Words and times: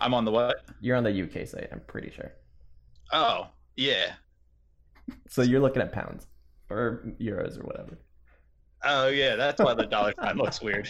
I'm 0.00 0.14
on 0.14 0.24
the 0.24 0.30
what? 0.30 0.64
You're 0.80 0.96
on 0.96 1.04
the 1.04 1.22
UK 1.22 1.46
site. 1.46 1.68
I'm 1.72 1.80
pretty 1.86 2.10
sure. 2.10 2.32
Oh 3.12 3.48
yeah. 3.76 4.12
So 5.28 5.42
you're 5.42 5.60
looking 5.60 5.82
at 5.82 5.90
pounds 5.92 6.28
or 6.68 7.02
euros 7.20 7.58
or 7.58 7.64
whatever. 7.64 7.98
Oh 8.84 9.08
yeah, 9.08 9.34
that's 9.34 9.60
why 9.60 9.74
the 9.74 9.84
dollar 9.84 10.14
sign 10.20 10.36
looks 10.36 10.62
weird. 10.62 10.88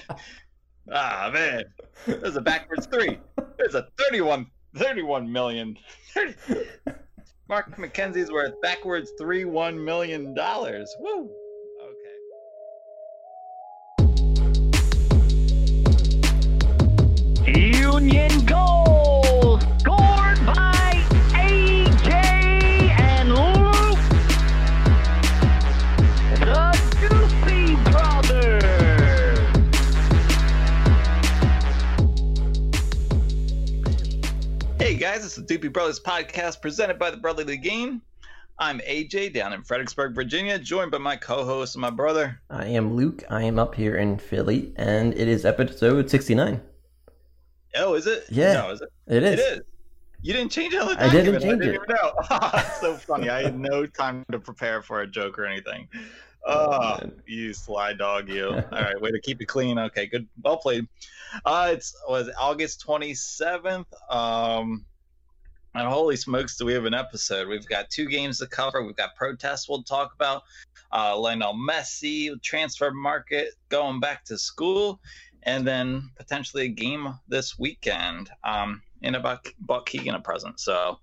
Ah 0.93 1.31
man, 1.33 1.65
there's 2.07 2.37
a 2.37 2.41
backwards 2.43 2.87
three. 2.87 3.19
There's 3.57 3.75
a 3.75 3.89
31, 3.99 4.47
31 4.77 5.31
million. 5.31 5.77
30. 6.15 6.35
Mark 7.49 7.77
McKenzie's 7.77 8.31
worth 8.31 8.61
backwards 8.61 9.13
three 9.19 9.45
one 9.47 9.83
million 9.83 10.35
dollars. 10.35 10.95
Woo. 11.01 11.31
Guys, 35.13 35.25
it's 35.25 35.35
the 35.35 35.43
Doopy 35.43 35.73
Brothers 35.73 35.99
podcast 35.99 36.63
presented 36.63 36.97
by 36.97 37.11
the 37.11 37.17
Brotherly 37.17 37.57
Game. 37.57 38.01
I'm 38.61 38.79
AJ 38.79 39.35
down 39.35 39.53
in 39.53 39.65
Fredericksburg, 39.65 40.15
Virginia, 40.15 40.57
joined 40.57 40.93
by 40.93 40.99
my 40.99 41.17
co-host 41.17 41.75
and 41.75 41.83
my 41.83 41.91
brother. 41.91 42.41
I 42.49 42.67
am 42.67 42.95
Luke. 42.95 43.25
I 43.29 43.43
am 43.43 43.59
up 43.59 43.75
here 43.75 43.97
in 43.97 44.19
Philly, 44.19 44.73
and 44.77 45.13
it 45.15 45.27
is 45.27 45.45
episode 45.45 46.09
69. 46.09 46.61
Oh, 47.75 47.95
is 47.95 48.07
it? 48.07 48.27
Yeah. 48.31 48.53
No, 48.53 48.71
is 48.71 48.83
it? 48.83 48.89
It 49.09 49.23
is. 49.25 49.41
It 49.41 49.43
is. 49.43 49.61
You 50.23 50.33
didn't 50.33 50.53
change 50.53 50.75
the 50.75 50.97
I 50.97 51.11
didn't 51.11 51.41
change 51.41 51.61
I 51.61 51.67
didn't 51.67 51.83
it. 51.83 51.89
know. 51.89 52.61
So 52.81 52.95
funny. 52.95 53.31
I 53.31 53.43
had 53.43 53.59
no 53.59 53.87
time 53.87 54.25
to 54.31 54.39
prepare 54.39 54.81
for 54.81 55.01
a 55.01 55.09
joke 55.09 55.41
or 55.41 55.45
anything. 55.45 55.89
Oh, 56.47 56.99
man. 57.01 57.21
you 57.27 57.53
sly 57.53 57.95
dog, 57.95 58.29
you. 58.29 58.47
All 58.51 58.63
right, 58.71 59.01
way 59.01 59.11
to 59.11 59.21
keep 59.21 59.43
it 59.43 59.47
clean. 59.47 59.77
Okay, 59.77 60.07
good. 60.07 60.29
Well 60.45 60.59
played. 60.59 60.87
Uh, 61.45 61.71
it's 61.73 61.97
was 62.09 62.31
August 62.39 62.87
27th. 62.87 63.87
Um, 64.09 64.85
and 65.75 65.87
holy 65.87 66.17
smokes, 66.17 66.57
do 66.57 66.65
we 66.65 66.73
have 66.73 66.85
an 66.85 66.95
episode? 66.95 67.49
We've 67.49 67.67
got 67.67 67.91
two 67.91 68.07
games 68.07 68.39
to 68.39 68.47
cover. 68.47 68.83
We've 68.83 68.97
got 68.97 69.15
protests 69.15 69.69
we'll 69.69 69.83
talk 69.83 70.15
about. 70.15 70.43
Uh, 70.93 71.17
Lionel 71.17 71.55
Messi 71.55 72.41
transfer 72.43 72.91
market 72.91 73.55
going 73.69 74.01
back 74.01 74.25
to 74.25 74.37
school, 74.37 75.01
and 75.45 75.67
then 75.67 76.11
potentially 76.17 76.65
a 76.65 76.69
game 76.69 77.15
this 77.29 77.59
weekend. 77.59 78.31
Um, 78.43 78.83
and 79.03 79.17
about 79.17 79.45
bought 79.45 79.55
Buck 79.61 79.87
Keegan 79.87 80.15
a 80.15 80.21
present. 80.21 80.59
So, 80.61 80.99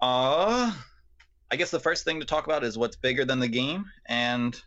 uh, 0.00 0.72
I 1.50 1.56
guess 1.56 1.70
the 1.70 1.80
first 1.80 2.04
thing 2.04 2.20
to 2.20 2.26
talk 2.26 2.46
about 2.46 2.64
is 2.64 2.78
what's 2.78 2.96
bigger 2.96 3.24
than 3.24 3.40
the 3.40 3.48
game 3.48 3.86
and 4.06 4.60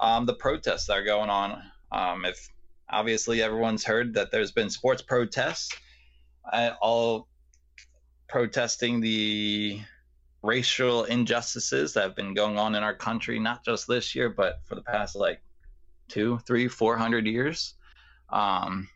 um, 0.00 0.26
the 0.26 0.34
protests 0.34 0.86
that 0.86 0.98
are 0.98 1.04
going 1.04 1.30
on. 1.30 1.62
Um, 1.92 2.24
if 2.24 2.48
obviously 2.90 3.42
everyone's 3.42 3.84
heard 3.84 4.14
that 4.14 4.30
there's 4.30 4.52
been 4.52 4.68
sports 4.68 5.02
protests, 5.02 5.70
uh, 6.52 6.72
all 6.80 7.28
protesting 8.32 8.98
the 8.98 9.78
racial 10.42 11.04
injustices 11.04 11.92
that 11.92 12.02
have 12.02 12.16
been 12.16 12.32
going 12.32 12.58
on 12.58 12.74
in 12.74 12.82
our 12.82 12.94
country, 12.94 13.38
not 13.38 13.62
just 13.62 13.86
this 13.86 14.14
year, 14.14 14.30
but 14.30 14.60
for 14.64 14.74
the 14.74 14.80
past 14.80 15.14
like 15.14 15.42
two, 16.08 16.38
three, 16.46 16.66
four 16.66 16.96
hundred 16.96 17.26
years. 17.26 17.74
Um, 18.30 18.88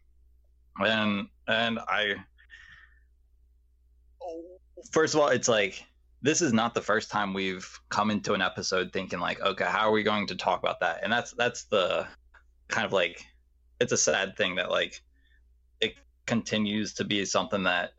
and 0.79 1.29
and 1.47 1.79
I, 1.81 2.15
first 4.91 5.15
of 5.15 5.21
all, 5.21 5.29
it's 5.29 5.49
like 5.49 5.85
this 6.23 6.41
is 6.41 6.55
not 6.55 6.73
the 6.73 6.81
first 6.81 7.11
time 7.11 7.35
we've 7.35 7.69
come 7.91 8.11
into 8.11 8.33
an 8.33 8.41
episode 8.41 8.91
thinking 8.91 9.21
like, 9.21 9.39
okay, 9.43 9.67
how 9.67 9.87
are 9.87 9.93
we 9.93 10.03
going 10.03 10.27
to 10.29 10.35
talk 10.35 10.61
about 10.61 10.81
that? 10.81 11.01
And 11.03 11.13
that's 11.13 11.33
that's 11.33 11.65
the 11.65 12.07
kind 12.69 12.87
of 12.87 12.93
like 12.95 13.23
it's 13.83 13.93
a 13.93 13.99
sad 13.99 14.35
thing 14.39 14.55
that 14.55 14.71
like 14.71 15.03
it 15.83 15.97
continues 16.25 16.95
to 16.95 17.05
be 17.05 17.27
something 17.27 17.65
that 17.65 17.93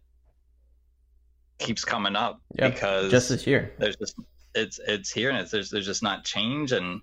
keeps 1.58 1.84
coming 1.84 2.16
up 2.16 2.42
Yep, 2.58 2.74
because 2.74 3.12
Just 3.12 3.30
this 3.30 3.48
year. 3.48 3.74
there's 3.80 3.96
just 3.96 4.16
it's 4.56 4.80
it's 4.88 5.12
here 5.12 5.30
and 5.30 5.40
it's 5.40 5.52
there's 5.52 5.70
there's 5.70 5.86
just 5.86 6.04
not 6.04 6.24
change 6.24 6.72
and 6.72 7.02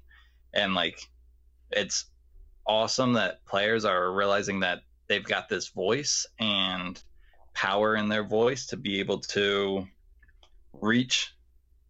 and 0.55 0.75
like 0.75 0.99
it's 1.71 2.07
awesome 2.67 3.13
that 3.15 3.45
players 3.47 3.85
are 3.85 4.13
realizing 4.13 4.61
that 4.61 4.81
they've 5.09 5.25
got 5.25 5.49
this 5.49 5.69
voice 5.69 6.27
and 6.41 7.03
power 7.53 7.97
in 7.97 8.09
their 8.09 8.25
voice 8.25 8.67
to 8.67 8.77
be 8.77 8.99
able 8.99 9.19
to 9.19 9.87
reach 10.73 11.35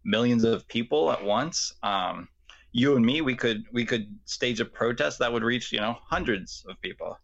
millions 0.04 0.44
of 0.44 0.66
people 0.68 1.10
at 1.10 1.24
once 1.24 1.72
um 1.82 2.28
you 2.72 2.96
and 2.96 3.06
me 3.06 3.20
we 3.22 3.34
could 3.34 3.62
we 3.72 3.84
could 3.84 4.06
stage 4.26 4.60
a 4.60 4.64
protest 4.64 5.18
that 5.18 5.32
would 5.32 5.42
reach 5.42 5.72
you 5.72 5.80
know 5.80 5.96
hundreds 6.06 6.64
of 6.68 6.78
people 6.82 7.16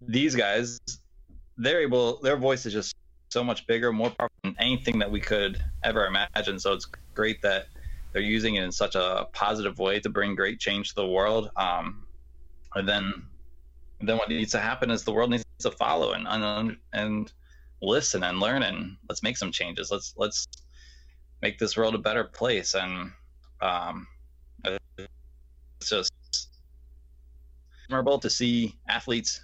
these 0.00 0.34
guys 0.36 0.78
they're 1.56 1.80
able 1.80 2.20
their 2.20 2.36
voice 2.36 2.66
is 2.66 2.72
just 2.72 2.94
so 3.32 3.42
much 3.42 3.66
bigger 3.66 3.92
more 3.92 4.10
powerful 4.10 4.36
than 4.44 4.54
anything 4.58 4.98
that 4.98 5.10
we 5.10 5.18
could 5.20 5.58
ever 5.82 6.06
imagine. 6.06 6.58
So 6.58 6.74
it's 6.74 6.86
great 7.14 7.40
that 7.42 7.66
they're 8.12 8.20
using 8.20 8.56
it 8.56 8.62
in 8.62 8.70
such 8.70 8.94
a 8.94 9.26
positive 9.32 9.78
way 9.78 10.00
to 10.00 10.10
bring 10.10 10.34
great 10.34 10.60
change 10.60 10.90
to 10.90 10.94
the 10.96 11.06
world. 11.06 11.50
Um 11.56 12.06
and 12.74 12.86
then 12.88 13.26
then 14.00 14.18
what 14.18 14.28
needs 14.28 14.52
to 14.52 14.58
happen 14.58 14.90
is 14.90 15.02
the 15.02 15.12
world 15.12 15.30
needs 15.30 15.44
to 15.60 15.70
follow 15.70 16.12
and 16.12 16.26
and, 16.28 16.76
and 16.92 17.32
listen 17.80 18.22
and 18.22 18.38
learn 18.38 18.62
and 18.62 18.96
let's 19.08 19.22
make 19.22 19.38
some 19.38 19.50
changes. 19.50 19.90
Let's 19.90 20.12
let's 20.16 20.46
make 21.40 21.58
this 21.58 21.76
world 21.76 21.94
a 21.94 21.98
better 21.98 22.24
place. 22.24 22.74
And 22.74 23.12
um 23.62 24.06
it's 24.64 25.88
just 25.88 26.12
memorable 27.88 28.18
to 28.18 28.30
see 28.30 28.76
athletes 28.88 29.40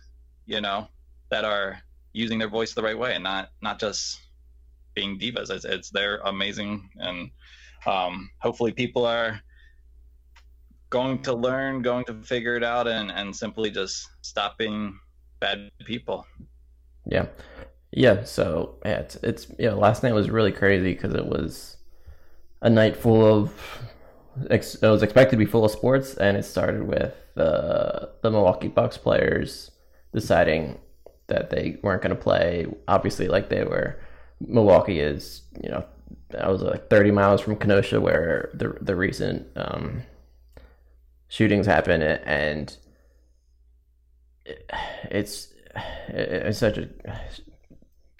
you 0.46 0.60
know 0.60 0.88
that 1.30 1.44
are 1.44 1.82
using 2.12 2.38
their 2.38 2.48
voice 2.48 2.74
the 2.74 2.82
right 2.82 2.98
way 2.98 3.14
and 3.14 3.24
not 3.24 3.50
not 3.62 3.78
just 3.78 4.20
being 4.94 5.18
divas 5.18 5.50
it's, 5.50 5.64
it's 5.64 5.90
they're 5.90 6.18
amazing 6.24 6.88
and 6.96 7.30
um 7.86 8.30
hopefully 8.40 8.72
people 8.72 9.04
are 9.06 9.40
going 10.90 11.20
to 11.22 11.34
learn 11.34 11.82
going 11.82 12.04
to 12.04 12.14
figure 12.22 12.56
it 12.56 12.64
out 12.64 12.88
and 12.88 13.10
and 13.12 13.34
simply 13.34 13.70
just 13.70 14.08
stop 14.22 14.58
being 14.58 14.98
bad 15.40 15.70
people 15.84 16.26
Yeah, 17.08 17.26
yeah. 17.90 18.24
So 18.24 18.76
yeah, 18.84 19.00
it's 19.00 19.16
it's 19.16 19.46
yeah. 19.58 19.72
Last 19.72 20.02
night 20.02 20.14
was 20.14 20.30
really 20.30 20.52
crazy 20.52 20.92
because 20.92 21.14
it 21.14 21.26
was 21.26 21.76
a 22.62 22.70
night 22.70 22.96
full 22.96 23.24
of. 23.24 23.52
It 24.50 24.78
was 24.82 25.02
expected 25.02 25.32
to 25.32 25.36
be 25.36 25.46
full 25.46 25.64
of 25.64 25.72
sports, 25.72 26.14
and 26.14 26.36
it 26.36 26.44
started 26.44 26.84
with 26.84 27.14
uh, 27.36 28.06
the 28.22 28.30
Milwaukee 28.30 28.68
Bucks 28.68 28.96
players 28.96 29.72
deciding 30.14 30.78
that 31.28 31.50
they 31.50 31.78
weren't 31.82 32.02
going 32.02 32.14
to 32.14 32.22
play. 32.22 32.66
Obviously, 32.88 33.28
like 33.28 33.48
they 33.48 33.64
were. 33.64 34.00
Milwaukee 34.40 35.00
is 35.00 35.42
you 35.62 35.68
know 35.68 35.84
I 36.38 36.48
was 36.48 36.62
like 36.62 36.88
30 36.90 37.10
miles 37.10 37.40
from 37.40 37.56
Kenosha 37.56 38.00
where 38.00 38.50
the 38.54 38.76
the 38.80 38.94
recent 38.94 39.46
um, 39.56 40.02
shootings 41.28 41.66
happened, 41.66 42.02
and 42.02 42.76
it- 44.44 44.70
it's 45.10 45.52
it's 46.08 46.58
such 46.58 46.78
a 46.78 46.88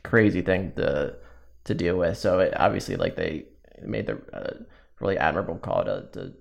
crazy 0.04 0.42
thing 0.42 0.72
to 0.76 1.16
to 1.64 1.74
deal 1.74 1.96
with. 1.96 2.16
So 2.18 2.40
it, 2.40 2.54
obviously, 2.58 2.96
like 2.96 3.16
they 3.16 3.44
made 3.82 4.06
the 4.06 4.18
uh, 4.32 4.54
really 5.00 5.18
admirable 5.18 5.56
call 5.58 5.84
to, 5.84 6.08
to 6.12 6.32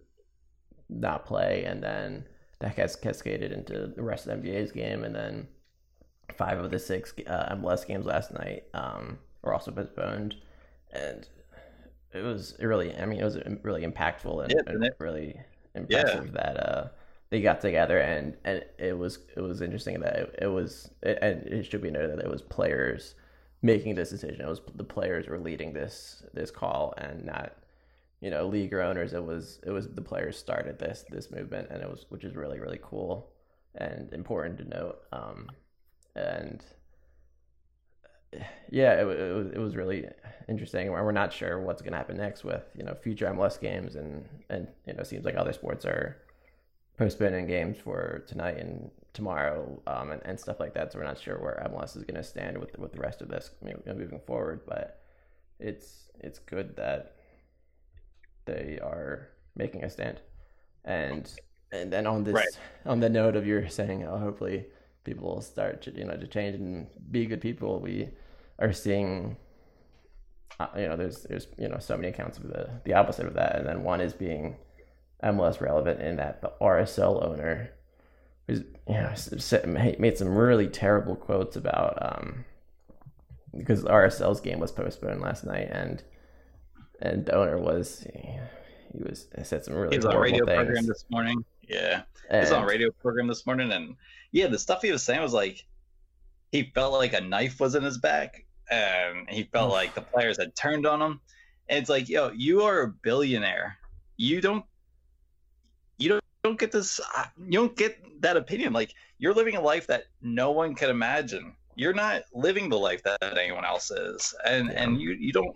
not 0.89 1.25
play, 1.25 1.65
and 1.65 1.83
then 1.83 2.25
that 2.59 2.75
gets 2.75 2.95
cascaded 2.95 3.51
into 3.51 3.87
the 3.95 4.01
rest 4.01 4.25
of 4.27 4.41
the 4.41 4.49
NBA's 4.49 4.71
game, 4.71 5.03
and 5.03 5.13
then 5.15 5.47
five 6.35 6.59
of 6.59 6.71
the 6.71 6.79
six 6.79 7.13
uh, 7.27 7.55
MLS 7.55 7.85
games 7.85 8.05
last 8.05 8.33
night 8.33 8.63
um, 8.73 9.17
were 9.41 9.53
also 9.53 9.71
postponed, 9.71 10.35
and 10.91 11.27
it 12.13 12.21
was 12.21 12.55
really, 12.59 12.95
I 12.95 13.05
mean, 13.05 13.19
it 13.19 13.23
was 13.23 13.37
really 13.63 13.85
impactful 13.85 14.43
and, 14.43 14.51
Yeah, 14.51 14.73
and 14.73 14.91
really 14.99 15.39
impressive 15.75 16.33
that 16.33 16.57
uh, 16.57 16.87
they 17.29 17.41
got 17.41 17.61
together 17.61 17.99
and 17.99 18.35
and 18.45 18.63
it 18.77 18.97
was 18.97 19.19
it 19.35 19.41
was 19.41 19.61
interesting 19.61 19.99
that 19.99 20.15
it, 20.15 20.35
it 20.43 20.47
was 20.47 20.89
it, 21.03 21.17
and 21.21 21.45
it 21.47 21.65
should 21.65 21.81
be 21.81 21.91
noted 21.91 22.17
that 22.17 22.25
it 22.25 22.31
was 22.31 22.41
players 22.41 23.15
making 23.61 23.95
this 23.95 24.09
decision. 24.09 24.41
It 24.41 24.47
was 24.47 24.61
the 24.75 24.83
players 24.83 25.27
were 25.27 25.39
leading 25.39 25.73
this 25.73 26.23
this 26.33 26.51
call 26.51 26.93
and 26.97 27.25
not 27.25 27.53
you 28.21 28.29
know 28.29 28.47
league 28.47 28.73
or 28.73 28.81
owners. 28.81 29.13
It 29.13 29.23
was 29.23 29.59
it 29.65 29.71
was 29.71 29.89
the 29.89 30.01
players 30.01 30.37
started 30.37 30.79
this 30.79 31.05
this 31.09 31.31
movement 31.31 31.67
and 31.69 31.81
it 31.81 31.89
was 31.89 32.05
which 32.09 32.23
is 32.23 32.35
really 32.35 32.59
really 32.59 32.79
cool 32.81 33.29
and 33.75 34.11
important 34.13 34.57
to 34.59 34.65
note. 34.65 34.99
Um, 35.11 35.47
and 36.17 36.63
yeah, 38.69 38.93
it, 38.93 39.07
it 39.07 39.35
was 39.35 39.47
it 39.47 39.57
was 39.59 39.75
really 39.75 40.05
interesting. 40.49 40.91
We're 40.91 41.11
not 41.11 41.33
sure 41.33 41.59
what's 41.59 41.81
going 41.81 41.91
to 41.93 41.97
happen 41.97 42.17
next 42.17 42.43
with 42.43 42.63
you 42.75 42.83
know 42.83 42.95
future 42.95 43.27
MLS 43.27 43.59
games 43.59 43.95
and 43.95 44.25
and 44.49 44.67
you 44.85 44.93
know 44.93 45.01
it 45.01 45.07
seems 45.07 45.25
like 45.25 45.35
other 45.35 45.53
sports 45.53 45.85
are 45.85 46.17
postponing 46.97 47.45
games 47.45 47.77
for 47.77 48.23
tonight 48.27 48.57
and 48.57 48.89
tomorrow 49.13 49.81
um, 49.87 50.11
and, 50.11 50.21
and 50.25 50.39
stuff 50.39 50.59
like 50.59 50.73
that. 50.73 50.91
So 50.91 50.99
we're 50.99 51.05
not 51.05 51.19
sure 51.19 51.37
where 51.37 51.67
MLS 51.71 51.95
is 51.95 52.03
going 52.03 52.15
to 52.15 52.23
stand 52.23 52.57
with 52.57 52.77
with 52.77 52.91
the 52.91 52.99
rest 52.99 53.21
of 53.21 53.29
this 53.29 53.51
you 53.65 53.79
know, 53.85 53.93
moving 53.93 54.19
forward. 54.25 54.61
But 54.67 55.01
it's 55.59 56.09
it's 56.19 56.39
good 56.39 56.75
that 56.75 57.15
they 58.45 58.79
are 58.81 59.29
making 59.55 59.83
a 59.83 59.89
stand. 59.89 60.19
And 60.85 61.29
and 61.71 61.91
then 61.91 62.07
on 62.07 62.23
this 62.23 62.33
Right. 62.33 62.59
on 62.85 62.99
the 62.99 63.09
note 63.09 63.35
of 63.35 63.45
your 63.45 63.67
saying, 63.69 64.05
oh, 64.05 64.17
hopefully 64.17 64.65
people 65.07 65.33
will 65.33 65.41
start 65.41 65.81
to 65.83 65.91
you 65.97 66.05
know 66.05 66.15
to 66.17 66.27
change 66.27 66.55
and 66.55 66.87
be 67.11 67.25
good 67.25 67.41
people. 67.41 67.79
We 67.79 68.09
are 68.59 68.73
seeing, 68.73 69.37
uh, 70.59 70.67
you 70.75 70.87
know, 70.87 70.95
there's 70.97 71.23
there's 71.23 71.47
you 71.57 71.67
know 71.69 71.79
so 71.79 71.95
many 71.97 72.09
accounts 72.09 72.37
of 72.37 72.47
the 72.47 72.69
the 72.85 72.93
opposite 72.93 73.25
of 73.25 73.33
that, 73.33 73.55
and 73.55 73.65
then 73.67 73.83
one 73.83 74.01
is 74.01 74.13
being 74.13 74.57
MLS 75.23 75.59
relevant 75.61 75.99
in 76.01 76.17
that 76.17 76.41
the 76.41 76.51
RSL 76.61 77.25
owner 77.25 77.71
was 78.47 78.59
you 78.87 78.93
know 78.93 79.93
made 79.97 80.17
some 80.17 80.29
really 80.37 80.67
terrible 80.67 81.15
quotes 81.15 81.55
about 81.55 81.97
um 82.01 82.45
because 83.57 83.83
RSL's 83.83 84.39
game 84.41 84.59
was 84.59 84.71
postponed 84.71 85.21
last 85.21 85.43
night 85.43 85.67
and 85.71 86.03
and 87.01 87.25
the 87.25 87.35
owner 87.35 87.57
was 87.57 88.05
he 88.93 89.03
was 89.03 89.27
said 89.43 89.65
some 89.65 89.73
really 89.73 89.91
He 89.91 89.97
was 89.97 90.05
on 90.05 90.15
a 90.15 90.19
radio 90.19 90.45
things. 90.45 90.55
program 90.63 90.85
this 90.85 91.05
morning. 91.09 91.43
Yeah. 91.67 92.03
He 92.29 92.37
was 92.37 92.51
on 92.51 92.63
a 92.63 92.65
radio 92.65 92.91
program 92.91 93.27
this 93.27 93.45
morning, 93.45 93.71
and 93.71 93.95
yeah, 94.31 94.47
the 94.47 94.59
stuff 94.59 94.81
he 94.81 94.91
was 94.91 95.03
saying 95.03 95.21
was 95.21 95.33
like 95.33 95.65
he 96.51 96.63
felt 96.73 96.93
like 96.93 97.13
a 97.13 97.21
knife 97.21 97.59
was 97.59 97.75
in 97.75 97.83
his 97.83 97.97
back, 97.97 98.45
and 98.69 99.29
he 99.29 99.43
felt 99.43 99.71
like 99.71 99.93
the 99.95 100.01
players 100.01 100.37
had 100.37 100.55
turned 100.55 100.85
on 100.85 101.01
him. 101.01 101.21
And 101.69 101.79
it's 101.79 101.89
like, 101.89 102.07
yo, 102.09 102.31
you 102.31 102.63
are 102.63 102.81
a 102.83 102.87
billionaire. 102.87 103.77
You 104.17 104.39
don't, 104.41 104.63
you 105.97 106.09
don't, 106.09 106.23
don't 106.43 106.59
get 106.59 106.71
this. 106.71 106.99
uh, 107.15 107.25
You 107.37 107.59
don't 107.59 107.75
get 107.75 107.97
that 108.21 108.37
opinion. 108.37 108.73
Like 108.73 108.93
you're 109.19 109.33
living 109.33 109.55
a 109.55 109.61
life 109.61 109.87
that 109.87 110.05
no 110.21 110.51
one 110.51 110.75
can 110.75 110.89
imagine. 110.89 111.55
You're 111.75 111.93
not 111.93 112.23
living 112.33 112.69
the 112.69 112.77
life 112.77 113.03
that 113.03 113.37
anyone 113.37 113.63
else 113.65 113.91
is, 113.91 114.33
and 114.45 114.67
Yeah. 114.67 114.83
and 114.83 115.01
you 115.01 115.11
you 115.11 115.31
don't. 115.31 115.55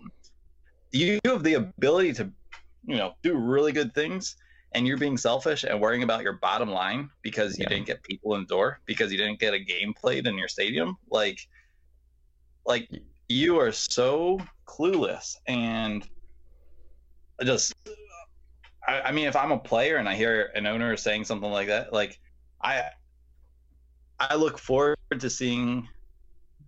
You 0.92 1.18
have 1.24 1.42
the 1.42 1.54
ability 1.54 2.12
to, 2.14 2.30
you 2.86 2.96
know, 2.96 3.14
do 3.22 3.34
really 3.36 3.72
good 3.72 3.94
things 3.94 4.36
and 4.74 4.86
you're 4.86 4.98
being 4.98 5.16
selfish 5.16 5.64
and 5.64 5.80
worrying 5.80 6.02
about 6.02 6.22
your 6.22 6.34
bottom 6.34 6.70
line 6.70 7.10
because 7.22 7.58
you 7.58 7.64
Yeah. 7.64 7.70
didn't 7.70 7.86
get 7.86 8.02
people 8.02 8.34
in 8.34 8.42
the 8.42 8.46
door 8.46 8.80
because 8.86 9.12
you 9.12 9.18
didn't 9.18 9.38
get 9.38 9.54
a 9.54 9.58
game 9.58 9.94
played 9.94 10.26
in 10.26 10.36
your 10.38 10.48
stadium 10.48 10.96
like 11.10 11.38
like 12.64 12.88
you 13.28 13.58
are 13.58 13.72
so 13.72 14.40
clueless 14.66 15.36
and 15.46 16.08
I 17.40 17.44
just 17.44 17.74
I, 18.86 19.00
I 19.02 19.12
mean 19.12 19.26
if 19.26 19.36
i'm 19.36 19.52
a 19.52 19.58
player 19.58 19.96
and 19.96 20.08
i 20.08 20.14
hear 20.14 20.50
an 20.54 20.66
owner 20.66 20.96
saying 20.96 21.24
something 21.24 21.50
like 21.50 21.68
that 21.68 21.92
like 21.92 22.18
i 22.62 22.82
i 24.20 24.34
look 24.36 24.58
forward 24.58 24.96
to 25.18 25.30
seeing 25.30 25.88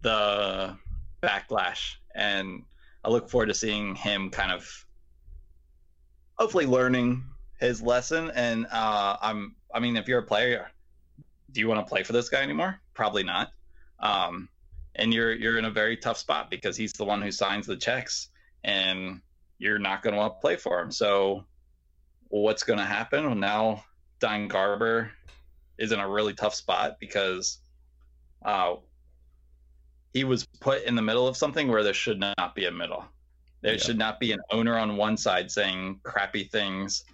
the 0.02 0.76
backlash 1.22 1.94
and 2.14 2.64
i 3.04 3.08
look 3.08 3.28
forward 3.30 3.46
to 3.46 3.54
seeing 3.54 3.94
him 3.94 4.30
kind 4.30 4.50
of 4.52 4.68
hopefully 6.38 6.66
learning 6.66 7.24
his 7.64 7.82
lesson 7.82 8.30
and 8.34 8.66
uh 8.70 9.16
i'm 9.22 9.54
i 9.74 9.80
mean 9.80 9.96
if 9.96 10.06
you're 10.08 10.20
a 10.20 10.26
player 10.26 10.70
do 11.54 11.60
you 11.60 11.68
want 11.68 11.86
to 11.86 11.88
play 11.88 12.02
for 12.02 12.12
this 12.12 12.28
guy 12.28 12.42
anymore? 12.42 12.80
Probably 12.94 13.22
not. 13.22 13.52
Um 14.00 14.48
and 14.96 15.14
you're 15.14 15.32
you're 15.32 15.56
in 15.56 15.64
a 15.64 15.70
very 15.70 15.96
tough 15.96 16.18
spot 16.18 16.50
because 16.50 16.76
he's 16.76 16.92
the 16.92 17.04
one 17.04 17.22
who 17.22 17.30
signs 17.30 17.66
the 17.66 17.76
checks 17.76 18.28
and 18.64 19.20
you're 19.58 19.78
not 19.78 20.02
going 20.02 20.14
to 20.14 20.18
want 20.18 20.34
to 20.34 20.40
play 20.40 20.56
for 20.56 20.80
him. 20.80 20.90
So 20.90 21.44
what's 22.28 22.64
going 22.64 22.80
to 22.80 22.84
happen? 22.84 23.24
Well, 23.24 23.34
now 23.36 23.84
don 24.18 24.48
garber 24.48 25.12
is 25.78 25.92
in 25.92 26.00
a 26.00 26.08
really 26.08 26.34
tough 26.34 26.54
spot 26.54 26.98
because 26.98 27.58
uh 28.44 28.74
he 30.12 30.24
was 30.24 30.44
put 30.60 30.82
in 30.82 30.96
the 30.96 31.02
middle 31.02 31.26
of 31.26 31.36
something 31.36 31.68
where 31.68 31.84
there 31.84 31.94
should 31.94 32.18
not 32.18 32.54
be 32.56 32.66
a 32.66 32.70
middle. 32.72 33.04
There 33.62 33.72
Yeah. 33.74 33.78
should 33.78 33.98
not 33.98 34.18
be 34.18 34.32
an 34.32 34.40
owner 34.50 34.76
on 34.76 34.96
one 34.96 35.16
side 35.16 35.50
saying 35.50 36.00
crappy 36.02 36.44
things 36.44 37.04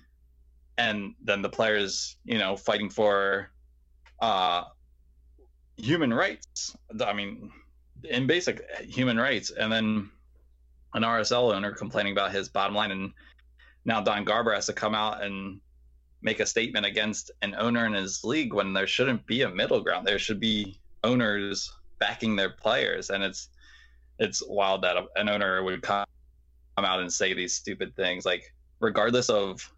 and 0.80 1.14
then 1.22 1.42
the 1.42 1.48
players, 1.48 2.16
you 2.24 2.38
know, 2.38 2.56
fighting 2.56 2.88
for 2.88 3.50
uh 4.20 4.64
human 5.76 6.12
rights. 6.12 6.76
I 7.04 7.12
mean, 7.12 7.50
in 8.04 8.26
basic 8.26 8.64
human 8.80 9.18
rights, 9.18 9.50
and 9.50 9.70
then 9.70 10.10
an 10.94 11.02
RSL 11.02 11.54
owner 11.54 11.72
complaining 11.72 12.12
about 12.12 12.32
his 12.32 12.48
bottom 12.48 12.74
line, 12.74 12.90
and 12.90 13.12
now 13.84 14.00
Don 14.00 14.24
Garber 14.24 14.54
has 14.54 14.66
to 14.66 14.72
come 14.72 14.94
out 14.94 15.22
and 15.22 15.60
make 16.22 16.40
a 16.40 16.46
statement 16.46 16.86
against 16.86 17.30
an 17.42 17.54
owner 17.56 17.86
in 17.86 17.94
his 17.94 18.24
league 18.24 18.52
when 18.52 18.72
there 18.72 18.86
shouldn't 18.86 19.26
be 19.26 19.42
a 19.42 19.48
middle 19.48 19.80
ground. 19.80 20.06
There 20.06 20.18
should 20.18 20.40
be 20.40 20.78
owners 21.04 21.72
backing 21.98 22.36
their 22.36 22.50
players, 22.50 23.10
and 23.10 23.22
it's 23.22 23.48
it's 24.18 24.42
wild 24.46 24.82
that 24.82 24.96
an 25.16 25.28
owner 25.28 25.62
would 25.62 25.82
come 25.82 26.06
come 26.76 26.84
out 26.86 27.00
and 27.00 27.12
say 27.12 27.34
these 27.34 27.54
stupid 27.54 27.94
things 27.96 28.24
like 28.24 28.54
regardless 28.80 29.28
of 29.28 29.70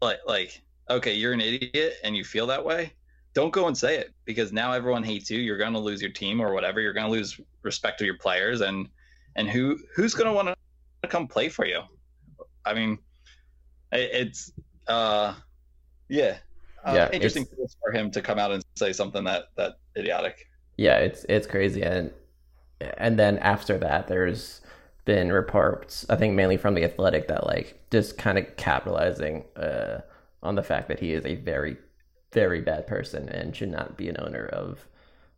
like 0.00 0.20
like 0.26 0.62
okay 0.88 1.14
you're 1.14 1.32
an 1.32 1.40
idiot 1.40 1.94
and 2.04 2.16
you 2.16 2.24
feel 2.24 2.46
that 2.46 2.64
way. 2.64 2.92
Don't 3.34 3.52
go 3.52 3.66
and 3.68 3.76
say 3.76 3.96
it 3.96 4.14
because 4.24 4.52
now 4.52 4.72
everyone 4.72 5.02
hates 5.02 5.30
you. 5.30 5.38
You're 5.38 5.58
going 5.58 5.74
to 5.74 5.78
lose 5.78 6.00
your 6.00 6.10
team 6.10 6.40
or 6.40 6.52
whatever. 6.52 6.80
You're 6.80 6.92
going 6.92 7.06
to 7.06 7.12
lose 7.12 7.40
respect 7.62 7.98
to 8.00 8.04
your 8.04 8.18
players 8.18 8.60
and 8.60 8.88
and 9.36 9.48
who 9.48 9.78
who's 9.94 10.14
going 10.14 10.26
to 10.26 10.32
want 10.32 10.48
to 10.48 11.08
come 11.08 11.28
play 11.28 11.48
for 11.48 11.66
you? 11.66 11.82
I 12.64 12.74
mean 12.74 12.98
it, 13.92 14.10
it's 14.12 14.52
uh 14.86 15.34
yeah. 16.08 16.38
Uh, 16.84 16.92
Yeah, 16.94 17.10
interesting 17.12 17.46
for 17.82 17.92
him 17.92 18.10
to 18.12 18.22
come 18.22 18.38
out 18.38 18.52
and 18.52 18.64
say 18.76 18.92
something 18.92 19.24
that 19.24 19.46
that 19.56 19.74
idiotic. 19.96 20.48
Yeah, 20.76 20.98
it's 20.98 21.24
it's 21.28 21.46
crazy, 21.46 21.82
and 21.82 22.12
and 22.96 23.18
then 23.18 23.38
after 23.38 23.78
that, 23.78 24.06
there's 24.06 24.60
been 25.08 25.32
reports, 25.32 26.04
I 26.10 26.16
think 26.16 26.34
mainly 26.34 26.58
from 26.58 26.74
the 26.74 26.84
Athletic, 26.84 27.28
that 27.28 27.46
like 27.46 27.80
just 27.90 28.18
kind 28.18 28.36
of 28.36 28.58
capitalizing 28.58 29.42
uh, 29.56 30.02
on 30.42 30.54
the 30.54 30.62
fact 30.62 30.86
that 30.88 31.00
he 31.00 31.14
is 31.14 31.24
a 31.24 31.36
very, 31.36 31.78
very 32.34 32.60
bad 32.60 32.86
person 32.86 33.26
and 33.30 33.56
should 33.56 33.70
not 33.70 33.96
be 33.96 34.10
an 34.10 34.18
owner 34.20 34.44
of 34.44 34.86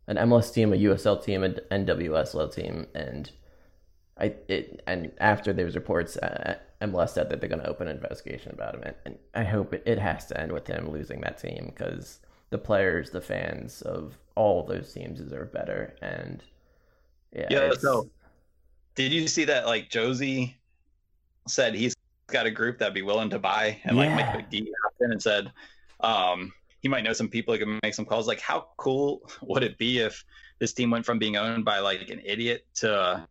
an 0.07 0.17
MLS 0.17 0.53
team, 0.53 0.73
a 0.73 0.75
USL 0.75 1.23
team, 1.23 1.41
an 1.43 1.57
NWSL 1.71 2.53
team, 2.53 2.85
and 2.93 3.31
I 4.19 4.35
it 4.49 4.83
and 4.85 5.13
after 5.19 5.53
there's 5.53 5.75
reports, 5.75 6.17
uh, 6.17 6.57
MLS 6.81 7.11
said 7.11 7.29
that 7.29 7.39
they're 7.39 7.47
going 7.47 7.61
to 7.61 7.69
open 7.69 7.87
an 7.87 7.95
investigation 7.95 8.51
about 8.51 8.75
him, 8.75 8.83
and, 8.83 8.95
and 9.05 9.17
I 9.33 9.45
hope 9.45 9.73
it, 9.73 9.83
it 9.85 9.99
has 9.99 10.25
to 10.25 10.37
end 10.41 10.51
with 10.51 10.67
him 10.67 10.91
losing 10.91 11.21
that 11.21 11.37
team 11.37 11.71
because 11.73 12.19
the 12.49 12.57
players, 12.57 13.11
the 13.11 13.21
fans 13.21 13.81
of 13.83 14.17
all 14.35 14.63
of 14.63 14.67
those 14.67 14.91
teams 14.91 15.21
deserve 15.21 15.53
better, 15.53 15.95
and 16.01 16.43
yeah, 17.31 17.47
Yeah, 17.49 17.71
so- 17.79 18.09
Did 18.95 19.11
you 19.11 19.27
see 19.27 19.45
that? 19.45 19.65
Like 19.65 19.89
Josie 19.89 20.57
said, 21.47 21.75
he's 21.75 21.95
got 22.27 22.45
a 22.45 22.51
group 22.51 22.77
that'd 22.79 22.93
be 22.93 23.01
willing 23.01 23.29
to 23.29 23.39
buy 23.39 23.79
and 23.83 23.97
like 23.97 24.09
Yeah. 24.09 24.15
make 24.15 24.45
a 24.45 24.49
deal 24.49 24.73
happen, 24.83 25.11
and 25.11 25.21
said 25.21 25.51
um, 25.99 26.51
he 26.81 26.87
might 26.87 27.03
know 27.03 27.13
some 27.13 27.27
people 27.29 27.53
who 27.53 27.59
can 27.59 27.79
make 27.83 27.93
some 27.93 28.05
calls. 28.05 28.27
Like, 28.27 28.41
how 28.41 28.69
cool 28.77 29.21
would 29.41 29.63
it 29.63 29.77
be 29.77 29.99
if 29.99 30.23
this 30.59 30.73
team 30.73 30.89
went 30.89 31.05
from 31.05 31.19
being 31.19 31.37
owned 31.37 31.65
by 31.65 31.79
like 31.79 32.09
an 32.09 32.21
idiot 32.25 32.65
to 32.75 33.27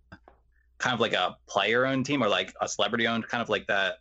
kind 0.79 0.95
of 0.95 1.01
like 1.01 1.13
a 1.13 1.37
player-owned 1.47 2.07
team 2.07 2.23
or 2.23 2.29
like 2.29 2.55
a 2.61 2.69
celebrity-owned, 2.69 3.29
kind 3.29 3.43
of 3.43 3.49
like 3.49 3.67
that 3.67 3.97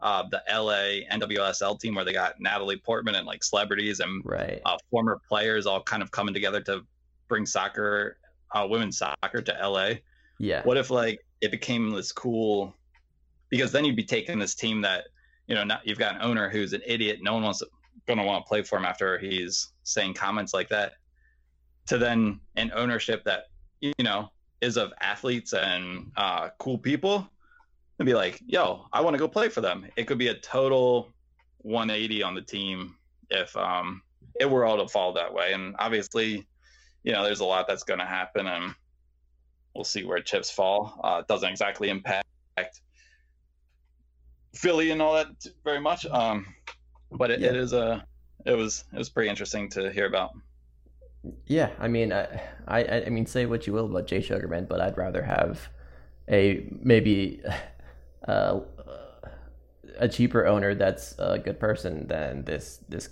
uh, 0.00 0.24
the 0.30 0.42
LA 0.50 1.06
NWSL 1.16 1.80
team 1.80 1.94
where 1.94 2.04
they 2.04 2.12
got 2.12 2.38
Natalie 2.38 2.76
Portman 2.76 3.14
and 3.14 3.26
like 3.26 3.42
celebrities 3.42 4.00
and 4.00 4.22
right, 4.24 4.60
uh, 4.64 4.76
former 4.90 5.20
players 5.28 5.66
all 5.66 5.82
kind 5.82 6.02
of 6.02 6.10
coming 6.10 6.34
together 6.34 6.60
to 6.62 6.82
bring 7.28 7.46
soccer, 7.46 8.18
uh, 8.54 8.66
women's 8.68 8.98
soccer 8.98 9.42
to 9.42 9.52
LA. 9.60 9.94
Yeah, 10.38 10.62
What 10.64 10.76
if 10.76 10.90
like 10.90 11.24
it 11.40 11.50
became 11.50 11.90
this 11.90 12.12
cool? 12.12 12.74
Because 13.50 13.72
then 13.72 13.84
you'd 13.84 13.96
be 13.96 14.04
taking 14.04 14.38
this 14.38 14.54
team 14.54 14.80
that 14.82 15.04
you 15.46 15.54
know 15.54 15.64
not, 15.64 15.86
you've 15.86 15.98
got 15.98 16.16
an 16.16 16.22
owner 16.22 16.48
who's 16.48 16.72
an 16.72 16.82
idiot. 16.86 17.18
No 17.22 17.34
one 17.34 17.42
wants 17.42 17.60
to, 17.60 17.66
gonna 18.06 18.24
want 18.24 18.44
to 18.44 18.48
play 18.48 18.62
for 18.62 18.78
him 18.78 18.84
after 18.84 19.18
he's 19.18 19.68
saying 19.82 20.14
comments 20.14 20.54
like 20.54 20.68
that. 20.68 20.92
To 21.86 21.98
then 21.98 22.40
an 22.56 22.70
ownership 22.74 23.24
that 23.24 23.44
you 23.80 23.92
know 24.00 24.30
is 24.60 24.76
of 24.76 24.92
athletes 25.00 25.52
and 25.54 26.10
uh, 26.16 26.50
cool 26.58 26.78
people, 26.78 27.28
and 27.98 28.06
be 28.06 28.14
like, 28.14 28.40
"Yo, 28.46 28.86
I 28.92 29.00
want 29.00 29.14
to 29.14 29.18
go 29.18 29.28
play 29.28 29.48
for 29.48 29.60
them." 29.60 29.86
It 29.96 30.06
could 30.06 30.18
be 30.18 30.28
a 30.28 30.34
total 30.34 31.12
180 31.58 32.22
on 32.22 32.34
the 32.34 32.42
team 32.42 32.96
if 33.30 33.56
um 33.56 34.02
it 34.38 34.48
were 34.48 34.64
all 34.64 34.78
to 34.78 34.88
fall 34.88 35.12
that 35.14 35.32
way. 35.32 35.52
And 35.52 35.74
obviously, 35.78 36.46
you 37.02 37.12
know, 37.12 37.24
there's 37.24 37.40
a 37.40 37.44
lot 37.44 37.66
that's 37.66 37.82
going 37.82 38.00
to 38.00 38.06
happen, 38.06 38.46
and 38.46 38.74
we'll 39.78 39.84
see 39.84 40.04
where 40.04 40.20
chips 40.20 40.50
fall. 40.50 41.00
Uh, 41.04 41.22
doesn't 41.28 41.48
exactly 41.48 41.88
impact 41.88 42.24
Philly 44.54 44.90
and 44.90 45.00
all 45.00 45.14
that 45.14 45.28
very 45.62 45.80
much. 45.80 46.04
Um, 46.06 46.46
but 47.12 47.30
it, 47.30 47.40
it 47.44 47.54
Yeah. 47.54 47.60
is 47.60 47.72
a 47.72 48.04
it 48.44 48.54
was 48.54 48.84
it 48.92 48.98
was 48.98 49.08
pretty 49.08 49.30
interesting 49.30 49.68
to 49.70 49.90
hear 49.92 50.06
about. 50.06 50.32
Yeah, 51.46 51.70
I 51.78 51.88
mean, 51.88 52.12
I, 52.12 52.40
I, 52.66 53.04
I 53.06 53.08
mean, 53.08 53.26
say 53.26 53.46
what 53.46 53.66
you 53.66 53.72
will 53.72 53.86
about 53.86 54.06
Jay 54.06 54.20
Sugarman, 54.20 54.66
but 54.68 54.80
I'd 54.80 54.96
rather 54.96 55.22
have 55.22 55.68
a 56.28 56.66
maybe 56.82 57.42
uh, 58.28 58.60
a 59.98 60.08
cheaper 60.08 60.46
owner 60.46 60.74
that's 60.74 61.14
a 61.18 61.38
good 61.38 61.60
person 61.60 62.08
than 62.08 62.44
this 62.44 62.80
this 62.88 63.10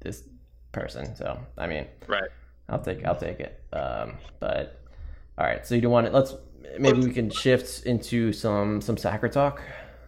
this 0.00 0.24
person. 0.72 1.14
So 1.14 1.38
I 1.56 1.68
mean, 1.68 1.86
Right. 2.08 2.30
I'll 2.68 2.80
take 2.82 3.04
I'll 3.04 3.16
take 3.16 3.38
it. 3.38 3.62
Um, 3.72 4.14
but 4.40 4.77
all 5.38 5.46
right, 5.46 5.64
so 5.64 5.74
you 5.76 5.80
do 5.80 5.88
want 5.88 6.06
it? 6.06 6.12
Let's 6.12 6.34
maybe 6.78 6.98
we 6.98 7.12
can 7.12 7.30
shift 7.30 7.86
into 7.86 8.32
some 8.32 8.80
some 8.80 8.96
soccer 8.96 9.28
talk. 9.28 9.62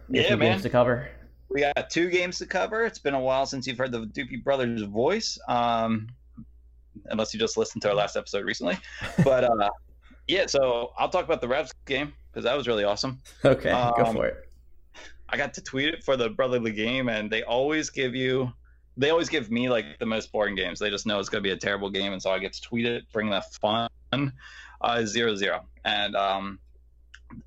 Yeah, 0.09 0.29
some 0.29 0.39
man. 0.39 0.51
Games 0.51 0.63
to 0.63 0.69
cover. 0.69 1.07
We 1.49 1.61
got 1.61 1.89
two 1.89 2.09
games 2.09 2.37
to 2.39 2.45
cover. 2.45 2.85
It's 2.85 2.99
been 2.99 3.13
a 3.13 3.19
while 3.19 3.45
since 3.45 3.65
you've 3.65 3.77
heard 3.77 3.91
the 3.91 4.05
Doopy 4.05 4.43
Brothers' 4.43 4.83
voice, 4.83 5.39
um, 5.47 6.07
unless 7.05 7.33
you 7.33 7.39
just 7.39 7.57
listened 7.57 7.81
to 7.83 7.89
our 7.89 7.95
last 7.95 8.15
episode 8.15 8.45
recently. 8.45 8.77
But 9.23 9.45
uh, 9.45 9.69
yeah, 10.27 10.45
so 10.47 10.91
I'll 10.97 11.09
talk 11.09 11.25
about 11.25 11.41
the 11.41 11.47
Revs 11.47 11.73
game 11.85 12.13
because 12.31 12.43
that 12.43 12.55
was 12.55 12.67
really 12.67 12.83
awesome. 12.83 13.21
Okay, 13.43 13.71
go 13.71 14.03
Um, 14.05 14.15
for 14.15 14.27
it. 14.27 14.49
I 15.29 15.37
got 15.37 15.53
to 15.53 15.61
tweet 15.61 15.93
it 15.93 16.03
for 16.03 16.17
the 16.17 16.29
brotherly 16.29 16.71
game, 16.73 17.07
and 17.07 17.31
they 17.31 17.43
always 17.43 17.89
give 17.89 18.15
you, 18.15 18.51
they 18.97 19.09
always 19.11 19.29
give 19.29 19.49
me 19.49 19.69
like 19.69 19.97
the 19.99 20.05
most 20.05 20.31
boring 20.31 20.55
games. 20.55 20.79
They 20.79 20.89
just 20.89 21.05
know 21.05 21.19
it's 21.19 21.29
going 21.29 21.41
to 21.41 21.47
be 21.47 21.53
a 21.53 21.57
terrible 21.57 21.89
game, 21.89 22.11
and 22.11 22.21
so 22.21 22.31
I 22.31 22.39
get 22.39 22.51
to 22.53 22.61
tweet 22.61 22.85
it, 22.85 23.03
bring 23.13 23.29
the 23.29 23.41
fun. 23.61 23.89
Uh, 24.81 25.05
zero 25.05 25.35
zero, 25.35 25.61
and 25.85 26.15
um, 26.15 26.59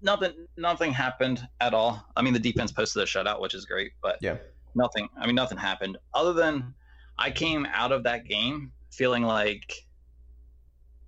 nothing, 0.01 0.47
nothing 0.57 0.93
happened 0.93 1.47
at 1.61 1.75
all. 1.75 2.07
I 2.17 2.23
mean, 2.23 2.33
the 2.33 2.39
defense 2.39 2.71
posted 2.73 3.03
a 3.03 3.07
shutout, 3.07 3.41
which 3.41 3.55
is 3.55 3.65
great, 3.67 3.93
but 4.03 4.19
Yeah. 4.21 4.39
nothing. 4.75 5.09
I 5.19 5.27
mean, 5.27 5.35
nothing 5.35 5.59
happened 5.59 5.99
other 6.15 6.33
than 6.33 6.75
I 7.19 7.31
came 7.31 7.67
out 7.67 7.93
of 7.93 8.05
that 8.05 8.25
game 8.27 8.73
feeling 8.91 9.25
like, 9.25 9.73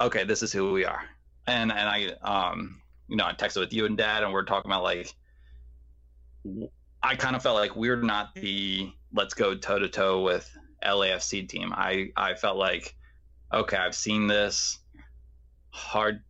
okay, 0.01 0.25
this 0.25 0.43
is 0.43 0.53
who 0.53 0.73
we 0.73 0.85
are, 0.85 1.03
and 1.47 1.71
and 1.71 1.89
I 1.89 2.07
um, 2.23 2.83
you 3.09 3.17
know, 3.17 3.25
I 3.27 3.33
texted 3.33 3.61
with 3.61 3.73
you 3.73 3.87
and 3.87 3.97
Dad, 3.97 4.23
and 4.25 4.33
we're 4.33 4.45
talking 4.45 4.71
about 4.71 4.83
like. 4.83 5.15
I 7.03 7.15
kind 7.15 7.37
of 7.37 7.43
felt 7.43 7.57
like 7.57 7.77
we're 7.77 8.01
not 8.03 8.35
the 8.35 8.91
let's 9.13 9.35
go 9.35 9.55
toe 9.55 9.79
to 9.79 9.89
toe 9.89 10.23
with 10.23 10.51
LAFC 10.85 11.49
team. 11.49 11.73
I 11.73 12.09
I 12.17 12.35
felt 12.35 12.57
like 12.57 12.97
okay, 13.53 13.77
I've 13.77 13.95
seen 13.95 14.27
this 14.27 14.79
hard 15.77 16.23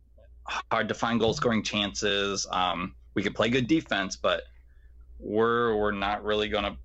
hard 0.71 0.87
to 0.89 0.93
find 0.93 1.19
goal 1.19 1.33
scoring 1.33 1.63
chances. 1.63 2.45
Um, 2.51 2.95
we 3.15 3.23
could 3.23 3.33
play 3.33 3.49
good 3.49 3.67
defense, 3.67 4.15
but 4.15 4.43
we're 5.19 5.75
we're 5.75 5.91
not 5.91 6.23
really 6.23 6.49
going 6.49 6.65
to 6.65 6.77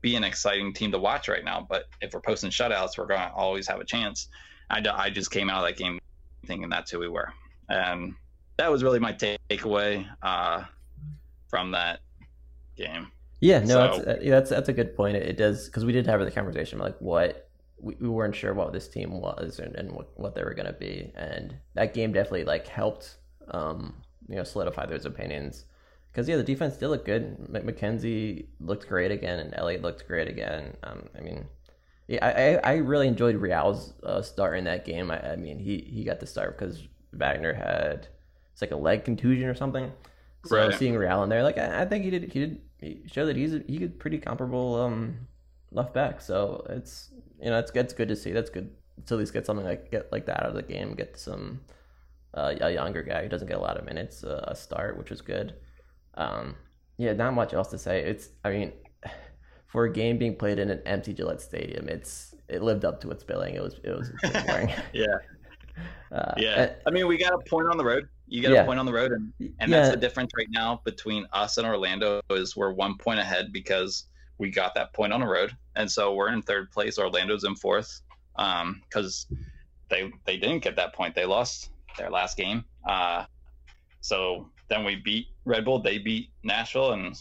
be 0.00 0.16
an 0.16 0.24
exciting 0.24 0.72
team 0.72 0.92
to 0.92 0.98
watch 0.98 1.28
right 1.28 1.44
now. 1.44 1.66
But 1.68 1.84
if 2.02 2.12
we're 2.12 2.20
posting 2.20 2.50
shutouts, 2.50 2.98
we're 2.98 3.06
going 3.06 3.20
to 3.20 3.32
always 3.32 3.66
have 3.68 3.80
a 3.80 3.84
chance. 3.84 4.28
I, 4.68 4.82
I 4.92 5.10
just 5.10 5.30
came 5.30 5.48
out 5.48 5.62
of 5.62 5.68
that 5.68 5.76
game 5.76 6.00
thinking 6.46 6.68
that's 6.68 6.90
who 6.90 6.98
we 6.98 7.08
were, 7.08 7.32
and 7.68 8.14
that 8.58 8.70
was 8.70 8.82
really 8.82 8.98
my 8.98 9.12
takeaway 9.12 10.06
uh, 10.22 10.64
from 11.48 11.70
that 11.70 12.00
game. 12.76 13.10
Yeah, 13.40 13.60
no, 13.60 13.66
so- 13.98 14.02
that's 14.04 14.24
that's 14.24 14.50
that's 14.50 14.68
a 14.68 14.72
good 14.72 14.96
point. 14.96 15.16
It, 15.16 15.22
it 15.22 15.36
does 15.36 15.66
because 15.66 15.84
we 15.84 15.92
did 15.92 16.06
have 16.06 16.20
the 16.20 16.30
conversation 16.30 16.80
like 16.80 16.96
what 17.00 17.45
we, 17.78 17.94
we 18.00 18.08
weren't 18.08 18.34
sure 18.34 18.54
what 18.54 18.72
this 18.72 18.88
team 18.88 19.20
was 19.20 19.58
and, 19.58 19.74
and 19.76 19.92
what, 19.92 20.08
what 20.18 20.34
they 20.34 20.42
were 20.42 20.54
gonna 20.54 20.72
be, 20.72 21.12
and 21.16 21.56
that 21.74 21.94
game 21.94 22.12
definitely 22.12 22.44
like 22.44 22.66
helped 22.68 23.16
um 23.50 23.94
you 24.28 24.36
know 24.36 24.44
solidify 24.44 24.86
those 24.86 25.04
opinions. 25.06 25.64
Because 26.12 26.28
yeah, 26.28 26.36
the 26.36 26.42
defense 26.42 26.76
did 26.78 26.88
look 26.88 27.04
good. 27.04 27.48
Mc- 27.50 27.64
McKenzie 27.64 28.46
looked 28.60 28.88
great 28.88 29.10
again, 29.10 29.38
and 29.38 29.52
Elliott 29.54 29.82
looked 29.82 30.06
great 30.06 30.28
again. 30.28 30.74
Um, 30.82 31.08
I 31.16 31.20
mean, 31.20 31.46
yeah, 32.08 32.24
I, 32.24 32.70
I, 32.70 32.74
I 32.74 32.76
really 32.78 33.08
enjoyed 33.08 33.36
Real's 33.36 33.92
uh, 34.02 34.22
start 34.22 34.56
in 34.58 34.64
that 34.64 34.84
game. 34.84 35.10
I, 35.10 35.32
I 35.32 35.36
mean, 35.36 35.58
he 35.58 35.78
he 35.78 36.04
got 36.04 36.20
the 36.20 36.26
start 36.26 36.58
because 36.58 36.86
Wagner 37.12 37.52
had 37.54 38.08
it's 38.52 38.62
like 38.62 38.70
a 38.70 38.76
leg 38.76 39.04
contusion 39.04 39.48
or 39.48 39.54
something. 39.54 39.92
So 40.42 40.70
Right. 40.70 40.72
seeing 40.72 40.96
Real 40.96 41.22
in 41.24 41.28
there, 41.28 41.42
like 41.42 41.58
I, 41.58 41.82
I 41.82 41.84
think 41.84 42.04
he 42.04 42.10
did 42.10 42.32
he 42.32 42.40
did 42.40 42.60
he 42.78 43.02
showed 43.06 43.26
that 43.26 43.36
he's 43.36 43.54
a, 43.54 43.62
he 43.66 43.78
could 43.78 43.98
pretty 43.98 44.18
comparable 44.18 44.76
um 44.76 45.26
left 45.72 45.92
back. 45.92 46.20
So 46.20 46.64
it's 46.70 47.10
you 47.40 47.50
know 47.50 47.58
it's 47.58 47.70
it's 47.74 47.92
good 47.94 48.08
to 48.08 48.16
see. 48.16 48.32
That's 48.32 48.50
good 48.50 48.70
to 49.06 49.14
at 49.14 49.18
least 49.20 49.32
get 49.32 49.46
something 49.46 49.64
like 49.66 49.90
get 49.90 50.10
like 50.12 50.26
that 50.26 50.42
out 50.42 50.48
of 50.48 50.54
the 50.54 50.62
game. 50.62 50.94
Get 50.94 51.18
some 51.18 51.60
uh, 52.34 52.54
a 52.60 52.70
younger 52.72 53.02
guy 53.02 53.22
who 53.22 53.28
doesn't 53.28 53.48
get 53.48 53.56
a 53.56 53.60
lot 53.60 53.76
of 53.78 53.84
minutes 53.84 54.24
uh, 54.24 54.44
a 54.48 54.54
start, 54.56 54.98
which 54.98 55.10
is 55.10 55.20
good. 55.20 55.54
Um, 56.14 56.56
yeah, 56.98 57.12
not 57.12 57.34
much 57.34 57.52
else 57.54 57.68
to 57.68 57.78
say. 57.78 58.00
It's 58.02 58.30
I 58.44 58.50
mean, 58.50 58.72
for 59.66 59.84
a 59.84 59.92
game 59.92 60.18
being 60.18 60.36
played 60.36 60.58
in 60.58 60.70
an 60.70 60.80
empty 60.86 61.12
Gillette 61.12 61.40
Stadium, 61.40 61.88
it's 61.88 62.34
it 62.48 62.62
lived 62.62 62.84
up 62.84 63.00
to 63.02 63.10
its 63.10 63.24
billing. 63.24 63.54
It 63.54 63.62
was 63.62 63.74
it 63.84 63.90
was 63.96 64.10
boring. 64.46 64.72
Yeah, 64.92 65.06
Uh, 66.12 66.32
yeah. 66.38 66.72
I 66.86 66.90
mean, 66.90 67.06
we 67.06 67.18
got 67.18 67.34
a 67.34 67.38
point 67.50 67.68
on 67.68 67.76
the 67.76 67.84
road. 67.84 68.08
You 68.28 68.40
got 68.42 68.52
Yeah. 68.52 68.62
a 68.62 68.64
point 68.64 68.78
on 68.78 68.86
the 68.86 68.92
road, 68.92 69.12
and 69.12 69.32
and 69.60 69.70
yeah, 69.70 69.80
that's 69.80 69.90
the 69.90 69.96
difference 70.00 70.30
right 70.36 70.46
now 70.50 70.80
between 70.84 71.26
us 71.32 71.58
and 71.58 71.66
Orlando 71.66 72.20
is 72.30 72.56
we're 72.56 72.72
one 72.72 72.96
point 72.96 73.18
ahead 73.20 73.52
because 73.52 74.04
we 74.38 74.50
got 74.50 74.74
that 74.74 74.92
point 74.92 75.12
on 75.12 75.20
the 75.20 75.26
road, 75.26 75.56
and 75.76 75.90
so 75.90 76.14
we're 76.14 76.28
in 76.32 76.42
third 76.42 76.70
place. 76.70 76.98
Orlando's 76.98 77.44
in 77.44 77.54
fourth, 77.56 78.00
um, 78.36 78.82
because 78.88 79.26
they 79.88 80.10
they 80.24 80.36
didn't 80.36 80.60
get 80.62 80.76
that 80.76 80.92
point. 80.94 81.14
They 81.14 81.24
lost 81.26 81.70
their 81.98 82.10
last 82.10 82.36
game. 82.36 82.64
Uh, 82.86 83.24
so 84.00 84.50
then 84.68 84.84
we 84.84 84.96
beat 84.96 85.26
Red 85.44 85.64
Bull. 85.64 85.80
They 85.80 85.98
beat 85.98 86.30
Nashville, 86.42 86.92
and 86.92 87.16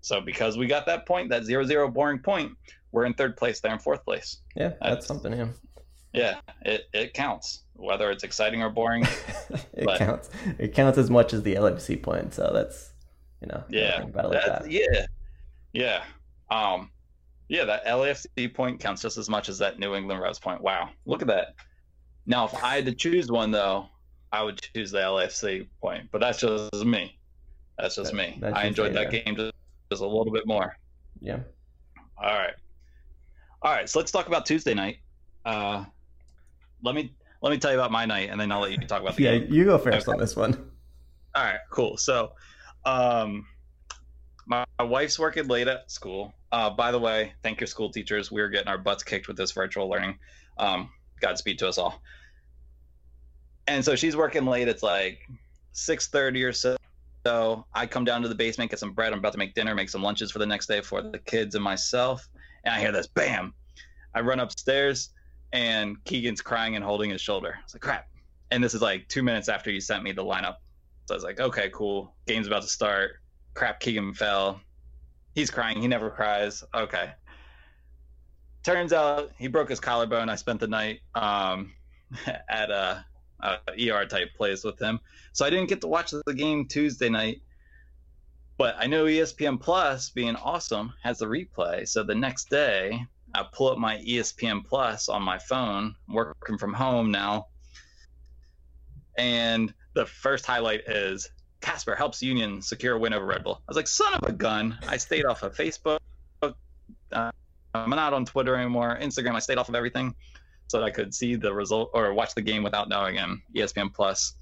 so 0.00 0.20
because 0.20 0.56
we 0.58 0.66
got 0.66 0.86
that 0.86 1.06
point, 1.06 1.28
that 1.30 1.44
zero 1.44 1.64
zero 1.64 1.88
boring 1.88 2.18
point, 2.18 2.52
we're 2.92 3.04
in 3.04 3.14
third 3.14 3.36
place. 3.36 3.60
They're 3.60 3.72
in 3.72 3.78
fourth 3.78 4.04
place. 4.04 4.38
yeah, 4.56 4.72
that's 4.80 5.06
something. 5.06 5.32
Yeah. 5.32 5.48
Yeah, 6.12 6.38
it 6.62 6.82
it 6.92 7.12
counts 7.14 7.62
whether 7.74 8.08
it's 8.12 8.22
exciting 8.22 8.62
or 8.62 8.70
boring. 8.70 9.02
it 9.72 9.84
But- 9.84 9.98
counts. 9.98 10.30
It 10.58 10.72
counts 10.72 10.96
as 10.96 11.10
much 11.10 11.32
as 11.32 11.42
the 11.42 11.56
LFC 11.56 12.00
point. 12.00 12.32
So 12.34 12.50
that's 12.54 12.92
you 13.40 13.48
know 13.48 13.64
Yeah, 13.68 14.02
about 14.02 14.26
it 14.26 14.28
like 14.28 14.46
that. 14.46 14.70
yeah, 14.70 15.06
yeah, 15.72 16.04
um, 16.50 16.90
yeah. 17.48 17.64
That 17.64 17.84
LAFC 17.86 18.52
point 18.54 18.80
counts 18.80 19.02
just 19.02 19.18
as 19.18 19.28
much 19.28 19.48
as 19.48 19.58
that 19.58 19.78
New 19.78 19.94
England 19.94 20.20
Revs 20.20 20.38
point. 20.38 20.60
Wow, 20.60 20.90
look 21.06 21.22
at 21.22 21.28
that. 21.28 21.54
Now, 22.26 22.46
if 22.46 22.54
I 22.62 22.76
had 22.76 22.86
to 22.86 22.92
choose 22.94 23.30
one 23.30 23.50
though, 23.50 23.86
I 24.32 24.42
would 24.42 24.60
choose 24.74 24.90
the 24.90 24.98
LAFC 24.98 25.66
point. 25.80 26.08
But 26.10 26.20
that's 26.20 26.40
just 26.40 26.72
me. 26.84 27.18
That's 27.78 27.96
just 27.96 28.12
That- 28.12 28.16
me. 28.16 28.38
that's 28.40 28.54
I 28.56 28.64
enjoyed 28.64 28.94
that 28.94 29.10
game 29.10 29.36
just, 29.36 29.52
just 29.90 30.02
a 30.02 30.06
little 30.06 30.32
bit 30.32 30.46
more. 30.46 30.76
Yeah. 31.20 31.40
All 32.16 32.32
right, 32.32 32.54
all 33.62 33.72
right. 33.72 33.88
So 33.88 33.98
let's 33.98 34.12
talk 34.12 34.26
about 34.28 34.46
Tuesday 34.46 34.72
night. 34.74 34.98
Uh, 35.44 35.84
let 36.82 36.94
me 36.94 37.12
let 37.42 37.50
me 37.50 37.58
tell 37.58 37.72
you 37.72 37.78
about 37.78 37.90
my 37.92 38.06
night, 38.06 38.30
and 38.30 38.40
then 38.40 38.50
I'll 38.52 38.60
let 38.60 38.70
you 38.70 38.78
talk 38.86 39.02
about 39.02 39.16
the 39.16 39.22
Yeah, 39.24 39.38
game. 39.38 39.52
you 39.52 39.64
go 39.64 39.76
first 39.78 40.06
Okay. 40.08 40.12
on 40.14 40.18
this 40.20 40.36
one. 40.36 40.70
All 41.34 41.42
right, 41.44 41.58
cool. 41.70 41.96
So, 41.96 42.32
um, 42.86 43.46
my, 44.46 44.64
wife's 44.80 45.18
working 45.18 45.46
late 45.48 45.68
at 45.68 45.90
school. 45.90 46.32
Uh, 46.52 46.70
by 46.70 46.90
the 46.90 46.98
way, 46.98 47.32
thank 47.42 47.60
your 47.60 47.66
school 47.66 47.90
teachers. 47.90 48.30
We're 48.30 48.48
getting 48.48 48.68
our 48.68 48.78
butts 48.78 49.02
kicked 49.02 49.28
with 49.28 49.36
this 49.36 49.52
virtual 49.52 49.88
learning. 49.88 50.18
Um, 50.58 50.90
Godspeed 51.20 51.58
to 51.60 51.68
us 51.68 51.78
all. 51.78 52.02
And 53.66 53.84
so 53.84 53.96
she's 53.96 54.16
working 54.16 54.44
late. 54.44 54.68
It's 54.68 54.82
like 54.82 55.28
six 55.72 56.08
thirty 56.08 56.42
or 56.44 56.52
so. 56.52 56.76
So 57.26 57.64
I 57.72 57.86
come 57.86 58.04
down 58.04 58.20
to 58.22 58.28
the 58.28 58.34
basement, 58.34 58.70
get 58.70 58.78
some 58.78 58.92
bread. 58.92 59.12
I'm 59.12 59.20
about 59.20 59.32
to 59.32 59.38
make 59.38 59.54
dinner, 59.54 59.74
make 59.74 59.88
some 59.88 60.02
lunches 60.02 60.30
for 60.30 60.38
the 60.38 60.46
next 60.46 60.66
day 60.66 60.82
for 60.82 61.00
the 61.00 61.18
kids 61.18 61.54
and 61.54 61.64
myself. 61.64 62.28
And 62.64 62.74
I 62.74 62.80
hear 62.80 62.92
this 62.92 63.06
bam. 63.06 63.54
I 64.14 64.20
run 64.20 64.40
upstairs, 64.40 65.10
and 65.52 65.96
Keegan's 66.04 66.42
crying 66.42 66.76
and 66.76 66.84
holding 66.84 67.10
his 67.10 67.20
shoulder. 67.20 67.54
I 67.58 67.62
was 67.62 67.74
like, 67.74 67.80
crap. 67.80 68.08
And 68.50 68.62
this 68.62 68.74
is 68.74 68.82
like 68.82 69.08
two 69.08 69.22
minutes 69.22 69.48
after 69.48 69.70
you 69.70 69.80
sent 69.80 70.02
me 70.02 70.12
the 70.12 70.24
lineup. 70.24 70.56
So 71.06 71.14
I 71.14 71.16
was 71.16 71.24
like, 71.24 71.40
okay, 71.40 71.70
cool. 71.72 72.14
Game's 72.26 72.46
about 72.46 72.62
to 72.62 72.68
start. 72.68 73.20
Crap, 73.54 73.80
Keegan 73.80 74.14
fell. 74.14 74.60
He's 75.34 75.50
crying. 75.50 75.80
He 75.80 75.88
never 75.88 76.10
cries. 76.10 76.62
Okay. 76.74 77.12
Turns 78.64 78.92
out 78.92 79.30
he 79.38 79.46
broke 79.46 79.68
his 79.68 79.80
collarbone. 79.80 80.28
I 80.28 80.36
spent 80.36 80.60
the 80.60 80.66
night 80.66 81.00
um, 81.14 81.72
at 82.48 82.70
a, 82.70 83.04
a 83.40 83.58
ER 83.90 84.06
type 84.06 84.34
place 84.36 84.64
with 84.64 84.80
him, 84.80 85.00
so 85.32 85.44
I 85.44 85.50
didn't 85.50 85.68
get 85.68 85.80
to 85.82 85.86
watch 85.86 86.12
the 86.12 86.34
game 86.34 86.66
Tuesday 86.66 87.08
night. 87.08 87.42
But 88.56 88.76
I 88.78 88.86
know 88.86 89.04
ESPN 89.04 89.60
Plus, 89.60 90.10
being 90.10 90.36
awesome, 90.36 90.92
has 91.02 91.18
the 91.18 91.26
replay. 91.26 91.88
So 91.88 92.04
the 92.04 92.14
next 92.14 92.48
day, 92.48 93.04
I 93.34 93.44
pull 93.52 93.68
up 93.68 93.78
my 93.78 93.98
ESPN 93.98 94.64
Plus 94.64 95.08
on 95.08 95.22
my 95.22 95.38
phone, 95.38 95.96
working 96.08 96.56
from 96.56 96.72
home 96.72 97.10
now, 97.10 97.48
and 99.18 99.74
the 99.94 100.06
first 100.06 100.46
highlight 100.46 100.88
is 100.88 101.28
Casper 101.64 101.94
helps 101.94 102.22
Union 102.22 102.60
secure 102.60 102.96
a 102.96 102.98
win 102.98 103.14
over 103.14 103.24
Red 103.24 103.42
Bull. 103.42 103.54
I 103.54 103.64
was 103.68 103.76
like, 103.76 103.86
son 103.86 104.12
of 104.12 104.28
a 104.28 104.32
gun. 104.32 104.78
I 104.86 104.98
stayed 104.98 105.24
off 105.24 105.42
of 105.42 105.56
Facebook. 105.56 105.98
Uh, 106.42 107.30
I'm 107.74 107.88
not 107.88 108.12
on 108.12 108.26
Twitter 108.26 108.54
anymore. 108.54 108.98
Instagram, 109.00 109.34
I 109.34 109.38
stayed 109.38 109.56
off 109.56 109.70
of 109.70 109.74
everything 109.74 110.14
so 110.66 110.78
that 110.78 110.84
I 110.84 110.90
could 110.90 111.14
see 111.14 111.36
the 111.36 111.54
result 111.54 111.90
or 111.94 112.12
watch 112.12 112.34
the 112.34 112.42
game 112.42 112.62
without 112.62 112.90
knowing. 112.90 113.16
E 113.16 113.60
ESPN 113.60 113.94
Plus 113.94 114.34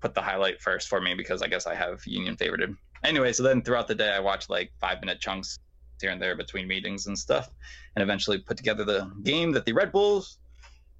put 0.00 0.14
the 0.14 0.20
highlight 0.20 0.60
first 0.60 0.88
for 0.88 1.00
me 1.00 1.14
because 1.14 1.42
I 1.42 1.46
guess 1.46 1.64
I 1.64 1.76
have 1.76 2.04
Union 2.04 2.36
favorited. 2.36 2.74
Anyway, 3.04 3.32
so 3.32 3.44
then 3.44 3.62
throughout 3.62 3.86
the 3.86 3.94
day, 3.94 4.10
I 4.10 4.18
watched 4.18 4.50
like 4.50 4.72
five 4.80 5.00
minute 5.00 5.20
chunks 5.20 5.60
here 6.00 6.10
and 6.10 6.20
there 6.20 6.36
between 6.36 6.66
meetings 6.66 7.06
and 7.06 7.16
stuff, 7.16 7.50
and 7.94 8.02
eventually 8.02 8.38
put 8.38 8.56
together 8.56 8.84
the 8.84 9.08
game 9.22 9.52
that 9.52 9.64
the 9.64 9.72
Red 9.72 9.92
Bulls, 9.92 10.38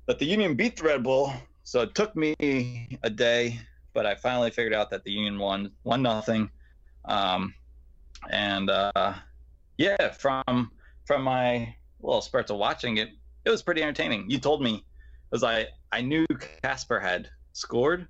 that 0.06 0.21
the 0.21 0.25
Union 0.25 0.54
beat 0.54 0.76
the 0.76 0.85
Red 0.85 1.02
Bull. 1.02 1.33
So 1.64 1.80
it 1.80 1.97
took 1.97 2.14
me 2.14 2.37
a 3.02 3.11
day, 3.11 3.59
but 3.96 4.04
I 4.04 4.14
finally 4.14 4.50
figured 4.50 4.74
out 4.74 4.90
that 4.90 5.04
the 5.04 5.10
Union 5.10 5.38
won 5.38 5.72
one 5.82 6.02
nothing. 6.02 6.50
Um, 7.06 7.54
and 8.30 8.68
uh, 8.68 9.14
yeah, 9.78 10.10
from 10.12 10.70
from 11.06 11.22
my 11.22 11.74
little 12.02 12.20
spurts 12.20 12.50
of 12.50 12.58
watching 12.58 12.98
it, 12.98 13.08
it 13.46 13.50
was 13.50 13.62
pretty 13.62 13.82
entertaining. 13.82 14.30
You 14.30 14.38
told 14.38 14.62
me 14.62 14.84
because 15.30 15.42
I 15.42 15.68
I 15.90 16.02
knew 16.02 16.26
Casper 16.62 17.00
had 17.00 17.30
scored, 17.54 18.06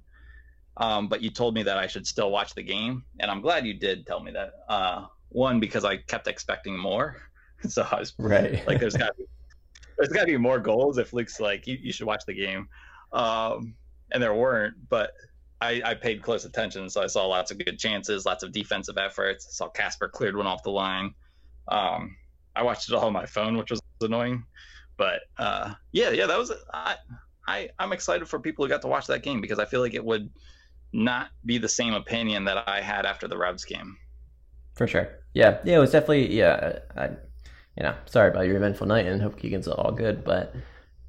um, 0.76 1.06
but 1.06 1.22
you 1.22 1.30
told 1.30 1.54
me 1.54 1.62
that 1.62 1.78
I 1.78 1.86
should 1.86 2.04
still 2.04 2.32
watch 2.32 2.52
the 2.56 2.64
game, 2.64 3.04
and 3.20 3.30
I'm 3.30 3.40
glad 3.40 3.64
you 3.64 3.74
did 3.74 4.06
tell 4.06 4.20
me 4.20 4.32
that. 4.32 4.54
Uh, 4.68 5.06
one 5.28 5.60
because 5.60 5.84
I 5.84 5.98
kept 5.98 6.26
expecting 6.26 6.76
more, 6.76 7.22
so 7.68 7.86
I 7.88 8.00
was 8.00 8.12
Right. 8.18 8.66
like, 8.66 8.80
there's 8.80 8.96
got 8.96 9.12
there's 9.96 10.08
got 10.08 10.22
to 10.22 10.26
be 10.26 10.36
more 10.36 10.58
goals 10.58 10.98
if 10.98 11.12
Luke's 11.12 11.38
like 11.38 11.68
you, 11.68 11.78
you 11.80 11.92
should 11.92 12.06
watch 12.08 12.24
the 12.26 12.34
game, 12.34 12.68
um, 13.12 13.76
and 14.10 14.20
there 14.20 14.34
weren't, 14.34 14.74
but. 14.88 15.12
I, 15.60 15.80
I 15.84 15.94
paid 15.94 16.22
close 16.22 16.44
attention, 16.44 16.88
so 16.90 17.02
I 17.02 17.06
saw 17.06 17.26
lots 17.26 17.50
of 17.50 17.58
good 17.58 17.78
chances, 17.78 18.26
lots 18.26 18.42
of 18.42 18.52
defensive 18.52 18.98
efforts. 18.98 19.46
I 19.48 19.52
saw 19.52 19.68
Casper 19.68 20.08
cleared 20.08 20.36
one 20.36 20.46
off 20.46 20.62
the 20.62 20.70
line. 20.70 21.14
Um, 21.68 22.16
I 22.54 22.62
watched 22.62 22.88
it 22.88 22.94
all 22.94 23.06
on 23.06 23.12
my 23.12 23.26
phone, 23.26 23.56
which 23.56 23.70
was 23.70 23.80
annoying. 24.00 24.44
But 24.96 25.20
uh, 25.38 25.74
yeah, 25.92 26.10
yeah, 26.10 26.26
that 26.26 26.38
was 26.38 26.52
I, 26.72 26.96
I 27.46 27.70
I'm 27.78 27.92
excited 27.92 28.28
for 28.28 28.38
people 28.38 28.64
who 28.64 28.68
got 28.68 28.82
to 28.82 28.88
watch 28.88 29.06
that 29.08 29.22
game 29.22 29.40
because 29.40 29.58
I 29.58 29.64
feel 29.64 29.80
like 29.80 29.94
it 29.94 30.04
would 30.04 30.30
not 30.92 31.28
be 31.44 31.58
the 31.58 31.68
same 31.68 31.94
opinion 31.94 32.44
that 32.44 32.68
I 32.68 32.80
had 32.80 33.04
after 33.04 33.28
the 33.28 33.36
Revs 33.36 33.64
game. 33.64 33.96
For 34.74 34.86
sure. 34.86 35.08
Yeah. 35.34 35.58
Yeah, 35.64 35.76
it 35.76 35.80
was 35.80 35.92
definitely 35.92 36.34
yeah, 36.34 36.78
I 36.96 37.08
you 37.76 37.82
know, 37.82 37.94
sorry 38.06 38.30
about 38.30 38.46
your 38.46 38.56
eventful 38.56 38.86
night 38.86 39.06
and 39.06 39.20
hope 39.20 39.38
Keegan's 39.38 39.68
all 39.68 39.92
good, 39.92 40.24
but 40.24 40.54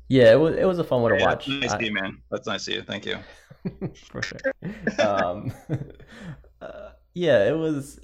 yeah, 0.10 0.32
it 0.32 0.40
was 0.40 0.56
it 0.56 0.66
was 0.66 0.80
a 0.80 0.84
fun 0.84 1.02
one 1.02 1.12
to 1.12 1.18
Yeah, 1.20 1.26
watch. 1.26 1.48
Nice 1.48 1.72
I- 1.72 1.78
to 1.80 1.86
you, 1.86 1.94
man. 1.94 2.22
That's 2.32 2.48
nice 2.48 2.68
of 2.68 2.74
you. 2.76 2.82
Thank 2.84 3.06
you. 3.06 3.18
for 4.12 4.22
sure. 4.22 4.40
Um, 5.00 5.52
uh, 6.62 6.90
yeah, 7.14 7.48
it 7.48 7.58
was. 7.58 8.00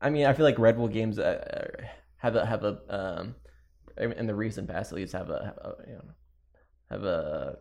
I 0.00 0.08
mean, 0.10 0.26
I 0.26 0.32
feel 0.32 0.44
like 0.46 0.58
Red 0.58 0.76
Bull 0.76 0.88
games 0.88 1.18
uh, 1.18 1.70
have 2.16 2.36
a 2.36 2.46
have 2.46 2.64
a 2.64 2.78
um, 2.88 3.34
in 3.98 4.26
the 4.26 4.34
recent 4.34 4.68
past 4.68 4.92
at 4.92 4.96
least 4.96 5.12
have 5.12 5.28
a, 5.30 5.44
have 5.44 5.58
a 5.58 5.74
you 5.86 5.94
know 5.94 6.04
have 6.90 7.04
a 7.04 7.58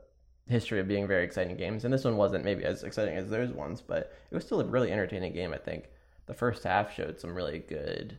history 0.48 0.80
of 0.80 0.88
being 0.88 1.08
very 1.08 1.24
exciting 1.26 1.58
games, 1.58 1.84
and 1.84 1.94
this 1.94 2.06
one 2.06 2.16
wasn't 2.18 2.46
maybe 2.46 2.64
as 2.64 2.84
exciting 2.84 3.16
as 3.16 3.30
those 3.30 3.52
ones, 3.52 3.82
but 3.82 4.14
it 4.32 4.36
was 4.36 4.46
still 4.46 4.62
a 4.62 4.66
really 4.66 4.92
entertaining 4.92 5.34
game. 5.34 5.54
I 5.54 5.58
think 5.58 5.90
the 6.28 6.34
first 6.34 6.64
half 6.64 6.94
showed 6.94 7.20
some 7.20 7.36
really 7.36 7.60
good 7.60 8.18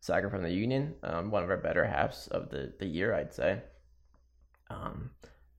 soccer 0.00 0.30
from 0.30 0.42
the 0.44 0.50
Union, 0.50 0.94
um, 1.02 1.30
one 1.30 1.42
of 1.42 1.50
our 1.50 1.56
better 1.56 1.84
halves 1.84 2.28
of 2.28 2.50
the 2.50 2.72
the 2.78 2.86
year, 2.86 3.12
I'd 3.14 3.34
say. 3.34 3.60
Um, 4.70 5.10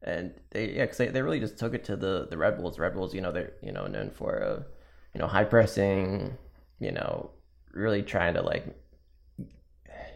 and 0.02 0.34
they 0.52 0.72
yeah, 0.76 0.86
'cause 0.86 0.98
they, 0.98 1.08
they 1.08 1.22
really 1.22 1.40
just 1.40 1.58
took 1.58 1.74
it 1.74 1.84
to 1.86 1.96
the 1.96 2.28
the 2.30 2.38
Red 2.38 2.58
Bulls. 2.58 2.80
Red 2.80 2.94
Bulls, 2.94 3.14
you 3.14 3.22
know, 3.22 3.32
they're 3.32 3.54
you 3.62 3.72
know 3.72 3.88
known 3.88 4.12
for 4.12 4.42
uh, 4.44 4.64
you 5.14 5.20
know 5.20 5.28
high 5.28 5.44
pressing, 5.44 6.38
you 6.80 6.92
know, 6.92 7.32
really 7.74 8.02
trying 8.04 8.34
to 8.36 8.42
like 8.42 8.66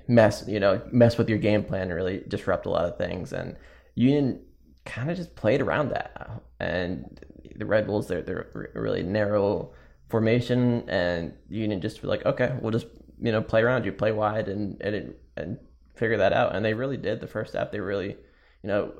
mess 0.07 0.43
you 0.47 0.59
know 0.59 0.81
mess 0.91 1.17
with 1.17 1.29
your 1.29 1.37
game 1.37 1.63
plan 1.63 1.83
and 1.83 1.93
really 1.93 2.23
disrupt 2.27 2.65
a 2.65 2.69
lot 2.69 2.85
of 2.85 2.97
things. 2.97 3.33
And 3.33 3.55
Union 3.95 4.41
kind 4.85 5.09
of 5.09 5.17
just 5.17 5.35
played 5.35 5.61
around 5.61 5.89
that. 5.89 6.41
And 6.59 7.19
the 7.55 7.65
Red 7.65 7.87
Bulls, 7.87 8.07
they're 8.07 8.21
they're 8.21 8.71
really 8.75 9.03
narrow 9.03 9.73
formation, 10.09 10.87
and 10.89 11.33
Union 11.49 11.81
just 11.81 12.01
were 12.01 12.09
like, 12.09 12.25
okay, 12.25 12.55
we'll 12.61 12.71
just 12.71 12.87
you 13.21 13.31
know 13.31 13.41
play 13.41 13.61
around 13.61 13.85
you, 13.85 13.91
play 13.91 14.11
wide, 14.11 14.47
and 14.47 14.81
and 14.81 15.13
and 15.37 15.57
figure 15.95 16.17
that 16.17 16.33
out. 16.33 16.55
And 16.55 16.63
they 16.65 16.73
really 16.73 16.97
did. 16.97 17.19
The 17.21 17.27
first 17.27 17.53
half, 17.53 17.71
they 17.71 17.79
really, 17.79 18.17
you 18.63 18.69
know, 18.69 18.93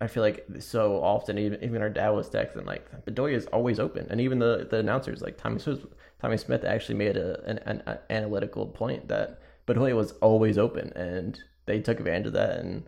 I 0.00 0.06
feel 0.06 0.22
like 0.22 0.44
so 0.60 1.02
often, 1.02 1.38
even 1.38 1.62
even 1.62 1.82
our 1.82 1.90
dad 1.90 2.10
was 2.10 2.28
texting 2.28 2.66
like 2.66 2.90
Bedoya 3.06 3.34
is 3.34 3.46
always 3.46 3.78
open, 3.78 4.06
and 4.10 4.20
even 4.20 4.38
the 4.38 4.66
the 4.70 4.78
announcers 4.78 5.22
like 5.22 5.38
Tommy 5.38 5.58
Smyth, 5.58 5.86
Tommy 6.20 6.36
Smyth 6.36 6.64
actually 6.64 6.96
made 6.96 7.16
a 7.16 7.42
an, 7.44 7.58
an, 7.58 7.82
an 7.86 7.98
analytical 8.10 8.66
point 8.66 9.08
that 9.08 9.40
Bedoya 9.66 9.94
was 9.94 10.12
always 10.20 10.58
open, 10.58 10.92
and 10.96 11.38
they 11.66 11.80
took 11.80 11.98
advantage 11.98 12.26
of 12.26 12.32
that, 12.34 12.58
and 12.58 12.84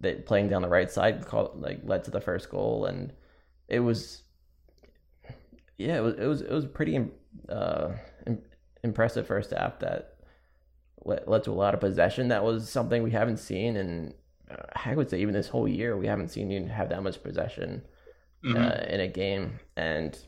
they 0.00 0.16
playing 0.16 0.48
down 0.48 0.62
the 0.62 0.68
right 0.68 0.90
side 0.90 1.24
called, 1.24 1.60
like 1.60 1.80
led 1.84 2.04
to 2.04 2.10
the 2.10 2.20
first 2.20 2.50
goal, 2.50 2.86
and 2.86 3.12
it 3.68 3.80
was 3.80 4.22
yeah, 5.78 5.96
it 5.98 6.02
was 6.02 6.14
it 6.14 6.26
was 6.26 6.40
it 6.42 6.50
was 6.50 6.66
pretty 6.66 7.06
uh, 7.48 7.90
im- 8.26 8.42
impressive 8.82 9.26
first 9.26 9.50
half 9.50 9.78
that 9.80 10.16
led, 11.04 11.44
to 11.44 11.50
a 11.50 11.52
lot 11.52 11.74
of 11.74 11.80
possession. 11.80 12.28
That 12.28 12.44
was 12.44 12.68
something 12.68 13.02
we 13.02 13.10
haven't 13.10 13.38
seen 13.38 13.76
uh, 13.76 14.12
I 14.84 14.94
would 14.94 15.10
say 15.10 15.20
even 15.20 15.34
this 15.34 15.48
whole 15.48 15.68
year 15.68 15.96
we 15.96 16.06
haven't 16.06 16.28
seen 16.28 16.50
you 16.50 16.66
have 16.66 16.88
that 16.90 17.02
much 17.02 17.22
possession 17.22 17.82
Mhm. 18.44 18.56
uh, 18.56 18.86
in 18.92 19.00
a 19.00 19.08
game, 19.08 19.60
and 19.76 20.18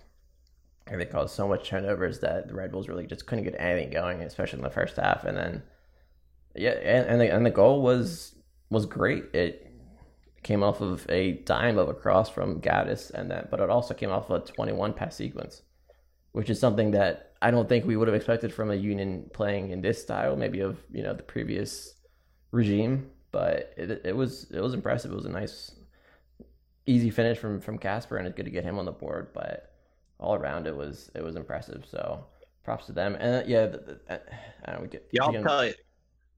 they 0.87 1.05
caused 1.07 1.35
so 1.35 1.49
much 1.49 1.69
turnovers 1.69 2.21
that 2.21 2.49
the 2.49 2.55
Red 2.55 2.71
Bulls 2.71 2.89
really 2.89 3.07
just 3.07 3.27
couldn't 3.27 3.45
get 3.45 3.57
anything 3.59 3.91
going, 3.91 4.23
especially 4.23 4.59
in 4.59 4.65
the 4.65 4.71
first 4.71 4.97
half. 4.97 5.25
And 5.25 5.37
then, 5.37 5.63
yeah, 6.55 6.71
and 6.73 7.07
and 7.09 7.21
the, 7.21 7.35
and 7.35 7.45
the 7.47 7.51
goal 7.51 7.83
was 7.83 8.35
was 8.71 8.87
great. 8.87 9.25
It 9.35 9.67
came 10.43 10.63
off 10.63 10.81
of 10.81 11.07
a 11.09 11.33
dime 11.45 11.79
of 11.79 11.89
a 11.89 11.95
cross 11.95 12.29
from 12.29 12.61
Gaddis, 12.61 13.11
and 13.11 13.31
that, 13.31 13.51
but 13.51 13.61
it 13.61 13.71
also 13.71 13.95
came 13.95 14.11
off 14.11 14.31
of 14.31 14.43
a 14.43 14.47
twenty-one 14.47 14.93
pass 14.93 15.17
sequence, 15.17 15.63
which 16.33 16.51
is 16.51 16.61
something 16.61 16.91
that 16.93 17.33
I 17.43 17.51
don't 17.51 17.69
think 17.69 17.85
we 17.85 17.97
would 17.97 18.09
have 18.09 18.15
expected 18.15 18.53
from 18.53 18.71
a 18.71 18.75
Union 18.75 19.29
playing 19.33 19.71
in 19.71 19.81
this 19.81 20.01
style, 20.01 20.37
maybe 20.37 20.61
of 20.61 20.79
you 20.93 21.03
know 21.03 21.15
the 21.15 21.23
previous 21.23 21.95
regime. 22.53 23.11
But 23.35 23.75
it 23.77 23.91
it 24.05 24.17
was 24.17 24.51
it 24.53 24.61
was 24.61 24.75
impressive. 24.75 25.13
It 25.13 25.17
was 25.17 25.27
a 25.27 25.31
nice 25.31 25.73
easy 26.87 27.11
finish 27.11 27.39
from 27.39 27.61
from 27.61 27.79
Casper, 27.79 28.17
and 28.17 28.27
it's 28.27 28.37
good 28.37 28.45
to 28.45 28.51
get 28.51 28.65
him 28.65 28.79
on 28.79 28.85
the 28.85 28.93
board. 28.93 29.33
But 29.33 29.73
all 30.19 30.35
around, 30.35 30.67
it 30.67 30.77
was 30.77 31.11
it 31.15 31.23
was 31.23 31.37
impressive. 31.37 31.85
So 31.87 32.27
props 32.63 32.87
to 32.87 32.93
them. 32.93 33.15
And 33.17 33.45
uh, 33.45 33.47
yeah, 33.47 33.67
the, 33.67 33.79
the, 33.79 34.01
uh, 34.15 34.19
I 34.65 34.67
don't 34.73 34.77
know, 34.77 34.83
we 34.83 34.89
get 34.89 35.11
Yeah, 35.11 35.23
I'll 35.25 35.39
tell 35.43 35.67
you. 35.67 35.75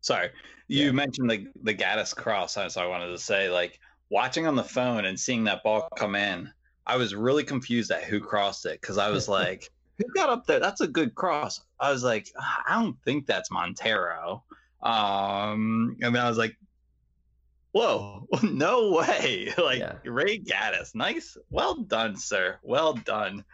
Sorry, 0.00 0.30
you 0.68 0.92
Yeah. 0.92 0.92
mentioned 0.92 1.30
the 1.30 1.46
the 1.62 1.74
Gaddis 1.74 2.16
cross, 2.16 2.54
so 2.54 2.82
I 2.82 2.86
wanted 2.86 3.08
to 3.08 3.18
say 3.18 3.50
like 3.50 3.80
watching 4.10 4.46
on 4.46 4.56
the 4.56 4.64
phone 4.64 5.04
and 5.06 5.20
seeing 5.20 5.44
that 5.44 5.62
ball 5.64 5.88
come 5.96 6.16
in. 6.16 6.52
I 6.86 6.96
was 6.96 7.14
really 7.14 7.44
confused 7.44 7.90
at 7.92 8.04
who 8.04 8.20
crossed 8.20 8.66
it 8.66 8.80
because 8.80 8.98
I 8.98 9.10
was 9.10 9.28
like, 9.28 9.70
"Who 9.98 10.04
got 10.14 10.30
up 10.30 10.46
there? 10.46 10.60
That's 10.60 10.80
a 10.82 10.88
good 10.88 11.14
cross." 11.16 11.60
I 11.80 11.90
was 11.92 12.04
like, 12.04 12.28
"I 12.38 12.80
don't 12.82 13.02
think 13.04 13.26
that's 13.26 13.50
Monteiro." 13.50 14.42
Um, 14.82 15.96
and 16.02 16.14
then 16.14 16.24
I 16.24 16.28
was 16.28 16.38
like, 16.38 16.56
"Whoa, 17.76 18.26
no 18.42 18.92
way!" 18.92 19.52
Like 19.58 19.80
Yeah. 19.80 19.96
Ray 20.04 20.38
Gaddis, 20.38 20.94
nice, 20.94 21.36
well 21.50 21.74
done, 21.74 22.16
sir, 22.16 22.58
well 22.62 22.94
done. 22.94 23.44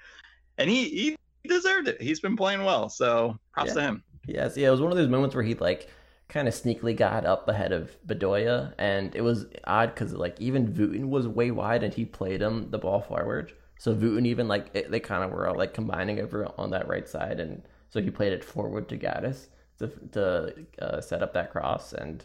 And 0.58 0.70
he 0.70 0.88
he 0.88 1.16
deserved 1.48 1.88
it. 1.88 2.00
He's 2.00 2.20
been 2.20 2.36
playing 2.36 2.64
well, 2.64 2.88
so 2.88 3.36
props 3.52 3.68
Yeah. 3.70 3.74
to 3.74 3.80
him. 3.82 4.04
Yes, 4.26 4.56
yeah, 4.56 4.68
it 4.68 4.70
was 4.70 4.80
one 4.80 4.92
of 4.92 4.98
those 4.98 5.08
moments 5.08 5.34
where 5.34 5.44
he 5.44 5.54
like 5.54 5.88
kind 6.28 6.46
of 6.48 6.54
sneakily 6.54 6.96
got 6.96 7.26
up 7.26 7.48
ahead 7.48 7.72
of 7.72 7.90
Bedoya, 8.06 8.72
and 8.78 9.14
it 9.16 9.22
was 9.22 9.46
odd 9.64 9.94
because 9.94 10.12
like 10.14 10.40
even 10.40 10.72
Wooten 10.74 11.10
was 11.10 11.26
way 11.26 11.50
wide 11.50 11.82
and 11.82 11.92
he 11.92 12.04
played 12.04 12.40
him 12.40 12.70
the 12.70 12.78
ball 12.78 13.00
forward. 13.00 13.52
So 13.78 13.92
Wooten 13.92 14.24
even 14.26 14.46
like 14.46 14.70
it, 14.74 14.90
they 14.90 15.00
kind 15.00 15.24
of 15.24 15.32
were 15.32 15.48
all 15.48 15.56
like 15.56 15.74
combining 15.74 16.20
over 16.20 16.48
on 16.56 16.70
that 16.70 16.86
right 16.86 17.08
side, 17.08 17.40
and 17.40 17.62
so 17.90 18.00
he 18.00 18.10
played 18.10 18.32
it 18.32 18.44
forward 18.44 18.88
to 18.90 18.96
Gaddis 18.96 19.48
to 19.80 19.88
to 20.12 20.54
uh, 20.80 21.00
set 21.00 21.22
up 21.24 21.34
that 21.34 21.50
cross, 21.50 21.92
and 21.92 22.24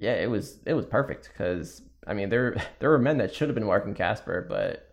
yeah, 0.00 0.14
it 0.14 0.28
was 0.28 0.58
it 0.66 0.72
was 0.74 0.86
perfect 0.86 1.28
because 1.32 1.82
I 2.06 2.14
mean 2.14 2.30
there 2.30 2.56
there 2.80 2.90
were 2.90 2.98
men 2.98 3.18
that 3.18 3.32
should 3.32 3.48
have 3.48 3.54
been 3.54 3.66
marking 3.66 3.94
Casper, 3.94 4.44
but 4.48 4.92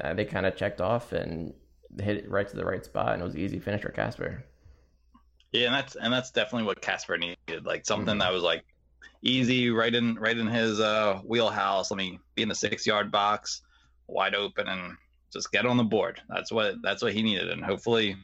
uh, 0.00 0.14
they 0.14 0.24
kind 0.24 0.46
of 0.46 0.54
checked 0.56 0.80
off 0.80 1.12
and 1.12 1.52
hit 2.00 2.18
it 2.18 2.30
right 2.30 2.48
to 2.48 2.56
the 2.56 2.64
right 2.64 2.84
spot, 2.84 3.14
and 3.14 3.22
it 3.22 3.24
was 3.24 3.34
an 3.34 3.40
easy 3.40 3.58
finish 3.58 3.82
for 3.82 3.90
Casper. 3.90 4.44
Yeah, 5.52 5.66
and 5.66 5.74
that's 5.74 5.96
and 5.96 6.12
that's 6.12 6.30
definitely 6.30 6.66
what 6.66 6.80
Casper 6.80 7.18
needed. 7.18 7.64
Like 7.64 7.84
something 7.86 8.16
Mhm. 8.16 8.20
that 8.20 8.32
was 8.32 8.42
like 8.42 8.64
easy, 9.22 9.70
right 9.70 9.94
in 9.94 10.14
right 10.16 10.36
in 10.36 10.46
his 10.46 10.80
uh 10.80 11.20
wheelhouse. 11.24 11.90
Let 11.90 11.98
me 11.98 12.18
be 12.34 12.42
in 12.42 12.48
the 12.48 12.54
six 12.54 12.86
yard 12.86 13.10
box, 13.10 13.62
wide 14.06 14.34
open, 14.34 14.68
and 14.68 14.96
just 15.32 15.50
get 15.52 15.64
on 15.66 15.76
the 15.78 15.84
board. 15.84 16.20
That's 16.28 16.52
what 16.52 16.76
that's 16.82 17.02
what 17.02 17.12
he 17.14 17.22
needed, 17.22 17.50
and 17.50 17.64
hopefully, 17.64 18.16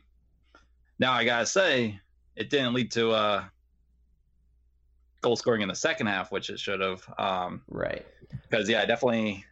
now 0.99 1.13
I 1.13 1.25
gotta 1.25 1.47
say, 1.47 1.99
it 2.37 2.51
didn't 2.51 2.75
lead 2.75 2.91
to 2.93 3.11
uh 3.13 3.45
goal 5.21 5.37
scoring 5.37 5.63
in 5.63 5.69
the 5.69 5.75
second 5.75 6.07
half, 6.07 6.31
which 6.31 6.51
it 6.51 6.59
should 6.61 6.81
have. 6.81 7.03
Um, 7.19 7.63
Right. 7.69 8.07
because 8.43 8.69
yeah, 8.69 8.83
I 8.83 8.87
definitely, 8.87 9.45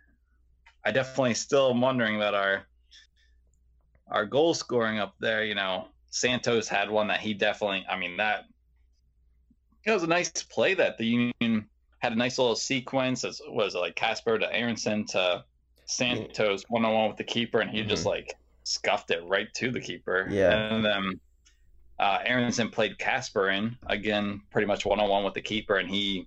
I 0.85 0.91
definitely 0.93 1.35
still 1.35 1.71
am 1.71 1.81
wondering 1.81 2.17
about 2.17 2.35
our 2.35 2.67
our 4.09 4.25
goal 4.25 4.55
scoring 4.55 4.99
up 4.99 5.15
there. 5.19 5.45
You 5.45 5.55
know, 5.57 5.89
Santos 6.11 6.69
had 6.69 6.91
one 6.91 7.09
that 7.09 7.21
he 7.21 7.35
definitely. 7.35 7.85
I 7.89 7.97
mean 7.99 8.17
that 8.19 8.45
it 9.85 9.91
was 9.93 10.03
a 10.03 10.07
nice 10.09 10.31
play 10.31 10.75
that 10.75 10.99
the 10.99 11.07
Union 11.41 11.69
had 11.99 12.13
a 12.13 12.17
nice 12.17 12.39
little 12.39 12.57
sequence. 12.57 13.25
As 13.25 13.41
was 13.49 13.75
it 13.75 13.79
like 13.79 13.97
Casper 13.97 14.39
to 14.39 14.53
Aronson 14.55 15.05
to 15.07 15.45
Santos 15.87 16.65
one 16.69 16.85
on 16.85 16.95
one 16.95 17.09
with 17.09 17.17
the 17.17 17.25
keeper, 17.25 17.61
and 17.61 17.71
he 17.71 17.83
just 17.83 18.05
Mhm. 18.05 18.11
like 18.11 18.35
scuffed 18.65 19.11
it 19.11 19.23
right 19.25 19.53
to 19.55 19.71
the 19.71 19.81
keeper. 19.81 20.29
Yeah. 20.31 20.75
and 20.75 20.85
then. 20.85 21.21
Uh, 21.99 22.19
Aronson 22.27 22.71
played 22.71 22.99
Casper 22.99 23.51
in 23.51 23.77
again, 23.87 24.43
pretty 24.51 24.67
much 24.67 24.85
one 24.85 25.01
on 25.01 25.09
one 25.09 25.25
with 25.25 25.35
the 25.35 25.41
keeper, 25.41 25.77
and 25.77 25.89
he 25.89 26.27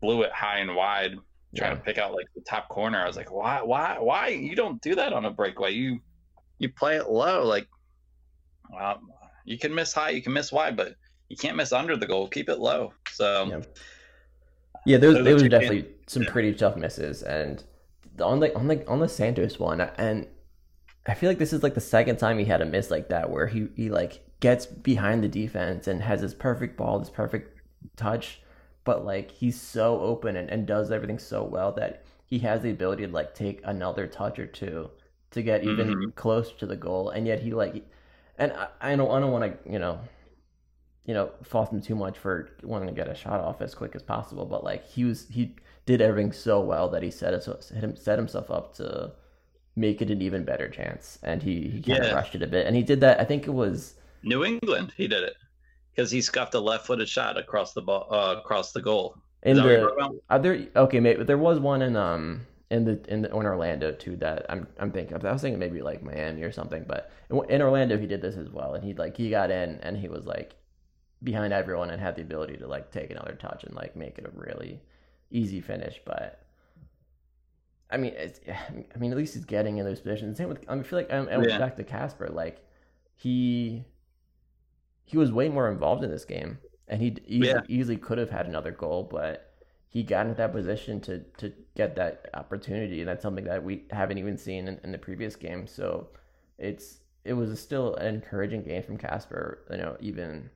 blew 0.00 0.22
it 0.22 0.32
high 0.32 0.58
and 0.58 0.74
wide 0.74 1.16
trying 1.56 1.70
Yeah. 1.72 1.76
to 1.76 1.80
pick 1.82 1.98
out 1.98 2.12
like 2.14 2.26
the 2.34 2.40
top 2.42 2.68
corner. 2.68 2.98
I 3.02 3.06
was 3.06 3.16
like, 3.16 3.30
why, 3.30 3.62
why, 3.62 3.96
why? 4.00 4.28
You 4.28 4.54
don't 4.56 4.80
do 4.82 4.94
that 4.96 5.12
on 5.12 5.24
a 5.24 5.30
breakaway. 5.30 5.70
You, 5.72 6.00
you 6.58 6.68
play 6.68 6.96
it 6.96 7.08
low. 7.08 7.44
Like, 7.46 7.68
well, 8.70 9.00
you 9.44 9.56
can 9.58 9.74
miss 9.74 9.92
high, 9.92 10.10
you 10.10 10.20
can 10.22 10.32
miss 10.32 10.50
wide, 10.52 10.76
but 10.76 10.94
you 11.28 11.36
can't 11.36 11.56
miss 11.56 11.72
under 11.72 11.96
the 11.96 12.06
goal. 12.06 12.28
Keep 12.28 12.48
it 12.48 12.58
low. 12.58 12.92
So 13.12 13.46
Yeah. 13.46 13.60
Yeah, 14.86 14.96
there 14.98 15.10
was, 15.10 15.24
Those 15.24 15.42
are 15.42 15.48
definitely 15.48 15.82
games. 15.82 15.94
some 16.06 16.24
pretty 16.24 16.54
tough 16.54 16.76
misses, 16.76 17.22
and 17.22 17.62
on 18.22 18.40
the 18.40 18.54
on 18.56 18.68
the 18.68 18.86
on 18.88 19.00
the 19.00 19.08
Santos 19.08 19.58
one, 19.58 19.80
and 19.80 20.26
I 21.06 21.14
feel 21.14 21.28
like 21.28 21.38
this 21.38 21.52
is 21.52 21.62
like 21.62 21.74
the 21.74 21.80
second 21.80 22.16
time 22.16 22.38
he 22.38 22.44
had 22.46 22.62
a 22.62 22.64
miss 22.64 22.90
like 22.90 23.08
that, 23.10 23.28
where 23.28 23.46
he 23.48 23.68
he 23.74 23.90
like 23.90 24.24
gets 24.40 24.66
behind 24.66 25.22
the 25.22 25.28
defense 25.28 25.86
and 25.88 26.02
has 26.02 26.20
this 26.20 26.34
perfect 26.34 26.76
ball, 26.76 26.98
this 26.98 27.10
perfect 27.10 27.60
touch, 27.96 28.40
but 28.84 29.04
like 29.04 29.30
he's 29.30 29.60
so 29.60 30.00
open 30.00 30.36
and, 30.36 30.48
and 30.50 30.66
does 30.66 30.90
everything 30.90 31.18
so 31.18 31.42
well 31.44 31.72
that 31.72 32.04
he 32.24 32.38
has 32.40 32.62
the 32.62 32.70
ability 32.70 33.06
to 33.06 33.12
like 33.12 33.34
take 33.34 33.60
another 33.64 34.06
touch 34.06 34.38
or 34.38 34.46
two 34.46 34.90
to 35.30 35.42
get 35.42 35.64
even 35.64 35.94
Mhm. 35.94 36.12
closer 36.14 36.54
to 36.56 36.66
the 36.66 36.76
goal, 36.76 37.10
and 37.10 37.26
yet 37.26 37.40
he 37.42 37.52
like, 37.52 37.84
and 38.38 38.52
I, 38.52 38.68
I 38.80 38.96
don't 38.96 39.10
I 39.10 39.20
don't 39.20 39.32
want 39.32 39.64
to 39.64 39.72
you 39.72 39.78
know 39.78 40.00
you 41.04 41.14
know, 41.14 41.30
fault 41.42 41.72
him 41.72 41.80
too 41.80 41.94
much 41.94 42.18
for 42.18 42.50
wanting 42.62 42.88
to 42.88 42.94
get 42.94 43.08
a 43.08 43.14
shot 43.14 43.40
off 43.40 43.62
as 43.62 43.74
quick 43.74 43.94
as 43.94 44.02
possible. 44.02 44.44
But 44.44 44.64
like 44.64 44.86
he 44.86 45.04
was, 45.04 45.26
he 45.30 45.56
did 45.86 46.00
everything 46.02 46.32
so 46.32 46.60
well 46.60 46.88
that 46.90 47.02
he 47.02 47.10
set 47.10 47.32
us 47.34 47.48
set, 47.60 47.78
him, 47.82 47.96
set 47.96 48.18
himself 48.18 48.50
up 48.50 48.74
to 48.76 49.12
make 49.76 50.02
it 50.02 50.10
an 50.10 50.22
even 50.22 50.44
better 50.44 50.68
chance, 50.68 51.18
and 51.22 51.42
he, 51.42 51.68
he 51.68 51.82
kind 51.82 52.02
of 52.02 52.10
Yeah. 52.10 52.12
rushed 52.12 52.34
it 52.34 52.42
a 52.42 52.46
bit, 52.46 52.66
and 52.66 52.76
he 52.76 52.82
did 52.82 53.00
that. 53.00 53.20
I 53.20 53.24
think 53.24 53.46
it 53.46 53.52
was 53.54 53.94
New 54.28 54.44
England, 54.44 54.92
he 54.96 55.08
did 55.08 55.22
it 55.24 55.36
because 55.94 56.10
he 56.10 56.20
scuffed 56.20 56.54
a 56.54 56.60
left-footed 56.60 57.08
shot 57.08 57.36
across 57.38 57.72
the 57.72 57.82
ball, 57.82 58.06
uh, 58.10 58.36
across 58.38 58.72
the 58.72 58.82
goal. 58.82 59.16
in 59.42 59.56
Is 59.56 59.58
that 59.58 59.64
you're 59.64 59.90
the 59.96 60.20
other. 60.30 60.68
Okay, 60.76 61.00
maybe 61.00 61.24
there 61.24 61.38
was 61.38 61.58
one 61.60 61.82
in 61.82 61.96
um 61.96 62.46
in 62.70 62.84
the 62.84 63.00
in 63.08 63.22
the, 63.22 63.28
in 63.28 63.46
Orlando 63.46 63.92
too 63.92 64.16
that 64.16 64.46
I'm 64.48 64.66
I'm 64.78 64.90
thinking 64.92 65.14
of. 65.14 65.24
I 65.24 65.32
was 65.32 65.42
thinking 65.42 65.58
maybe 65.58 65.82
like 65.82 66.02
Miami 66.02 66.42
or 66.42 66.52
something, 66.52 66.84
but 66.86 67.10
in, 67.30 67.40
in 67.48 67.62
Orlando 67.62 67.96
he 67.98 68.06
did 68.06 68.20
this 68.22 68.36
as 68.36 68.50
well, 68.50 68.74
and 68.74 68.84
he 68.84 68.94
like 68.94 69.16
he 69.16 69.30
got 69.30 69.50
in 69.50 69.78
and 69.82 69.96
he 69.96 70.08
was 70.08 70.26
like 70.26 70.54
behind 71.22 71.52
everyone 71.52 71.90
and 71.90 72.00
had 72.00 72.14
the 72.16 72.22
ability 72.22 72.56
to 72.58 72.66
like 72.66 72.90
take 72.92 73.10
another 73.10 73.34
touch 73.34 73.64
and 73.64 73.74
like 73.74 73.96
make 73.96 74.18
it 74.18 74.26
a 74.26 74.30
really 74.38 74.80
easy 75.30 75.60
finish. 75.60 76.00
But 76.04 76.42
I 77.90 77.96
mean, 77.96 78.12
it's, 78.16 78.40
I 78.94 78.98
mean, 78.98 79.10
at 79.12 79.16
least 79.16 79.34
he's 79.34 79.44
getting 79.44 79.78
in 79.78 79.84
those 79.86 80.00
positions. 80.00 80.36
Same 80.38 80.48
with 80.48 80.64
I 80.68 80.74
mean, 80.74 80.84
I 80.84 80.86
feel 80.86 80.98
like 80.98 81.12
um, 81.12 81.28
and 81.28 81.42
Yeah. 81.48 81.58
back 81.58 81.76
to 81.76 81.84
Casper, 81.84 82.28
like 82.28 82.60
he 83.16 83.84
he 85.08 85.16
was 85.18 85.32
way 85.32 85.48
more 85.48 85.70
involved 85.70 86.04
in 86.04 86.10
this 86.10 86.24
game, 86.24 86.58
and 86.88 87.02
he 87.02 87.16
easily, 87.26 87.62
Yeah. 87.62 87.66
easily 87.68 87.96
could 87.96 88.18
have 88.18 88.30
had 88.30 88.46
another 88.46 88.72
goal, 88.72 89.04
but 89.04 89.52
he 89.88 90.02
got 90.02 90.26
into 90.26 90.36
that 90.38 90.52
position 90.52 91.00
to 91.02 91.20
to 91.38 91.52
get 91.76 91.96
that 91.96 92.28
opportunity, 92.34 93.00
and 93.00 93.08
that's 93.08 93.22
something 93.22 93.44
that 93.44 93.64
we 93.64 93.84
haven't 93.90 94.18
even 94.18 94.36
seen 94.38 94.68
in, 94.68 94.78
in 94.84 94.92
the 94.92 94.98
previous 94.98 95.36
game. 95.36 95.66
So 95.66 96.08
it's 96.58 97.00
it 97.24 97.34
was 97.34 97.60
still 97.60 97.94
an 97.96 98.14
encouraging 98.16 98.62
game 98.64 98.82
from 98.84 98.98
Casper, 98.98 99.64
you 99.70 99.78
know, 99.78 99.96
even 100.00 100.50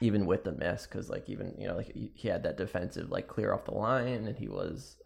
even 0.00 0.26
with 0.26 0.44
the 0.44 0.52
miss, 0.52 0.86
because 0.86 1.08
like 1.10 1.28
even 1.28 1.54
you 1.58 1.66
know 1.66 1.76
like 1.76 1.92
he, 1.94 2.10
he 2.14 2.28
had 2.28 2.42
that 2.42 2.56
defensive 2.56 3.10
like 3.10 3.28
clear 3.28 3.52
off 3.54 3.64
the 3.64 3.72
line, 3.74 4.26
and 4.26 4.36
he 4.36 4.48
was 4.48 4.96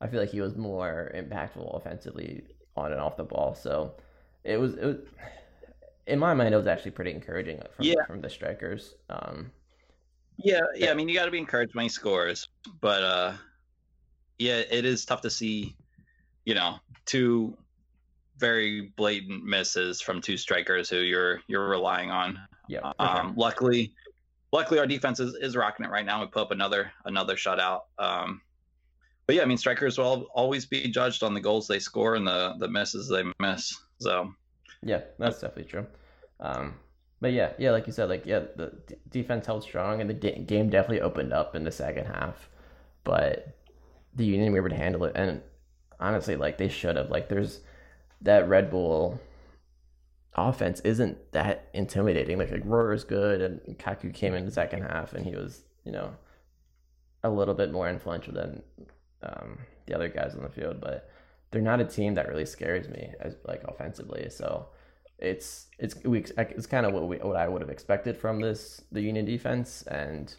I 0.00 0.06
feel 0.08 0.20
like 0.20 0.30
he 0.30 0.40
was 0.40 0.56
more 0.56 1.12
impactful 1.14 1.76
offensively 1.76 2.44
on 2.76 2.92
and 2.92 3.00
off 3.00 3.16
the 3.16 3.24
ball. 3.24 3.54
So 3.54 3.94
it 4.44 4.58
was 4.58 4.74
it 4.76 4.84
was 4.86 4.96
in 6.06 6.18
my 6.18 6.34
mind 6.34 6.54
it 6.54 6.56
was 6.56 6.66
actually 6.66 6.92
pretty 6.92 7.10
encouraging 7.10 7.60
from 7.74 7.84
Yeah. 7.84 8.04
from 8.06 8.20
the 8.20 8.30
strikers. 8.30 8.94
Um, 9.10 9.50
Yeah, 10.38 10.60
yeah. 10.74 10.90
I 10.90 10.94
mean, 10.94 11.08
you 11.08 11.14
got 11.14 11.24
to 11.24 11.30
be 11.30 11.38
encouraged 11.38 11.74
when 11.74 11.84
he 11.84 11.88
scores, 11.88 12.48
but 12.80 13.02
uh, 13.02 13.32
yeah, 14.38 14.58
it 14.70 14.84
is 14.84 15.04
tough 15.04 15.22
to 15.22 15.30
see, 15.30 15.74
you 16.44 16.54
know, 16.54 16.76
two 17.06 17.56
very 18.38 18.92
blatant 18.96 19.44
misses 19.44 20.00
from 20.02 20.20
two 20.20 20.36
strikers 20.36 20.90
who 20.90 20.98
you're 20.98 21.40
you're 21.48 21.68
relying 21.68 22.10
on. 22.10 22.38
yeah, 22.68 22.80
sure. 22.80 22.92
Um, 22.98 23.34
luckily, 23.36 23.94
luckily 24.52 24.78
our 24.78 24.86
defense 24.86 25.20
is, 25.20 25.34
is 25.40 25.56
rocking 25.56 25.86
it 25.86 25.90
right 25.90 26.04
now. 26.04 26.20
We 26.20 26.26
put 26.26 26.42
up 26.42 26.50
another 26.50 26.92
another 27.06 27.34
shutout. 27.36 27.80
Um, 27.98 28.42
but 29.26 29.36
yeah, 29.36 29.42
I 29.42 29.46
mean, 29.46 29.56
strikers 29.56 29.96
will 29.98 30.28
always 30.34 30.66
be 30.66 30.88
judged 30.88 31.22
on 31.22 31.32
the 31.34 31.40
goals 31.40 31.66
they 31.66 31.78
score 31.78 32.14
and 32.14 32.26
the 32.26 32.54
the 32.58 32.68
misses 32.68 33.08
they 33.08 33.24
miss. 33.40 33.74
So 34.00 34.34
Yeah, 34.82 35.00
that's 35.18 35.40
definitely 35.40 35.70
true. 35.70 35.86
Um, 36.40 36.74
but 37.20 37.32
yeah, 37.32 37.52
yeah, 37.58 37.70
like 37.70 37.86
you 37.86 37.92
said, 37.92 38.08
like 38.08 38.26
yeah, 38.26 38.40
the 38.56 38.72
d- 38.86 38.96
defense 39.10 39.46
held 39.46 39.62
strong, 39.62 40.00
and 40.00 40.10
the 40.10 40.14
d- 40.14 40.42
game 40.46 40.68
definitely 40.68 41.00
opened 41.00 41.32
up 41.32 41.54
in 41.56 41.64
the 41.64 41.72
second 41.72 42.06
half. 42.06 42.48
But 43.04 43.56
the 44.14 44.24
Union 44.26 44.52
were 44.52 44.58
able 44.58 44.70
to 44.70 44.76
handle 44.76 45.04
it, 45.04 45.12
and 45.14 45.42
honestly, 45.98 46.36
like 46.36 46.58
they 46.58 46.68
should 46.68 46.96
have. 46.96 47.10
Like 47.10 47.28
there's 47.28 47.60
that 48.22 48.48
Red 48.48 48.70
Bull 48.70 49.18
offense 50.34 50.80
isn't 50.80 51.32
that 51.32 51.68
intimidating. 51.72 52.38
Like, 52.38 52.50
like 52.50 52.62
Royer 52.64 52.92
is 52.92 53.04
good, 53.04 53.40
and 53.40 53.60
Kaku 53.78 54.12
came 54.12 54.34
in 54.34 54.44
the 54.44 54.50
second 54.50 54.82
half, 54.82 55.14
and 55.14 55.24
he 55.24 55.34
was 55.34 55.62
you 55.84 55.92
know 55.92 56.14
a 57.24 57.30
little 57.30 57.54
bit 57.54 57.72
more 57.72 57.88
influential 57.88 58.34
than 58.34 58.62
um, 59.22 59.58
the 59.86 59.94
other 59.94 60.08
guys 60.08 60.34
on 60.34 60.42
the 60.42 60.48
field, 60.48 60.80
but 60.80 61.08
they're 61.56 61.62
not 61.62 61.80
a 61.80 61.86
team 61.86 62.12
that 62.14 62.28
really 62.28 62.44
scares 62.44 62.86
me 62.86 63.10
as 63.18 63.34
like 63.46 63.62
offensively. 63.64 64.28
So 64.28 64.66
it's 65.18 65.68
it's 65.78 65.94
we 66.04 66.18
it's 66.36 66.66
kind 66.66 66.84
of 66.84 66.92
what 66.92 67.08
we 67.08 67.16
what 67.16 67.34
I 67.34 67.48
would 67.48 67.62
have 67.62 67.70
expected 67.70 68.14
from 68.14 68.42
this 68.42 68.82
the 68.92 69.00
Union 69.00 69.24
defense, 69.24 69.82
and 69.84 70.34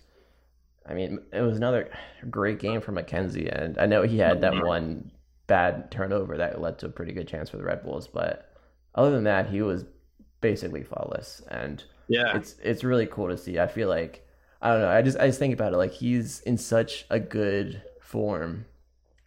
I 0.86 0.94
mean 0.94 1.18
it 1.34 1.42
was 1.42 1.58
another 1.58 1.90
great 2.30 2.60
game 2.60 2.82
for 2.82 2.92
McKenzie, 2.92 3.52
and 3.52 3.80
I 3.80 3.88
know 3.88 4.04
he 4.04 4.20
had 4.20 4.42
that 4.42 4.54
mm-hmm. 4.54 4.68
one 4.68 5.12
bad 5.48 5.90
turnover 5.90 6.38
that 6.38 6.62
led 6.62 6.78
to 6.80 6.86
a 6.86 6.90
pretty 6.90 7.14
good 7.14 7.28
chance 7.28 7.50
for 7.50 7.58
the 7.58 7.64
Red 7.64 7.82
Bulls, 7.82 8.08
but 8.08 8.54
other 8.94 9.10
than 9.10 9.24
that, 9.24 9.50
he 9.50 9.64
was 9.64 9.86
basically 10.40 10.84
flawless, 10.84 11.42
and 11.50 11.84
yeah, 12.08 12.38
it's 12.38 12.58
it's 12.62 12.84
really 12.84 13.08
cool 13.08 13.30
to 13.30 13.38
see. 13.40 13.58
I 13.58 13.66
feel 13.66 13.90
like 13.90 14.24
I 14.62 14.70
don't 14.70 14.82
know. 14.82 14.90
I 14.90 15.02
just 15.02 15.18
I 15.18 15.26
just 15.26 15.40
think 15.40 15.56
about 15.56 15.74
it 15.74 15.78
like 15.78 15.94
he's 15.94 16.42
in 16.42 16.60
such 16.60 17.08
a 17.10 17.20
good 17.20 17.82
form 18.02 18.66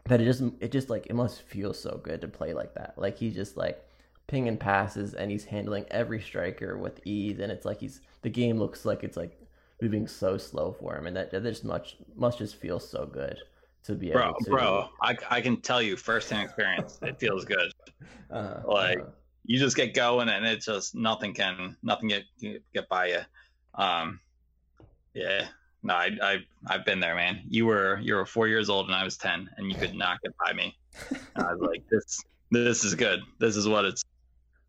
that 0.06 0.20
it 0.20 0.24
just 0.24 0.42
it 0.60 0.72
just 0.72 0.90
like 0.90 1.06
it 1.06 1.14
must 1.14 1.42
feel 1.42 1.72
so 1.72 2.00
good 2.02 2.20
to 2.20 2.28
play 2.28 2.54
like 2.54 2.74
that. 2.74 2.94
Like 2.96 3.18
he's 3.18 3.34
just 3.34 3.56
like 3.56 3.84
pinging 4.26 4.56
passes 4.56 5.14
and 5.14 5.30
he's 5.30 5.44
handling 5.44 5.84
every 5.90 6.20
striker 6.20 6.78
with 6.78 7.00
ease, 7.04 7.38
and 7.38 7.50
it's 7.52 7.64
like 7.64 7.80
he's 7.80 8.00
the 8.22 8.30
game 8.30 8.58
looks 8.58 8.84
like 8.84 9.04
it's 9.04 9.16
like 9.16 9.40
moving 9.80 10.06
so 10.06 10.36
slow 10.36 10.72
for 10.72 10.96
him, 10.96 11.06
and 11.06 11.16
that 11.16 11.30
that 11.30 11.42
just 11.42 11.64
much 11.64 11.96
must 12.16 12.38
just 12.38 12.56
feel 12.56 12.80
so 12.80 13.06
good 13.06 13.38
to 13.84 13.94
be 13.94 14.10
bro, 14.10 14.28
able 14.28 14.38
to. 14.40 14.50
bro, 14.50 14.88
I 15.02 15.16
I 15.30 15.40
can 15.40 15.60
tell 15.60 15.82
you 15.82 15.96
firsthand 15.96 16.44
experience. 16.44 16.98
it 17.02 17.18
feels 17.18 17.44
good. 17.44 17.72
uh, 18.30 18.62
like, 18.66 19.00
uh, 19.00 19.04
you 19.44 19.58
just 19.58 19.76
get 19.76 19.94
going 19.94 20.28
and 20.28 20.46
it's 20.46 20.66
just 20.66 20.94
nothing 20.94 21.34
can 21.34 21.76
nothing 21.82 22.08
get 22.08 22.24
get 22.72 22.88
by 22.88 23.06
you 23.06 23.20
um 23.74 24.20
yeah 25.14 25.48
no 25.82 25.94
i 25.94 26.10
i 26.22 26.36
i've 26.68 26.84
been 26.84 27.00
there 27.00 27.14
man 27.14 27.40
you 27.48 27.64
were 27.66 27.98
you 28.00 28.14
were 28.14 28.26
four 28.26 28.48
years 28.48 28.68
old 28.68 28.86
and 28.86 28.94
i 28.94 29.02
was 29.04 29.16
10 29.16 29.48
and 29.56 29.70
you 29.70 29.76
could 29.78 29.94
not 29.94 30.20
get 30.22 30.32
by 30.44 30.52
me 30.52 30.76
and 31.10 31.20
i 31.46 31.52
was 31.54 31.60
like 31.60 31.82
this 31.90 32.20
this 32.50 32.84
is 32.84 32.94
good 32.94 33.20
this 33.38 33.56
is 33.56 33.66
what 33.68 33.84
it's 33.84 34.02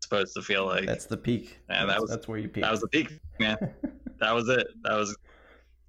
supposed 0.02 0.34
to 0.34 0.42
feel 0.42 0.66
like 0.66 0.86
that's 0.86 1.06
the 1.06 1.16
peak. 1.16 1.58
Yeah, 1.70 1.84
that 1.86 2.00
was- 2.00 2.10
that's 2.10 2.26
where 2.28 2.38
you 2.38 2.48
peak. 2.48 2.62
that 2.64 2.70
was 2.70 2.80
the 2.80 2.88
peak 2.88 3.18
man 3.40 3.56
that 4.20 4.32
was 4.32 4.48
it 4.48 4.66
that 4.82 4.96
was 4.96 5.16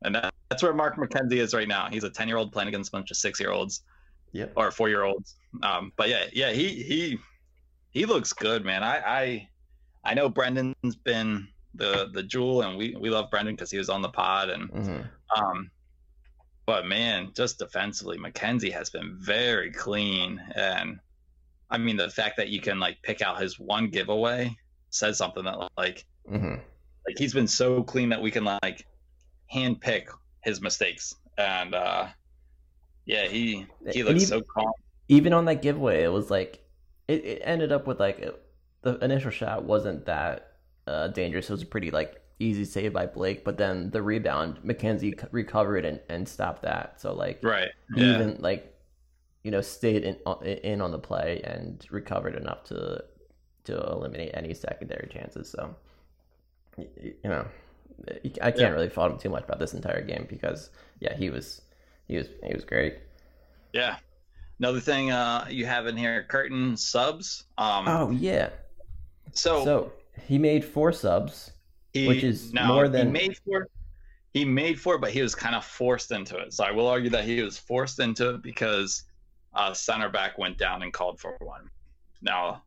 and 0.04 0.16
that, 0.16 0.34
that's 0.50 0.62
where 0.64 0.74
mark 0.74 0.98
mckenzie 0.98 1.38
is 1.38 1.54
right 1.54 1.68
now 1.68 1.88
he's 1.90 2.04
a 2.04 2.10
10 2.10 2.28
year 2.28 2.38
old 2.38 2.52
playing 2.52 2.68
against 2.68 2.90
a 2.90 2.92
bunch 2.92 3.10
of 3.12 3.18
six 3.18 3.40
year 3.40 3.52
olds 3.52 3.84
Yep. 4.36 4.54
or 4.56 4.72
four 4.72 4.90
year 4.90 5.04
olds. 5.04 5.36
Um, 5.62 5.92
but 5.96 6.10
yeah, 6.10 6.24
yeah, 6.34 6.52
he 6.54 6.70
he 6.70 7.20
he 7.92 8.08
looks 8.08 8.34
good, 8.34 8.66
man. 8.66 8.82
I 8.82 8.98
I 8.98 9.50
I 10.04 10.14
know 10.16 10.28
Brenden's 10.28 10.96
been 11.04 11.48
the 11.76 12.10
the 12.14 12.24
jewel, 12.24 12.62
and 12.64 12.78
we 12.78 12.96
we 13.00 13.10
love 13.10 13.30
Brenden 13.32 13.52
because 13.52 13.72
he 13.72 13.78
was 13.78 13.90
on 13.90 14.02
the 14.02 14.10
pod, 14.10 14.50
and 14.50 14.70
hmm 14.70 15.02
um, 15.36 15.70
but 16.66 16.86
man, 16.86 17.32
just 17.36 17.60
defensively, 17.60 18.18
McKenzie 18.18 18.72
has 18.72 18.90
been 18.90 19.18
very 19.20 19.72
clean, 19.72 20.42
and 20.56 21.00
I 21.70 21.78
mean 21.78 21.98
the 21.98 22.10
fact 22.10 22.38
that 22.38 22.50
you 22.50 22.62
can 22.62 22.80
like 22.80 23.02
pick 23.02 23.22
out 23.22 23.42
his 23.42 23.60
one 23.60 23.90
giveaway 23.90 24.56
says 24.92 25.18
something 25.18 25.44
that 25.44 25.58
like 25.78 26.06
hmm 26.28 26.56
like 27.08 27.18
he's 27.18 27.34
been 27.34 27.48
so 27.48 27.84
clean 27.84 28.10
that 28.10 28.22
we 28.22 28.32
can 28.32 28.46
like 28.46 28.86
hand 29.48 29.82
pick 29.82 30.08
his 30.44 30.62
mistakes, 30.62 31.14
and 31.38 31.74
uh, 31.76 32.08
yeah, 33.06 33.26
he 33.28 33.66
he 33.92 34.04
looks 34.04 34.24
even- 34.24 34.28
so 34.28 34.42
calm. 34.42 34.72
even 35.10 35.34
on 35.34 35.46
that 35.46 35.62
giveaway, 35.62 36.04
it 36.04 36.12
was 36.12 36.30
like 36.30 36.64
it, 37.08 37.26
it 37.26 37.42
ended 37.44 37.72
up 37.72 37.88
with 37.88 38.00
like 38.00 38.24
the 38.84 38.98
initial 39.00 39.32
shot 39.32 39.64
wasn't 39.64 40.06
that 40.06 40.53
uh, 40.88 41.08
dangerous. 41.10 41.50
It 41.50 41.54
was 41.54 41.62
a 41.62 41.66
pretty 41.68 41.92
like 41.92 42.22
easy 42.40 42.66
save 42.66 42.94
by 42.94 43.06
Blake, 43.06 43.44
but 43.46 43.58
then 43.58 43.90
the 43.92 44.02
rebound, 44.02 44.60
McKenzie 44.66 45.20
c- 45.20 45.28
recovered 45.32 45.86
and, 45.86 46.00
and 46.10 46.28
stopped 46.28 46.62
that. 46.64 47.00
So 47.00 47.14
like 47.14 47.40
Right. 47.44 47.70
he 47.96 48.02
Yeah. 48.02 48.14
even 48.16 48.38
like 48.40 48.70
you 49.44 49.52
know 49.52 49.62
stayed 49.62 50.04
in 50.04 50.18
uh, 50.26 50.36
in 50.44 50.82
on 50.82 50.92
the 50.92 51.00
play 51.00 51.42
and 51.44 51.86
recovered 51.92 52.36
enough 52.36 52.64
to 52.66 53.04
to 53.66 53.82
eliminate 53.82 54.32
any 54.34 54.54
secondary 54.54 55.08
chances. 55.10 55.50
So 55.50 55.76
you 56.78 57.14
know 57.24 57.46
I 58.42 58.52
can't 58.52 58.58
Yeah. 58.60 58.70
really 58.70 58.90
fault 58.90 59.12
him 59.12 59.18
too 59.20 59.30
much 59.30 59.44
about 59.44 59.60
this 59.60 59.74
entire 59.74 60.02
game 60.04 60.26
because 60.30 60.70
yeah 61.00 61.14
he 61.16 61.30
was 61.30 61.62
he 62.08 62.18
was 62.18 62.28
he 62.44 62.54
was 62.54 62.66
great. 62.66 62.98
Yeah. 63.74 63.98
Another 64.60 64.80
thing 64.80 65.12
uh, 65.12 65.46
you 65.50 65.66
have 65.66 65.88
in 65.88 65.98
here, 65.98 66.24
Curtin 66.30 66.78
subs. 66.78 67.46
Um, 67.58 67.88
Oh 67.88 68.12
yeah. 68.12 68.50
so, 69.34 69.64
So 69.64 69.92
he 70.22 70.38
made 70.38 70.64
four 70.64 70.92
subs, 70.92 71.52
he, 71.94 72.08
which 72.08 72.24
is 72.24 72.54
now, 72.54 72.68
more 72.68 72.88
than 72.88 73.08
he 73.08 73.14
made 73.14 73.38
four. 73.38 73.68
he 74.34 74.46
made 74.46 74.80
four, 74.80 74.98
but 74.98 75.12
he 75.12 75.22
was 75.22 75.36
kind 75.36 75.56
of 75.56 75.66
forced 75.66 76.12
into 76.12 76.38
it. 76.38 76.54
So 76.54 76.64
I 76.64 76.72
will 76.72 76.88
argue 76.88 77.10
that 77.12 77.26
he 77.26 77.42
was 77.42 77.58
forced 77.58 78.00
into 78.00 78.36
it 78.36 78.42
because 78.42 79.04
uh, 79.54 79.74
center 79.74 80.10
back 80.10 80.38
went 80.38 80.58
down 80.58 80.84
and 80.84 80.94
called 80.94 81.20
for 81.20 81.36
one. 81.40 81.70
Now, 82.22 82.64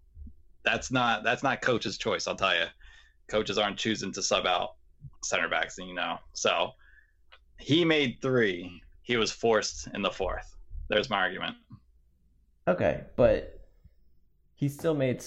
that's 0.65 0.91
not 0.91 1.23
that's 1.23 1.43
not 1.43 1.63
coach's 1.63 1.99
choice. 1.99 2.27
I'll 2.27 2.37
tell 2.37 2.55
you, 2.55 2.67
coaches 3.29 3.59
aren't 3.59 3.79
choosing 3.79 4.13
to 4.13 4.23
sub 4.23 4.47
out 4.47 4.75
center 5.23 5.49
backs, 5.49 5.79
you 5.79 5.95
know. 5.95 6.19
So 6.33 6.73
he 7.59 7.85
made 7.85 8.19
three. 8.21 8.83
He 9.03 9.17
was 9.17 9.31
forced 9.31 9.89
in 9.95 10.03
the 10.03 10.11
fourth. 10.11 10.57
There's 10.89 11.09
my 11.09 11.19
argument. 11.19 11.57
Okay, 12.69 13.05
but 13.15 13.61
he 14.55 14.69
still 14.69 14.95
made. 14.95 15.25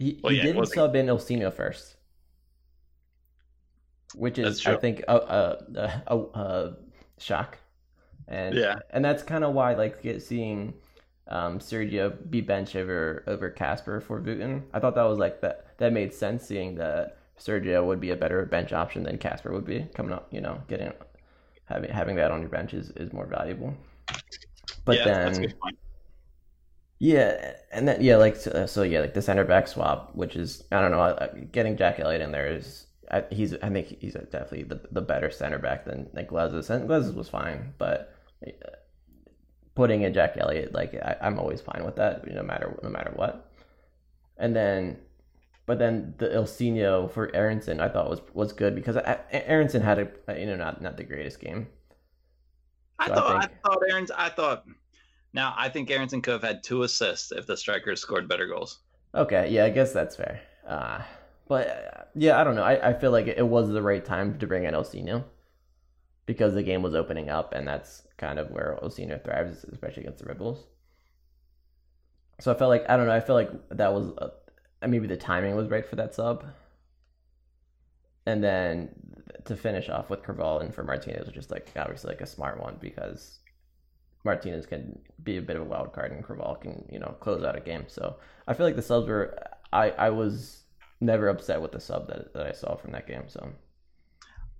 He, 0.00 0.18
Well, 0.22 0.32
he 0.32 0.38
yeah, 0.38 0.44
didn't 0.44 0.64
sub 0.66 0.96
in 0.96 1.06
Ilsinho 1.06 1.52
first, 1.52 1.96
which 4.14 4.38
is, 4.38 4.66
I 4.66 4.76
think, 4.76 5.04
a 5.06 5.14
a, 5.14 6.02
a, 6.06 6.18
a 6.18 6.76
shock, 7.18 7.58
and 8.26 8.54
Yeah. 8.54 8.78
and 8.90 9.04
that's 9.04 9.22
kind 9.22 9.44
of 9.44 9.52
why 9.54 9.74
like 9.74 10.02
get, 10.02 10.22
seeing 10.22 10.72
um, 11.28 11.58
Sergio 11.58 12.16
be 12.30 12.40
bench 12.40 12.74
over 12.76 13.22
over 13.26 13.50
Casper 13.50 14.00
for 14.00 14.20
Vuton. 14.20 14.62
I 14.72 14.80
thought 14.80 14.94
that 14.94 15.04
was 15.04 15.18
like 15.18 15.42
that 15.42 15.76
that 15.76 15.92
made 15.92 16.14
sense, 16.14 16.46
seeing 16.46 16.76
that 16.76 17.18
Sergio 17.38 17.84
would 17.84 18.00
be 18.00 18.10
a 18.10 18.16
better 18.16 18.46
bench 18.46 18.72
option 18.72 19.02
than 19.02 19.18
Casper 19.18 19.52
would 19.52 19.66
be 19.66 19.86
coming 19.94 20.12
up. 20.12 20.28
You 20.32 20.40
know, 20.40 20.62
getting 20.66 20.92
having 21.66 21.90
having 21.90 22.16
that 22.16 22.30
on 22.30 22.40
your 22.40 22.50
bench 22.50 22.72
is, 22.74 22.90
is 22.92 23.12
more 23.12 23.26
valuable. 23.26 23.74
But 24.86 24.96
yeah, 24.96 25.04
then 25.04 25.24
that's 25.26 25.38
a 25.38 25.42
good 25.42 25.60
point. 25.60 25.78
Yeah, 27.00 27.54
and 27.72 27.88
then 27.88 28.02
yeah, 28.02 28.16
like 28.16 28.36
so, 28.36 28.66
so 28.66 28.82
yeah, 28.82 29.00
like 29.00 29.14
the 29.14 29.22
center 29.22 29.44
back 29.44 29.66
swap, 29.68 30.14
which 30.14 30.36
is 30.36 30.64
I 30.70 30.80
don't 30.82 30.90
know, 30.90 31.00
uh, 31.00 31.32
getting 31.50 31.76
Jack 31.76 31.98
Elliott 31.98 32.20
in 32.20 32.30
there 32.30 32.46
is 32.54 32.86
I, 33.10 33.24
he's 33.30 33.54
I 33.54 33.70
think 33.70 33.98
he's 34.00 34.12
definitely 34.14 34.64
the, 34.64 34.80
the 34.92 35.00
better 35.00 35.30
center 35.30 35.58
back 35.58 35.86
than 35.86 36.10
than 36.12 36.26
Glesnes. 36.26 36.68
And 36.68 36.88
Glesnes 36.88 37.14
was 37.14 37.28
fine, 37.30 37.74
but 37.78 38.14
uh, 38.46 38.50
putting 39.74 40.02
in 40.02 40.12
Jack 40.14 40.36
Elliott, 40.36 40.74
like 40.74 40.94
I, 40.94 41.16
I'm 41.22 41.38
always 41.38 41.60
fine 41.62 41.84
with 41.84 41.96
that, 41.96 42.26
no 42.26 42.42
matter 42.42 42.78
no 42.82 42.90
matter 42.90 43.12
what. 43.14 43.50
And 44.36 44.54
then, 44.56 44.98
but 45.66 45.78
then 45.78 46.14
the 46.18 46.28
Ilsinho 46.28 47.10
for 47.10 47.34
Aronson, 47.34 47.80
I 47.80 47.88
thought 47.88 48.10
was 48.10 48.20
was 48.34 48.52
good 48.52 48.74
because 48.74 48.96
I, 48.98 49.20
Aronson 49.32 49.82
had 49.82 49.98
a 50.28 50.38
you 50.40 50.46
know 50.46 50.56
not 50.56 50.82
not 50.82 50.96
the 50.98 51.04
greatest 51.04 51.40
game. 51.40 51.68
I 52.98 53.08
So 53.08 53.12
I 53.12 53.20
thought 53.20 53.36
I, 53.36 53.46
think- 53.46 53.52
thought 53.64 53.78
Aaron's 53.88 54.10
I 54.10 54.28
thought 54.28 54.64
now 55.32 55.54
I 55.56 55.68
think 55.68 55.90
Aronson 55.90 56.22
could 56.22 56.32
have 56.32 56.42
had 56.42 56.62
two 56.62 56.82
assists 56.82 57.32
if 57.32 57.46
the 57.46 57.56
strikers 57.56 58.00
scored 58.00 58.28
better 58.28 58.46
goals. 58.46 58.80
Okay, 59.14 59.50
yeah, 59.50 59.64
I 59.64 59.70
guess 59.70 59.92
that's 59.92 60.16
fair. 60.16 60.40
Uh, 60.66 61.02
but 61.48 61.68
uh, 61.68 62.02
yeah, 62.14 62.40
I 62.40 62.44
don't 62.44 62.54
know. 62.54 62.62
I, 62.62 62.90
I 62.90 62.92
feel 62.94 63.10
like 63.10 63.26
it 63.26 63.46
was 63.46 63.68
the 63.68 63.82
right 63.82 64.04
time 64.04 64.38
to 64.38 64.46
bring 64.46 64.64
in 64.64 64.74
Ilsinho 64.74 65.24
because 66.26 66.54
the 66.54 66.62
game 66.62 66.82
was 66.82 66.94
opening 66.94 67.28
up, 67.28 67.52
and 67.54 67.66
that's 67.66 68.02
kind 68.18 68.38
of 68.38 68.50
where 68.50 68.78
Ilsinho 68.82 69.22
thrives, 69.24 69.64
especially 69.64 70.04
against 70.04 70.20
the 70.20 70.26
Rebels. 70.26 70.64
So 72.40 72.52
I 72.52 72.54
felt 72.54 72.70
like 72.70 72.88
I 72.88 72.96
don't 72.96 73.06
know. 73.06 73.12
I 73.12 73.20
feel 73.20 73.34
like 73.34 73.50
that 73.70 73.92
was 73.92 74.12
uh, 74.18 74.28
maybe 74.86 75.06
the 75.06 75.16
timing 75.16 75.56
was 75.56 75.68
right 75.68 75.86
for 75.86 75.96
that 75.96 76.14
sub, 76.14 76.44
and 78.26 78.42
then 78.42 78.90
to 79.44 79.56
finish 79.56 79.88
off 79.88 80.10
with 80.10 80.22
Creavalle 80.22 80.60
and 80.60 80.74
for 80.74 80.84
Martinez 80.84 81.26
was 81.26 81.34
just 81.34 81.50
like 81.50 81.70
obviously 81.76 82.10
like 82.10 82.20
a 82.20 82.26
smart 82.26 82.60
one 82.60 82.76
because 82.80 83.40
Martinez 84.24 84.66
can 84.66 84.98
be 85.22 85.38
a 85.38 85.42
bit 85.42 85.56
of 85.56 85.62
a 85.62 85.64
wild 85.64 85.92
card 85.92 86.12
and 86.12 86.22
Creavalle 86.22 86.56
can, 86.56 86.84
you 86.90 86.98
know, 86.98 87.16
close 87.20 87.42
out 87.44 87.56
a 87.56 87.60
game. 87.60 87.84
So 87.88 88.16
I 88.46 88.54
feel 88.54 88.66
like 88.66 88.76
the 88.76 88.82
subs 88.82 89.08
were 89.08 89.38
I, 89.72 89.90
I 89.92 90.10
was 90.10 90.64
never 91.00 91.28
upset 91.28 91.62
with 91.62 91.72
the 91.72 91.80
sub 91.80 92.08
that, 92.08 92.34
that 92.34 92.46
I 92.46 92.52
saw 92.52 92.76
from 92.76 92.92
that 92.92 93.06
game. 93.06 93.24
So 93.28 93.50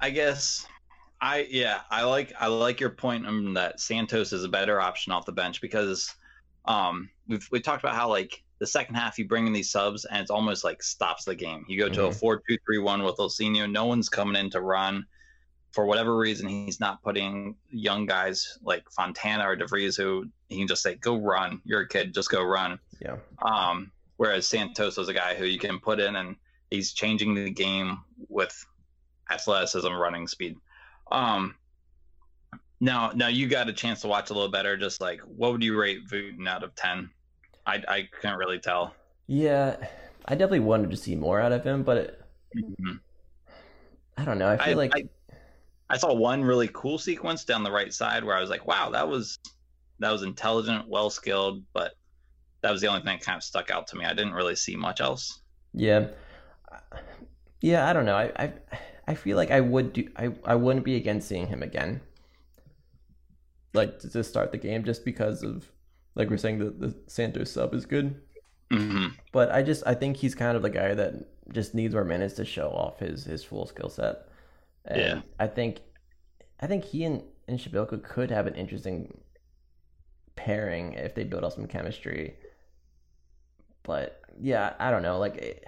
I 0.01 0.11
guess 0.11 0.67
I 1.21 1.47
yeah, 1.51 1.81
I 1.91 2.05
like 2.05 2.33
I 2.41 2.47
like 2.47 2.81
your 2.81 2.91
point 2.91 3.27
on 3.27 3.55
that 3.55 3.81
Santos 3.81 4.33
is 4.33 4.45
a 4.45 4.49
better 4.49 4.81
option 4.81 5.13
off 5.13 5.27
the 5.27 5.33
bench 5.33 5.61
because 5.61 6.15
um 6.65 7.11
we've 7.29 7.47
we 7.53 7.61
talked 7.61 7.83
about 7.83 7.95
how 7.95 8.09
like 8.09 8.43
the 8.61 8.67
second 8.67 8.95
half 8.95 9.19
you 9.19 9.27
bring 9.27 9.47
in 9.47 9.53
these 9.53 9.71
subs 9.71 10.05
and 10.05 10.21
it's 10.21 10.31
almost 10.31 10.65
like 10.65 10.83
stops 10.83 11.25
the 11.25 11.35
game. 11.35 11.65
You 11.69 11.79
go 11.79 11.89
to 11.91 12.05
a 12.07 12.11
Mhm. 12.11 12.15
four 12.19 12.43
two 12.49 12.57
three 12.67 12.79
one 12.79 13.03
with 13.03 13.17
Ilsinho, 13.17 13.71
no 13.71 13.87
one's 13.87 14.09
coming 14.09 14.37
in 14.37 14.51
to 14.51 14.61
run. 14.61 15.07
For 15.73 15.87
whatever 15.87 16.17
reason, 16.17 16.49
he's 16.49 16.81
not 16.81 17.03
putting 17.03 17.55
young 17.71 18.07
guys 18.07 18.59
like 18.63 18.91
Fontana 18.91 19.49
or 19.49 19.57
DeVries 19.57 19.97
who 19.97 20.27
he 20.49 20.59
can 20.59 20.67
just 20.67 20.83
say, 20.83 20.97
Go 20.97 21.17
run. 21.17 21.61
You're 21.65 21.83
a 21.83 21.89
kid, 21.89 22.13
just 22.13 22.31
go 22.31 22.43
run. 22.43 22.79
yeah. 23.01 23.17
Um, 23.43 23.93
whereas 24.17 24.49
Santos 24.49 24.97
was 24.97 25.09
a 25.09 25.15
guy 25.15 25.35
who 25.35 25.45
you 25.45 25.59
can 25.59 25.79
put 25.79 26.01
in 26.01 26.17
and 26.17 26.37
he's 26.71 26.93
changing 26.93 27.35
the 27.35 27.51
game 27.51 27.99
with 28.29 28.67
athleticism, 29.31 29.93
running 29.93 30.27
speed. 30.27 30.57
Um, 31.13 31.55
now, 32.81 33.13
now 33.15 33.29
you 33.29 33.47
got 33.47 33.69
a 33.69 33.73
chance 33.73 34.01
to 34.01 34.09
watch 34.09 34.31
a 34.31 34.35
little 34.35 34.51
better. 34.51 34.77
Just 34.77 35.01
like, 35.01 35.21
what 35.21 35.53
would 35.53 35.63
you 35.63 35.79
rate 35.79 36.09
Vuton 36.09 36.49
out 36.49 36.65
of 36.65 36.75
ten? 36.75 37.11
I 37.67 37.83
I 37.87 38.09
couldn't 38.11 38.39
really 38.39 38.59
tell. 38.59 38.95
Yeah. 39.27 39.77
I 40.25 40.35
definitely 40.35 40.61
wanted 40.61 40.91
to 40.91 40.97
see 40.97 41.17
more 41.17 41.41
out 41.41 41.53
of 41.53 41.65
him, 41.65 41.83
but 41.83 41.97
it, 41.97 42.21
I 44.17 44.25
don't 44.25 44.39
know. 44.39 44.49
I 44.49 44.55
I, 44.55 44.67
feel 44.67 44.77
like 44.77 44.93
I 44.95 45.05
I 45.91 45.99
saw 45.99 46.15
one 46.15 46.45
really 46.45 46.71
cool 46.73 46.99
sequence 46.99 47.45
down 47.45 47.65
the 47.65 47.73
right 47.73 47.93
side 47.95 48.25
where 48.25 48.37
I 48.37 48.41
was 48.41 48.51
like, 48.51 48.67
wow, 48.67 48.91
that 48.91 49.09
was 49.09 49.39
that 50.01 50.11
was 50.13 50.23
intelligent, 50.23 50.89
well 50.89 51.11
skilled, 51.11 51.65
but 51.75 51.95
that 52.63 52.73
was 52.73 52.81
the 52.81 52.89
only 52.89 53.03
thing 53.03 53.19
that 53.19 53.25
kind 53.27 53.37
of 53.39 53.45
stuck 53.45 53.71
out 53.71 53.89
to 53.89 53.97
me. 53.97 54.07
I 54.07 54.15
didn't 54.15 54.35
really 54.35 54.57
see 54.57 54.77
much 54.77 55.01
else. 55.03 55.43
Yeah, 55.75 56.11
yeah. 57.61 57.89
I 57.89 57.93
don't 57.93 58.05
know. 58.07 58.17
I, 58.17 58.33
I, 58.37 58.53
I 59.09 59.15
feel 59.15 59.37
like 59.37 59.51
I 59.51 59.61
would 59.61 59.93
do. 59.93 60.09
I, 60.17 60.33
I 60.45 60.55
wouldn't 60.55 60.85
be 60.85 60.97
against 60.97 61.29
seeing 61.29 61.47
him 61.49 61.63
again. 61.63 62.01
Like 63.73 63.99
to, 64.01 64.11
to 64.11 64.25
start 64.25 64.53
the 64.53 64.59
game, 64.59 64.85
just 64.85 65.05
because 65.05 65.43
of 65.43 65.71
like 66.17 66.29
we're 66.31 66.37
saying 66.39 66.59
the 66.59 66.71
the 66.71 66.97
Santos 67.07 67.53
sub 67.53 67.75
is 67.75 67.87
good, 67.87 68.21
hmm 68.71 69.09
but 69.33 69.51
I 69.53 69.63
just 69.63 69.85
I 69.87 69.95
think 69.95 70.17
he's 70.19 70.35
kind 70.35 70.57
of 70.57 70.63
the 70.63 70.71
guy 70.71 70.95
that 70.95 71.15
just 71.53 71.75
needs 71.75 71.95
more 71.95 72.05
minutes 72.05 72.35
to 72.37 72.45
show 72.45 72.71
off 72.71 73.01
his 73.01 73.25
his 73.25 73.45
full 73.45 73.67
skill 73.67 73.91
set. 73.91 74.29
And 74.91 75.01
Yeah. 75.01 75.21
I 75.39 75.47
think, 75.47 75.81
I 76.61 76.67
think 76.67 76.85
he 76.85 77.05
and 77.05 77.23
and 77.49 77.59
Przybyłko 77.59 78.03
could 78.05 78.31
have 78.31 78.47
an 78.47 78.55
interesting 78.55 79.19
pairing 80.37 80.93
if 80.95 81.15
they 81.15 81.25
build 81.25 81.45
up 81.45 81.53
some 81.53 81.67
chemistry. 81.67 82.35
But 83.83 84.21
yeah, 84.39 84.75
I 84.79 84.91
don't 84.91 85.03
know. 85.03 85.19
Like 85.19 85.37
it, 85.37 85.65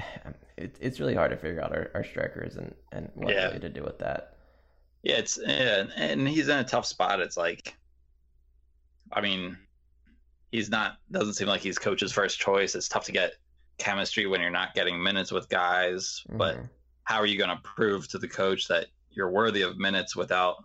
it 0.56 0.76
it's 0.80 1.00
really 1.00 1.14
hard 1.14 1.30
to 1.30 1.36
figure 1.36 1.62
out 1.62 1.72
our, 1.72 1.90
our 1.94 2.04
strikers 2.04 2.56
and 2.56 2.74
and 2.92 3.10
what 3.14 3.34
Yeah. 3.34 3.50
to 3.58 3.68
do 3.68 3.82
with 3.82 3.98
that. 4.00 4.36
Yeah, 5.02 5.16
it's 5.16 5.38
yeah, 5.44 5.86
and 5.96 6.28
he's 6.28 6.48
in 6.48 6.58
a 6.58 6.64
tough 6.64 6.86
spot. 6.86 7.20
It's 7.20 7.36
like, 7.36 7.74
I 9.12 9.20
mean, 9.20 9.56
he's 10.52 10.70
not 10.70 10.98
doesn't 11.10 11.34
seem 11.34 11.48
like 11.48 11.60
he's 11.62 11.78
coach's 11.78 12.12
first 12.12 12.38
choice. 12.38 12.74
It's 12.74 12.88
tough 12.88 13.04
to 13.06 13.12
get 13.12 13.32
chemistry 13.78 14.26
when 14.26 14.40
you're 14.40 14.50
not 14.50 14.74
getting 14.74 15.02
minutes 15.02 15.32
with 15.32 15.48
guys. 15.48 16.22
But 16.28 16.56
Mhm. 16.56 16.68
how 17.04 17.16
are 17.18 17.26
you 17.26 17.38
going 17.38 17.50
to 17.56 17.60
prove 17.64 18.06
to 18.08 18.18
the 18.18 18.28
coach 18.28 18.68
that 18.68 18.86
you're 19.14 19.30
worthy 19.30 19.62
of 19.62 19.78
minutes 19.78 20.16
without 20.16 20.64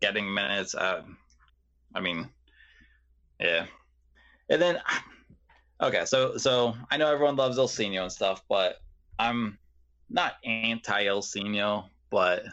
getting 0.00 0.32
minutes? 0.32 0.74
Uh, 0.74 1.02
I 1.94 2.00
mean, 2.00 2.28
yeah. 3.40 3.66
And 4.48 4.60
then, 4.60 4.78
okay, 5.82 6.04
so 6.04 6.36
so 6.36 6.74
I 6.90 6.96
know 6.96 7.10
everyone 7.12 7.36
loves 7.36 7.58
Ilsinho 7.58 8.02
and 8.02 8.12
stuff, 8.12 8.42
but 8.48 8.76
I'm 9.18 9.58
not 10.10 10.34
anti 10.44 11.04
Ilsinho, 11.04 11.84
but 12.10 12.44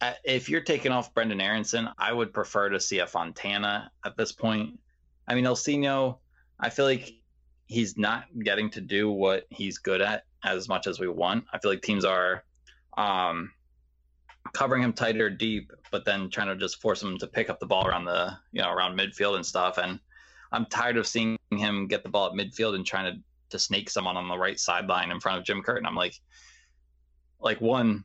uh, 0.00 0.12
if 0.24 0.48
you're 0.48 0.60
taking 0.60 0.92
off 0.92 1.14
Brenden 1.14 1.42
Aronson, 1.42 1.88
I 1.98 2.12
would 2.12 2.32
prefer 2.32 2.68
to 2.68 2.80
see 2.80 2.98
a 2.98 3.06
Fontana 3.06 3.90
at 4.04 4.16
this 4.16 4.32
point. 4.32 4.78
I 5.26 5.34
mean, 5.34 5.44
Ilsinho, 5.44 6.18
I 6.60 6.70
feel 6.70 6.84
like 6.84 7.12
he's 7.66 7.96
not 7.96 8.24
getting 8.44 8.70
to 8.70 8.80
do 8.80 9.10
what 9.10 9.46
he's 9.50 9.78
good 9.78 10.00
at 10.00 10.24
as 10.44 10.68
much 10.68 10.86
as 10.86 11.00
we 11.00 11.08
want. 11.08 11.44
I 11.52 11.58
feel 11.58 11.70
like 11.70 11.82
teams 11.82 12.04
are 12.04 12.44
um, 12.96 13.50
covering 14.52 14.82
him 14.82 14.92
tighter 14.92 15.30
deep, 15.30 15.72
but 15.90 16.04
then 16.04 16.30
trying 16.30 16.48
to 16.48 16.56
just 16.56 16.80
force 16.80 17.02
him 17.02 17.18
to 17.18 17.26
pick 17.26 17.50
up 17.50 17.60
the 17.60 17.66
ball 17.66 17.86
around 17.86 18.04
the 18.04 18.36
you 18.52 18.62
know 18.62 18.70
around 18.70 18.98
midfield 18.98 19.36
and 19.36 19.46
stuff. 19.46 19.78
And 19.78 19.98
I'm 20.52 20.66
tired 20.66 20.96
of 20.96 21.06
seeing 21.06 21.36
him 21.50 21.86
get 21.86 22.02
the 22.02 22.08
ball 22.08 22.26
at 22.26 22.32
midfield 22.32 22.74
and 22.74 22.86
trying 22.86 23.14
to 23.14 23.20
to 23.50 23.58
snake 23.58 23.88
someone 23.88 24.16
on 24.16 24.28
the 24.28 24.36
right 24.36 24.58
sideline 24.58 25.10
in 25.10 25.20
front 25.20 25.38
of 25.38 25.44
Jim 25.44 25.62
Curtin. 25.62 25.86
I'm 25.86 25.94
like, 25.94 26.14
like 27.40 27.60
one, 27.60 28.04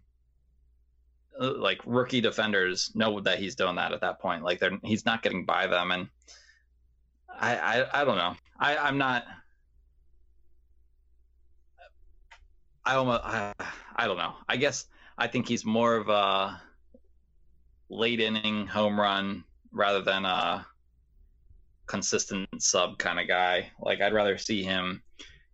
uh, 1.39 1.58
like 1.58 1.82
rookie 1.86 2.21
defenders 2.21 2.91
know 2.95 3.19
that 3.21 3.39
he's 3.39 3.56
doing 3.56 3.75
that 3.75 3.91
at 3.91 4.01
that 4.01 4.19
point. 4.19 4.43
Like 4.43 4.60
they're 4.60 4.77
he's 4.84 5.06
not 5.06 5.23
getting 5.23 5.45
by 5.45 5.67
them, 5.67 5.91
and 5.91 6.10
I 7.30 7.58
I, 7.58 8.01
I 8.01 8.06
don't 8.06 8.17
know. 8.17 8.36
I 8.60 8.77
I'm 8.77 8.97
not. 8.97 9.25
I 12.84 12.95
almost 12.95 13.21
I, 13.23 13.54
I 13.95 14.08
don't 14.08 14.17
know. 14.17 14.34
I 14.49 14.58
guess 14.58 14.86
I 15.17 15.28
think 15.28 15.47
he's 15.47 15.65
more 15.65 15.95
of 15.95 16.10
a 16.10 16.62
late 17.89 18.19
inning 18.19 18.67
home 18.67 19.00
run 19.00 19.43
rather 19.71 20.02
than 20.02 20.26
a 20.26 20.65
consistent 21.86 22.47
sub 22.60 22.97
kind 22.97 23.19
of 23.19 23.28
guy. 23.28 23.71
Like 23.80 24.02
I'd 24.02 24.13
rather 24.13 24.38
see 24.38 24.63
him 24.63 25.04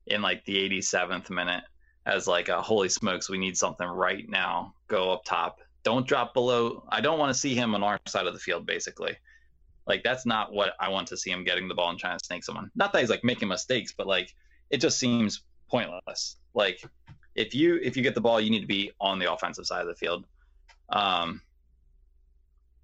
in 0.06 0.22
like 0.22 0.46
the 0.46 0.58
87th 0.70 1.30
minute 1.30 1.64
as 2.06 2.28
like 2.28 2.48
a 2.48 2.62
holy 2.62 2.90
smokes, 2.90 3.30
we 3.30 3.38
need 3.38 3.58
something 3.58 3.88
right 3.88 4.28
now. 4.30 4.74
Go 4.88 5.12
up 5.12 5.26
top, 5.26 5.60
don't 5.84 6.08
drop 6.08 6.34
below. 6.34 6.84
I 6.90 7.02
don't 7.02 7.20
want 7.20 7.34
to 7.34 7.40
see 7.40 7.54
him 7.54 7.76
on 7.76 7.84
our 7.84 8.00
side 8.08 8.28
of 8.28 8.34
the 8.34 8.40
field, 8.40 8.66
basically. 8.66 9.18
Like 9.86 10.04
that's 10.04 10.26
not 10.26 10.54
what 10.54 10.74
I 10.80 10.90
want 10.90 11.08
to 11.10 11.18
see 11.18 11.32
him 11.32 11.44
getting 11.44 11.68
the 11.68 11.76
ball 11.76 11.90
and 11.90 12.00
trying 12.00 12.18
to 12.18 12.24
snake 12.24 12.44
someone. 12.44 12.72
Not 12.76 12.94
that 12.94 13.00
he's 13.00 13.10
like 13.10 13.24
making 13.24 13.48
mistakes, 13.48 13.94
but 13.98 14.08
like 14.08 14.34
it 14.70 14.78
just 14.78 15.00
seems 15.00 15.44
pointless. 15.70 16.38
Like 16.54 16.82
if 17.38 17.54
you 17.54 17.80
if 17.82 17.96
you 17.96 18.04
get 18.04 18.16
the 18.16 18.22
ball, 18.22 18.42
you 18.42 18.50
need 18.50 18.62
to 18.62 18.68
be 18.68 18.92
on 19.00 19.20
the 19.20 19.32
offensive 19.32 19.66
side 19.66 19.82
of 19.82 19.88
the 19.88 19.96
field. 19.96 20.26
Um, 20.90 21.42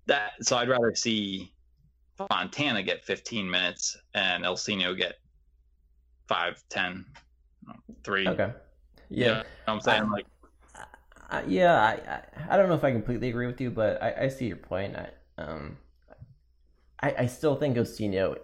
that 0.05 0.33
so 0.41 0.57
I'd 0.57 0.69
rather 0.69 0.93
see 0.95 1.51
Fontana 2.17 2.83
get 2.83 3.03
15 3.03 3.49
minutes 3.49 3.97
and 4.13 4.43
Ilsinho 4.43 4.95
get 4.95 5.15
five, 6.27 6.63
10, 6.69 7.05
three. 8.03 8.27
Okay. 8.27 8.51
You 9.09 9.25
know 9.25 9.31
Yeah. 9.31 9.43
I'm 9.67 9.81
saying 9.81 10.09
like 10.09 10.25
I, 11.29 11.43
yeah, 11.47 11.81
I, 11.81 11.91
I 11.91 12.21
I 12.53 12.57
don't 12.57 12.69
know 12.69 12.75
if 12.75 12.83
I 12.83 12.91
completely 12.91 13.29
agree 13.29 13.47
with 13.47 13.59
you, 13.59 13.71
but 13.71 14.01
I, 14.03 14.25
I 14.25 14.27
see 14.27 14.45
your 14.47 14.57
point. 14.57 14.95
I 14.95 15.09
um 15.41 15.77
I, 17.01 17.15
I 17.19 17.25
still 17.25 17.55
think 17.55 17.75
Ilsinho 17.75 18.37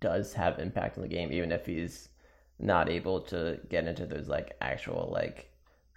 does 0.00 0.34
have 0.34 0.58
impact 0.58 0.98
on 0.98 1.02
the 1.02 1.08
game, 1.08 1.32
even 1.32 1.50
if 1.50 1.64
he's 1.64 2.10
not 2.58 2.88
able 2.88 3.20
to 3.20 3.58
get 3.68 3.86
into 3.86 4.06
those 4.06 4.28
like 4.28 4.56
actual 4.60 5.10
like 5.12 5.50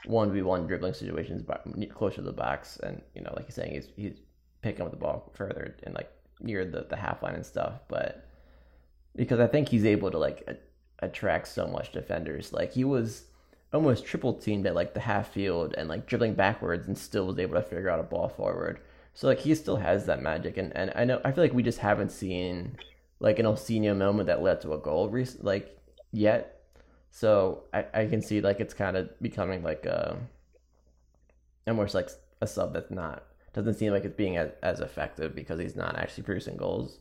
one 0.08 0.32
v 0.32 0.41
one 0.41 0.67
dribbling 0.67 0.93
situations, 0.93 1.43
but 1.43 1.63
closer 1.93 2.17
to 2.17 2.22
the 2.22 2.32
box, 2.32 2.78
and 2.78 3.02
you 3.13 3.22
know, 3.22 3.34
like 3.36 3.46
you're 3.46 3.52
saying, 3.52 3.74
he's 3.74 3.88
he's 3.96 4.20
picking 4.62 4.84
up 4.84 4.91
the 4.91 4.98
ball 4.98 5.32
further 5.34 5.76
and 5.84 5.93
like 5.93 6.12
near 6.39 6.65
the 6.65 6.86
the 6.89 6.96
half 6.96 7.22
line 7.22 7.36
and 7.36 7.46
stuff. 7.46 7.74
But 7.88 8.26
because 9.15 9.39
I 9.39 9.48
think 9.48 9.70
he's 9.70 9.86
able 9.86 10.12
to 10.12 10.17
like 10.17 10.43
a- 10.48 11.06
attract 11.06 11.48
so 11.48 11.67
much 11.67 11.91
defenders, 11.91 12.54
like 12.54 12.74
he 12.74 12.84
was 12.84 13.26
almost 13.74 14.06
triple 14.06 14.34
teamed 14.34 14.65
at 14.65 14.76
like 14.76 14.93
the 14.93 15.00
half 15.00 15.30
field 15.30 15.76
and 15.78 15.89
like 15.89 16.08
dribbling 16.08 16.34
backwards 16.34 16.88
and 16.88 16.98
still 16.98 17.28
was 17.28 17.39
able 17.39 17.56
to 17.56 17.62
figure 17.62 17.89
out 17.89 18.00
a 18.00 18.04
ball 18.04 18.30
forward. 18.30 18.80
So 19.13 19.28
like 19.28 19.39
he 19.39 19.54
still 19.56 19.78
has 19.78 20.06
that 20.06 20.22
magic 20.22 20.58
and, 20.58 20.76
and 20.76 20.91
I 20.96 21.04
know 21.04 21.20
I 21.26 21.32
feel 21.32 21.43
like 21.43 21.54
we 21.54 21.63
just 21.63 21.80
haven't 21.80 22.12
seen 22.12 22.78
like 23.20 23.39
an 23.39 23.46
Ilsinho 23.46 23.98
moment 23.98 24.28
that 24.28 24.41
led 24.41 24.62
to 24.62 24.74
a 24.74 24.78
goal 24.78 25.13
like 25.41 25.78
yet. 26.12 26.57
So 27.17 27.63
I, 27.73 27.84
I 27.95 28.06
can 28.06 28.21
see 28.21 28.41
like 28.41 28.60
it's 28.60 28.75
kind 28.75 28.95
of 28.95 29.10
becoming 29.19 29.63
like 29.63 29.88
a 29.88 30.17
almost 31.67 31.95
like 31.95 32.12
a 32.41 32.45
sub 32.45 32.73
that's 32.73 32.91
not 32.91 33.23
doesn't 33.53 33.73
seem 33.73 33.91
like 33.91 34.06
it's 34.06 34.15
being 34.15 34.38
as, 34.38 34.51
as 34.62 34.82
effective 34.82 35.34
because 35.34 35.60
he's 35.60 35.75
not 35.75 35.97
actually 35.97 36.25
producing 36.25 36.58
goals. 36.58 36.99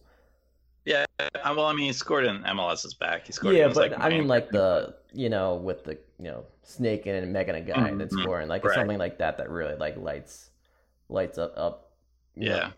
yeah. 0.87 1.05
Well, 1.45 1.67
I 1.67 1.75
mean, 1.75 1.85
he 1.89 1.93
scored 1.93 2.25
in 2.25 2.43
MLS's 2.45 2.95
back. 2.95 3.27
He 3.27 3.33
scored. 3.35 3.57
Yeah, 3.57 3.67
but 3.69 3.77
like, 3.77 3.93
I 4.01 4.09
mean, 4.09 4.27
like 4.27 4.49
the 4.49 4.95
you 5.13 5.29
know 5.29 5.57
with 5.57 5.85
the 5.85 5.99
you 6.19 6.31
know 6.31 6.47
snaking 6.63 7.13
and 7.15 7.31
Megan 7.31 7.57
a 7.57 7.61
guy 7.61 7.93
that's 7.93 8.15
Mhm, 8.15 8.23
scoring 8.23 8.49
like 8.49 8.65
right. 8.65 8.75
something 8.75 8.97
like 8.97 9.19
that 9.19 9.37
that 9.37 9.51
really 9.51 9.75
like 9.77 9.99
lights 9.99 10.49
lights 11.11 11.37
up 11.37 11.53
up 11.59 11.93
you 12.37 12.49
know, 12.49 12.71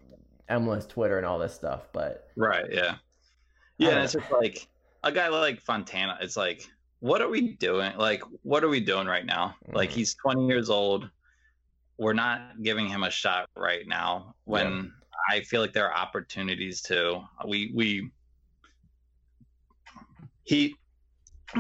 Yeah. 0.49 0.57
MLS 0.57 0.89
Twitter 0.89 1.19
and 1.19 1.25
all 1.27 1.39
this 1.39 1.55
stuff. 1.55 1.83
But 1.93 2.27
Right. 2.35 2.67
Yeah. 2.73 2.97
Yeah. 3.77 4.03
it's 4.03 4.15
just 4.15 4.33
like 4.33 4.67
a 5.05 5.13
guy 5.13 5.29
like 5.29 5.61
Fontana. 5.61 6.19
It's 6.21 6.37
like, 6.37 6.69
what 7.01 7.23
are 7.23 7.29
we 7.29 7.55
doing? 7.57 7.97
Like, 7.97 8.23
what 8.43 8.65
are 8.65 8.69
we 8.69 8.81
doing 8.81 9.07
right 9.07 9.25
now? 9.25 9.57
Like, 9.73 9.91
Mhm. 9.91 9.95
he's 9.95 10.15
20 10.15 10.47
years 10.47 10.69
old. 10.71 11.09
We're 11.97 12.13
not 12.13 12.63
giving 12.63 12.89
him 12.89 13.03
a 13.05 13.11
shot 13.11 13.49
right 13.57 13.87
now. 13.87 14.35
When 14.45 14.93
I 15.31 15.41
feel 15.43 15.61
like 15.61 15.73
there 15.73 15.87
are 15.91 15.97
opportunities 15.97 16.81
to. 16.83 17.29
We 17.45 17.73
we 17.75 18.11
he 20.45 20.77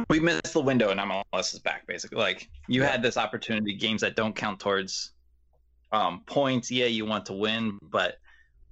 we 0.09 0.20
missed 0.20 0.53
the 0.53 0.61
window 0.61 0.90
and 0.90 1.01
MLS 1.01 1.55
is 1.55 1.61
back 1.61 1.87
basically. 1.87 2.18
Like 2.18 2.48
you 2.66 2.83
Yeah. 2.83 2.90
had 2.90 3.03
this 3.03 3.16
opportunity, 3.16 3.74
games 3.74 4.01
that 4.03 4.16
don't 4.16 4.35
count 4.35 4.61
towards 4.61 5.12
um, 5.92 6.22
points. 6.24 6.70
Yeah, 6.70 6.87
you 6.87 7.05
want 7.07 7.27
to 7.27 7.33
win, 7.33 7.79
but 7.83 8.18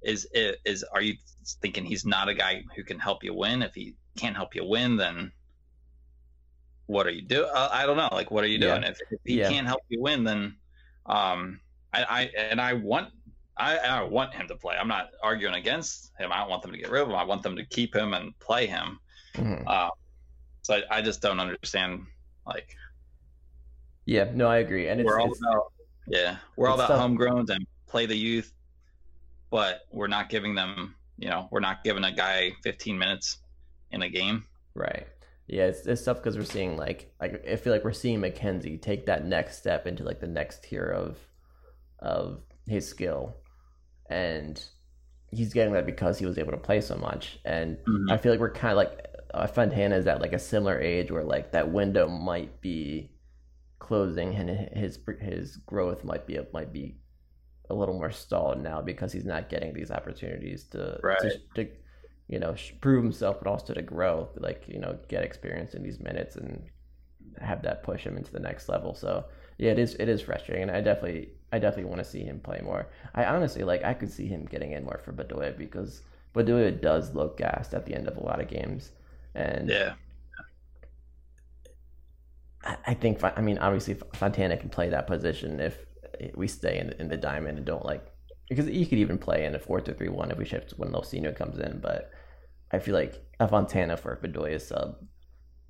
is 0.03 0.27
is 0.33 0.83
are 0.83 1.01
you 1.01 1.15
thinking 1.61 1.85
he's 1.85 2.05
not 2.05 2.29
a 2.29 2.33
guy 2.33 2.63
who 2.75 2.83
can 2.83 2.99
help 2.99 3.23
you 3.23 3.33
win? 3.33 3.61
If 3.61 3.73
he 3.75 3.95
can't 4.15 4.35
help 4.35 4.55
you 4.55 4.63
win, 4.63 4.95
then 4.95 5.31
what 6.87 7.05
are 7.07 7.11
you 7.11 7.21
doing? 7.21 7.49
Uh, 7.53 7.69
I 7.71 7.85
don't 7.85 7.97
know. 7.97 8.09
Like, 8.11 8.31
what 8.31 8.43
are 8.43 8.47
you 8.47 8.59
Yeah. 8.59 8.79
doing? 8.79 8.83
If, 8.83 8.99
if 9.11 9.19
he 9.25 9.39
Yeah. 9.39 9.49
can't 9.49 9.67
help 9.67 9.81
you 9.89 10.01
win, 10.01 10.23
then 10.23 10.57
um, 11.05 11.61
I, 11.93 12.03
I 12.03 12.21
and 12.37 12.59
I 12.61 12.73
want 12.73 13.13
I, 13.57 13.77
I 13.77 14.03
want 14.03 14.33
him 14.33 14.47
to 14.49 14.55
play. 14.55 14.75
I'm 14.77 14.87
not 14.87 15.09
arguing 15.23 15.55
against 15.55 16.11
him. 16.19 16.31
I 16.31 16.39
don't 16.39 16.49
want 16.49 16.61
them 16.63 16.71
to 16.71 16.77
get 16.77 16.89
rid 16.91 17.01
of 17.03 17.09
him. 17.09 17.15
I 17.15 17.23
want 17.23 17.43
them 17.43 17.55
to 17.55 17.65
keep 17.65 17.95
him 17.95 18.13
and 18.13 18.37
play 18.39 18.67
him. 18.67 18.99
mhm. 19.35 19.63
Uh, 19.67 19.89
so 20.63 20.75
I, 20.75 20.97
I 20.97 21.01
just 21.01 21.21
don't 21.21 21.39
understand. 21.39 22.05
Like 22.45 22.75
yeah, 24.05 24.31
no, 24.33 24.47
I 24.47 24.57
agree. 24.57 24.87
And 24.87 25.01
it's, 25.01 25.07
we're 25.07 25.19
all 25.19 25.33
about 25.33 25.63
yeah, 26.07 26.37
we're 26.55 26.67
all 26.69 26.75
about 26.75 26.87
tough. 26.89 27.01
homegrowns 27.11 27.49
and 27.49 27.65
play 27.87 28.05
the 28.05 28.15
youth, 28.17 28.53
but 29.51 29.81
we're 29.91 30.07
not 30.07 30.29
giving 30.29 30.55
them. 30.55 30.95
You 31.17 31.29
know, 31.29 31.49
we're 31.51 31.59
not 31.59 31.83
giving 31.83 32.03
a 32.03 32.11
guy 32.11 32.51
15 32.63 32.97
minutes 32.97 33.37
in 33.91 34.01
a 34.03 34.09
game. 34.09 34.45
right. 34.75 35.07
Yeah, 35.47 35.65
it's, 35.67 35.85
it's 35.87 36.03
tough 36.03 36.17
because 36.17 36.37
we're 36.37 36.43
seeing 36.43 36.75
like 36.77 37.13
like 37.21 37.45
I 37.47 37.55
feel 37.55 37.71
like 37.73 37.83
we're 37.85 37.93
seeing 37.93 38.19
McKenzie 38.19 38.81
take 38.81 39.05
that 39.05 39.25
next 39.25 39.57
step 39.57 39.87
into 39.87 40.03
like 40.03 40.19
the 40.19 40.27
next 40.27 40.63
tier 40.63 40.85
of 40.89 41.17
of 41.99 42.41
his 42.67 42.87
skill, 42.87 43.37
and 44.09 44.61
he's 45.31 45.53
getting 45.53 45.73
that 45.73 45.85
because 45.85 46.19
he 46.19 46.25
was 46.25 46.37
able 46.37 46.51
to 46.51 46.57
play 46.57 46.81
so 46.81 46.95
much. 46.97 47.39
And 47.45 47.77
Mhm. 47.87 48.11
I 48.11 48.17
feel 48.17 48.31
like 48.31 48.39
we're 48.41 48.51
kind 48.51 48.71
of 48.73 48.77
like 48.77 49.05
uh, 49.33 49.47
Fontana 49.47 49.95
is 49.95 50.07
at 50.07 50.21
like 50.21 50.33
a 50.33 50.39
similar 50.39 50.79
age 50.79 51.11
where 51.11 51.23
like 51.23 51.51
that 51.51 51.71
window 51.71 52.07
might 52.07 52.61
be 52.61 53.11
closing 53.79 54.35
and 54.35 54.49
his 54.77 54.99
his 55.21 55.57
growth 55.57 56.03
might 56.03 56.25
be 56.25 56.39
might 56.51 56.73
be 56.73 56.97
a 57.69 57.73
little 57.73 57.95
more 57.95 58.11
stalled 58.11 58.61
now 58.61 58.81
because 58.81 59.11
he's 59.11 59.25
not 59.25 59.49
getting 59.49 59.73
these 59.73 59.91
opportunities 59.91 60.63
to 60.65 60.99
Right. 61.03 61.19
to, 61.19 61.39
to 61.55 61.71
you 62.27 62.39
know 62.39 62.55
prove 62.81 63.03
himself 63.03 63.37
but 63.39 63.47
also 63.49 63.73
to 63.73 63.81
grow 63.81 64.29
like 64.37 64.63
you 64.67 64.79
know 64.79 64.97
get 65.07 65.23
experience 65.23 65.73
in 65.73 65.83
these 65.83 65.99
minutes 65.99 66.35
and 66.35 66.69
have 67.39 67.61
that 67.61 67.83
push 67.83 68.03
him 68.05 68.17
into 68.17 68.31
the 68.31 68.39
next 68.39 68.67
level 68.69 68.93
so 68.93 69.25
yeah 69.57 69.71
it 69.71 69.79
is 69.79 69.95
it 69.95 70.09
is 70.09 70.21
frustrating 70.21 70.63
and 70.63 70.71
I 70.71 70.81
definitely 70.81 71.29
I 71.51 71.59
definitely 71.59 71.89
want 71.89 71.99
to 71.99 72.09
see 72.09 72.23
him 72.23 72.39
play 72.39 72.61
more 72.63 72.89
I 73.15 73.25
honestly 73.25 73.63
like 73.63 73.83
I 73.83 73.93
could 73.93 74.11
see 74.11 74.27
him 74.27 74.45
getting 74.45 74.71
in 74.71 74.83
more 74.83 74.99
for 75.03 75.13
Bedoya 75.13 75.57
because 75.57 76.03
Bedoya 76.35 76.79
does 76.81 77.13
look 77.15 77.37
gassed 77.37 77.73
at 77.73 77.85
the 77.85 77.93
end 77.95 78.07
of 78.07 78.17
a 78.17 78.23
lot 78.23 78.41
of 78.41 78.47
games 78.47 78.91
and 79.35 79.77
Yeah, 79.77 79.95
I 82.63 82.77
I 82.87 82.93
think 82.93 83.23
I 83.23 83.41
mean 83.41 83.57
obviously 83.59 83.95
Fontana 84.13 84.57
can 84.57 84.69
play 84.69 84.89
that 84.89 85.07
position 85.07 85.59
if 85.59 85.85
we 86.35 86.47
stay 86.47 86.79
in 86.79 86.91
in 86.99 87.07
the 87.09 87.17
diamond 87.17 87.57
and 87.57 87.65
don't 87.67 87.85
like 87.85 88.05
because 88.49 88.65
he 88.65 88.85
could 88.85 88.97
even 88.99 89.17
play 89.17 89.45
in 89.45 89.55
a 89.55 89.59
four 89.59 89.81
two 89.81 89.93
three 89.93 90.09
one 90.09 90.31
if 90.31 90.37
we 90.37 90.45
shift 90.45 90.71
when 90.77 90.91
Ilsinho 90.91 91.35
comes 91.35 91.59
in. 91.59 91.79
But 91.79 92.11
I 92.71 92.79
feel 92.79 92.95
like 92.95 93.23
a 93.39 93.47
Fontana 93.47 93.97
for 93.97 94.13
a 94.13 94.17
Bedoya 94.17 94.59
sub, 94.61 94.97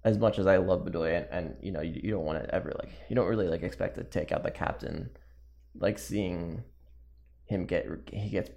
as 0.04 0.18
much 0.18 0.40
as 0.40 0.48
I 0.48 0.58
love 0.58 0.86
Bedoya 0.86 1.18
and, 1.18 1.28
and 1.32 1.56
you 1.62 1.72
know 1.72 1.82
you, 1.82 2.00
you 2.04 2.12
don't 2.12 2.26
want 2.26 2.44
to 2.44 2.54
ever 2.56 2.74
like 2.80 2.92
you 3.10 3.16
don't 3.16 3.28
really 3.28 3.48
like 3.48 3.64
expect 3.64 3.96
to 3.96 4.04
take 4.04 4.32
out 4.32 4.44
the 4.44 4.52
captain, 4.52 5.10
like 5.76 6.00
seeing 6.00 6.64
him 7.46 7.66
get 7.66 7.86
he 8.12 8.30
gets 8.30 8.50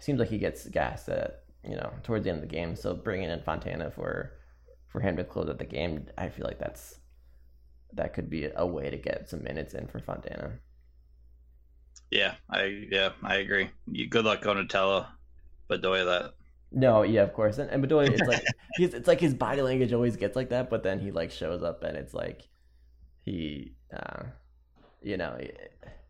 seems 0.00 0.18
like 0.18 0.28
he 0.30 0.38
gets 0.38 0.66
gassed 0.68 1.08
at 1.08 1.44
you 1.64 1.76
know 1.76 1.92
towards 2.02 2.24
the 2.24 2.30
end 2.30 2.42
of 2.42 2.48
the 2.48 2.54
game. 2.54 2.76
So 2.76 2.94
bringing 2.94 3.30
in 3.30 3.42
Fontana 3.42 3.90
for 3.90 4.32
for 4.88 5.00
him 5.00 5.16
to 5.16 5.24
close 5.24 5.48
out 5.48 5.58
the 5.58 5.64
game, 5.66 6.06
I 6.18 6.28
feel 6.28 6.46
like 6.46 6.58
that's 6.58 6.98
that 7.94 8.14
could 8.14 8.30
be 8.30 8.48
a 8.56 8.66
way 8.66 8.90
to 8.90 8.96
get 8.96 9.28
some 9.28 9.42
minutes 9.42 9.74
in 9.74 9.86
for 9.86 10.00
Fontana. 10.00 10.58
yeah, 12.10 12.34
I 12.50 12.86
yeah 12.90 13.10
I 13.22 13.36
agree. 13.36 13.70
You 13.90 14.08
good 14.08 14.24
luck 14.24 14.42
going 14.42 14.58
to 14.58 14.66
tell 14.66 15.08
Bedoya 15.70 16.04
that. 16.04 16.34
No, 16.72 17.02
yeah, 17.02 17.22
of 17.22 17.34
course. 17.34 17.58
And, 17.58 17.70
and 17.70 17.84
Bedoya, 17.84 18.08
it's 18.10 18.22
like 18.22 18.44
he's 18.76 18.94
it's 18.94 19.08
like 19.08 19.20
his 19.20 19.34
body 19.34 19.62
language 19.62 19.92
always 19.92 20.16
gets 20.16 20.36
like 20.36 20.50
that, 20.50 20.70
but 20.70 20.82
then 20.82 20.98
he 21.00 21.10
like 21.10 21.30
shows 21.30 21.62
up 21.62 21.82
and 21.84 21.96
it's 21.96 22.14
like 22.14 22.48
he, 23.20 23.72
uh, 23.94 24.24
you 25.02 25.16
know, 25.16 25.38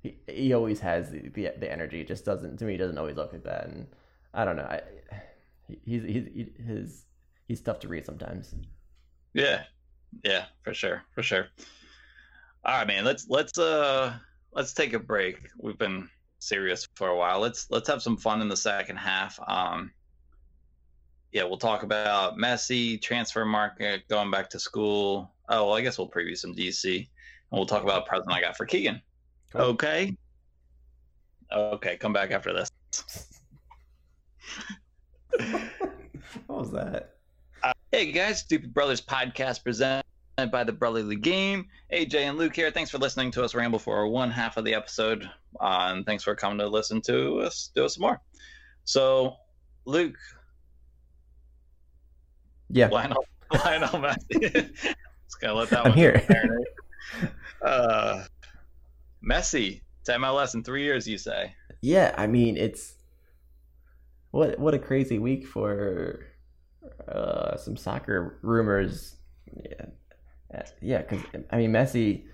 he 0.02 0.16
he 0.28 0.52
always 0.52 0.80
has 0.80 1.10
the, 1.10 1.28
the 1.30 1.52
the 1.58 1.70
energy. 1.70 2.00
It 2.00 2.08
just 2.08 2.24
doesn't 2.24 2.58
to 2.58 2.64
me. 2.64 2.72
He 2.72 2.78
doesn't 2.78 2.98
always 2.98 3.16
look 3.16 3.32
like 3.32 3.44
that, 3.44 3.66
and 3.66 3.86
I 4.34 4.44
don't 4.44 4.56
know. 4.56 4.62
I 4.62 4.82
he's 5.84 6.02
he's 6.02 6.26
he, 6.34 6.52
his 6.64 7.04
he's 7.48 7.60
tough 7.60 7.80
to 7.80 7.88
read 7.88 8.06
sometimes. 8.06 8.54
Yeah, 9.34 9.64
yeah, 10.24 10.46
for 10.62 10.74
sure, 10.74 11.02
for 11.14 11.22
sure. 11.22 11.48
All 12.64 12.78
right, 12.78 12.86
man. 12.86 13.04
Let's 13.04 13.26
let's 13.28 13.58
uh 13.58 14.14
let's 14.52 14.72
take 14.72 14.92
a 14.92 14.98
break. 14.98 15.38
We've 15.58 15.78
been 15.78 16.08
serious 16.38 16.86
for 16.94 17.08
a 17.08 17.16
while. 17.16 17.40
Let's 17.40 17.68
let's 17.70 17.88
have 17.88 18.02
some 18.02 18.16
fun 18.16 18.40
in 18.40 18.48
the 18.48 18.56
second 18.56 18.96
half. 18.96 19.38
Um, 19.46 19.90
yeah, 21.32 21.44
we'll 21.44 21.56
talk 21.56 21.82
about 21.82 22.36
Messi 22.36 23.00
transfer 23.00 23.44
market, 23.44 24.06
going 24.08 24.30
back 24.30 24.50
to 24.50 24.60
school. 24.60 25.32
Oh, 25.48 25.66
well, 25.66 25.76
I 25.76 25.80
guess 25.80 25.96
we'll 25.96 26.10
preview 26.10 26.36
some 26.36 26.54
DC, 26.54 26.96
and 26.96 27.06
we'll 27.50 27.66
talk 27.66 27.82
about 27.82 28.02
a 28.02 28.06
present 28.06 28.32
I 28.32 28.42
got 28.42 28.56
for 28.56 28.66
Keegan. 28.66 29.00
Cool. 29.50 29.62
Okay. 29.62 30.14
Okay, 31.50 31.96
come 31.96 32.12
back 32.12 32.30
after 32.30 32.52
this. 32.52 32.70
what 36.46 36.58
was 36.58 36.70
that? 36.72 37.16
Hey 37.90 38.10
guys, 38.12 38.38
Stupid 38.38 38.72
Brothers 38.72 39.00
podcast 39.00 39.62
presents 39.62 40.08
by 40.50 40.64
the 40.64 40.72
Brotherly 40.72 41.16
Game. 41.16 41.66
AJ 41.92 42.14
and 42.14 42.38
Luke 42.38 42.56
here. 42.56 42.70
Thanks 42.70 42.90
for 42.90 42.98
listening 42.98 43.30
to 43.32 43.44
us 43.44 43.54
ramble 43.54 43.78
for 43.78 44.06
one 44.08 44.30
half 44.30 44.56
of 44.56 44.64
the 44.64 44.74
episode, 44.74 45.28
uh, 45.60 45.92
and 45.92 46.06
thanks 46.06 46.24
for 46.24 46.34
coming 46.34 46.58
to 46.58 46.66
listen 46.66 47.00
to 47.02 47.40
us 47.40 47.70
do 47.74 47.84
us 47.84 47.94
some 47.96 48.02
more. 48.02 48.20
So, 48.84 49.36
Luke, 49.84 50.16
Yeah, 52.72 52.88
Lionel, 52.88 53.24
Lionel 53.52 53.88
Messi. 53.90 54.72
Just 54.72 55.40
gonna 55.40 55.54
let 55.54 55.70
that 55.70 55.80
I'm 55.84 55.90
one 55.90 55.98
here. 55.98 56.24
marinate. 56.28 57.30
uh, 57.64 58.24
Messi 59.22 59.82
to 60.04 60.12
MLS 60.12 60.54
in 60.54 60.64
three 60.64 60.82
years, 60.82 61.06
you 61.06 61.18
say? 61.18 61.54
yeah. 61.82 62.14
I 62.16 62.26
mean, 62.26 62.56
it's 62.56 62.94
what 64.30 64.58
what 64.58 64.74
a 64.74 64.78
crazy 64.78 65.18
week 65.18 65.46
for 65.46 66.26
uh, 67.08 67.56
some 67.56 67.76
soccer 67.76 68.38
rumors. 68.42 69.16
Yeah, 69.54 70.62
yeah. 70.80 71.02
Because 71.02 71.20
I 71.50 71.56
mean, 71.58 71.72
Messi, 71.72 72.24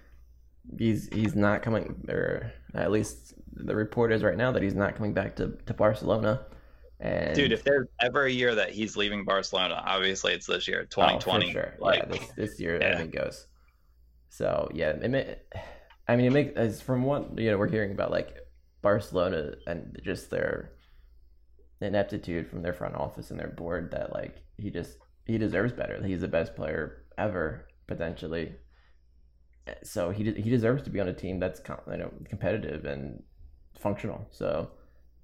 he's 0.78 1.08
he's 1.12 1.34
not 1.34 1.62
coming, 1.62 2.06
or 2.08 2.52
at 2.74 2.90
least 2.92 3.34
the 3.52 3.74
report 3.74 4.12
is 4.12 4.22
right 4.22 4.36
now 4.36 4.52
that 4.52 4.62
he's 4.62 4.74
not 4.74 4.94
coming 4.94 5.12
back 5.12 5.34
to 5.36 5.58
to 5.66 5.74
Barcelona. 5.74 6.46
And 7.00 7.34
Dude, 7.34 7.52
if 7.52 7.62
there's 7.62 7.86
ever 8.00 8.24
a 8.24 8.30
year 8.30 8.54
that 8.56 8.70
he's 8.70 8.96
leaving 8.96 9.24
Barcelona, 9.24 9.80
obviously 9.86 10.32
it's 10.32 10.46
this 10.46 10.66
year, 10.66 10.80
Oh, 10.82 10.86
2020. 10.86 11.46
for 11.46 11.52
sure. 11.52 11.74
Like, 11.78 12.00
yeah, 12.00 12.06
this, 12.06 12.28
this 12.36 12.60
year 12.60 12.78
yeah. 12.80 12.86
everything 12.88 13.10
goes. 13.12 13.46
So 14.30 14.68
yeah, 14.74 14.90
it 14.90 15.08
may, 15.10 15.36
I 16.08 16.16
mean, 16.16 16.26
it 16.26 16.32
makes 16.56 16.80
from 16.80 17.02
what 17.04 17.38
you 17.38 17.50
know 17.50 17.58
we're 17.58 17.68
hearing 17.70 17.92
about 17.92 18.10
like 18.10 18.36
Barcelona 18.82 19.52
and 19.66 19.98
just 20.04 20.30
their 20.30 20.72
ineptitude 21.80 22.48
from 22.48 22.62
their 22.62 22.72
front 22.72 22.94
office 22.96 23.30
and 23.30 23.38
their 23.38 23.48
board 23.48 23.90
that 23.92 24.12
like 24.12 24.42
he 24.56 24.70
just 24.70 24.98
he 25.24 25.38
deserves 25.38 25.72
better. 25.72 26.02
He's 26.04 26.20
the 26.20 26.28
best 26.28 26.56
player 26.56 27.04
ever 27.16 27.68
potentially. 27.86 28.54
So 29.82 30.10
he 30.10 30.24
he 30.32 30.50
deserves 30.50 30.82
to 30.84 30.90
be 30.90 31.00
on 31.00 31.08
a 31.08 31.12
team 31.14 31.38
that's 31.38 31.60
com- 31.60 31.80
you 31.90 31.98
know 31.98 32.12
competitive 32.28 32.84
and 32.84 33.22
functional. 33.78 34.26
So 34.30 34.70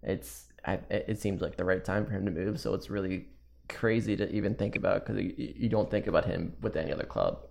it's 0.02 0.46
I, 0.66 0.74
it 0.90 1.20
seems 1.20 1.42
like 1.42 1.56
the 1.56 1.64
right 1.64 1.84
time 1.84 2.06
for 2.06 2.12
him 2.12 2.24
to 2.24 2.30
move. 2.30 2.58
So 2.60 2.74
it's 2.74 2.88
really 2.90 3.28
crazy 3.68 4.16
to 4.16 4.30
even 4.34 4.54
think 4.54 4.76
about 4.76 5.04
because 5.06 5.22
you, 5.22 5.34
you 5.36 5.68
don't 5.68 5.90
think 5.90 6.06
about 6.06 6.24
him 6.24 6.54
with 6.62 6.76
any 6.76 6.92
other 6.92 7.04
club. 7.04 7.46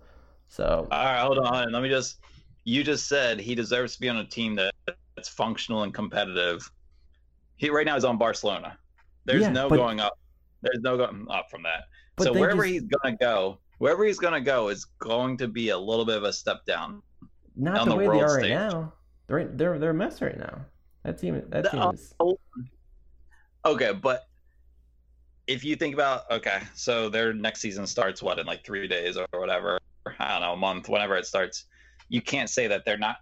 So 0.48 0.86
All 0.90 1.04
right, 1.04 1.20
hold 1.20 1.38
on. 1.38 1.72
Let 1.72 1.82
me 1.82 1.88
just. 1.88 2.18
You 2.66 2.82
just 2.82 3.08
said 3.08 3.38
he 3.40 3.54
deserves 3.54 3.94
to 3.94 4.00
be 4.00 4.08
on 4.08 4.16
a 4.16 4.24
team 4.24 4.54
that, 4.54 4.72
that's 5.16 5.28
functional 5.28 5.82
and 5.82 5.92
competitive. 5.92 6.70
He 7.56 7.68
right 7.68 7.84
now 7.84 7.94
is 7.94 8.04
on 8.06 8.16
Barcelona. 8.16 8.78
There's 9.26 9.42
Yeah, 9.42 9.50
no 9.50 9.68
but- 9.68 9.76
going 9.76 10.00
up. 10.00 10.18
There's 10.62 10.80
no 10.80 10.96
going 10.96 11.26
up 11.28 11.50
from 11.50 11.62
that. 11.64 11.84
So 12.18 12.32
wherever 12.32 12.62
just- 12.62 12.72
he's 12.72 12.82
gonna 12.82 13.16
go, 13.16 13.58
wherever 13.78 14.04
he's 14.04 14.18
gonna 14.18 14.40
go 14.40 14.68
is 14.68 14.86
going 14.98 15.36
to 15.38 15.48
be 15.48 15.68
a 15.68 15.78
little 15.78 16.06
bit 16.06 16.16
of 16.16 16.24
a 16.24 16.32
step 16.32 16.64
down. 16.64 17.02
not 17.54 17.84
the 17.84 17.90
the 17.90 17.96
way 17.96 18.08
they 18.08 18.22
are 18.22 18.36
right 18.38 18.48
now. 18.48 18.94
They're 19.26 19.44
they're 19.44 19.78
they're 19.78 19.90
a 19.90 19.94
mess 19.94 20.22
right 20.22 20.38
now. 20.38 20.64
That 21.02 21.18
team 21.18 21.42
that 21.50 21.70
team 21.70 21.82
is 21.92 22.14
Okay, 23.66 23.92
but 23.92 24.26
if 25.46 25.64
you 25.64 25.76
think 25.76 25.94
about 25.94 26.30
okay, 26.30 26.60
so 26.74 27.08
their 27.08 27.32
next 27.32 27.60
season 27.60 27.86
starts 27.86 28.22
what 28.22 28.38
in 28.38 28.46
like 28.46 28.64
three 28.64 28.88
days 28.88 29.16
or 29.16 29.26
whatever. 29.32 29.78
I 30.18 30.32
don't 30.32 30.42
know, 30.42 30.52
a 30.52 30.56
month, 30.56 30.88
whenever 30.88 31.16
it 31.16 31.26
starts. 31.26 31.64
You 32.08 32.20
can't 32.20 32.50
say 32.50 32.66
that 32.66 32.84
they're 32.84 32.98
not 32.98 33.16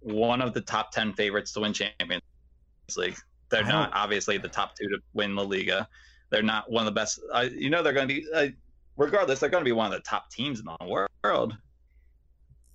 one 0.00 0.42
of 0.42 0.52
the 0.52 0.60
top 0.60 0.92
ten 0.92 1.12
favorites 1.14 1.52
to 1.52 1.60
win 1.60 1.72
Champions 1.72 2.22
League. 2.96 3.16
They're 3.50 3.64
not 3.64 3.90
obviously 3.94 4.38
the 4.38 4.48
top 4.48 4.76
two 4.76 4.88
to 4.88 4.98
win 5.14 5.34
La 5.36 5.42
Liga. 5.42 5.88
They're 6.30 6.42
not 6.42 6.70
one 6.70 6.86
of 6.86 6.86
the 6.86 6.98
best. 6.98 7.20
Uh, 7.32 7.48
you 7.50 7.70
know, 7.70 7.82
they're 7.82 7.92
going 7.92 8.08
to 8.08 8.14
be. 8.14 8.26
Uh, 8.34 8.48
regardless, 8.96 9.40
they're 9.40 9.50
going 9.50 9.62
to 9.62 9.68
be 9.68 9.72
one 9.72 9.86
of 9.86 9.92
the 9.92 10.00
top 10.00 10.30
teams 10.30 10.60
in 10.60 10.66
the 10.66 11.06
world. 11.24 11.56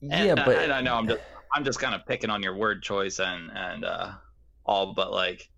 And, 0.01 0.27
yeah, 0.27 0.35
but 0.35 0.57
and 0.57 0.71
I 0.71 0.81
know 0.81 0.95
I'm 0.95 1.07
just 1.07 1.21
I'm 1.53 1.63
just 1.63 1.79
kind 1.79 1.95
of 1.95 2.05
picking 2.05 2.29
on 2.29 2.43
your 2.43 2.55
word 2.55 2.83
choice 2.83 3.19
and 3.19 3.51
and 3.55 3.85
uh, 3.85 4.11
all, 4.65 4.93
but 4.93 5.11
like, 5.11 5.49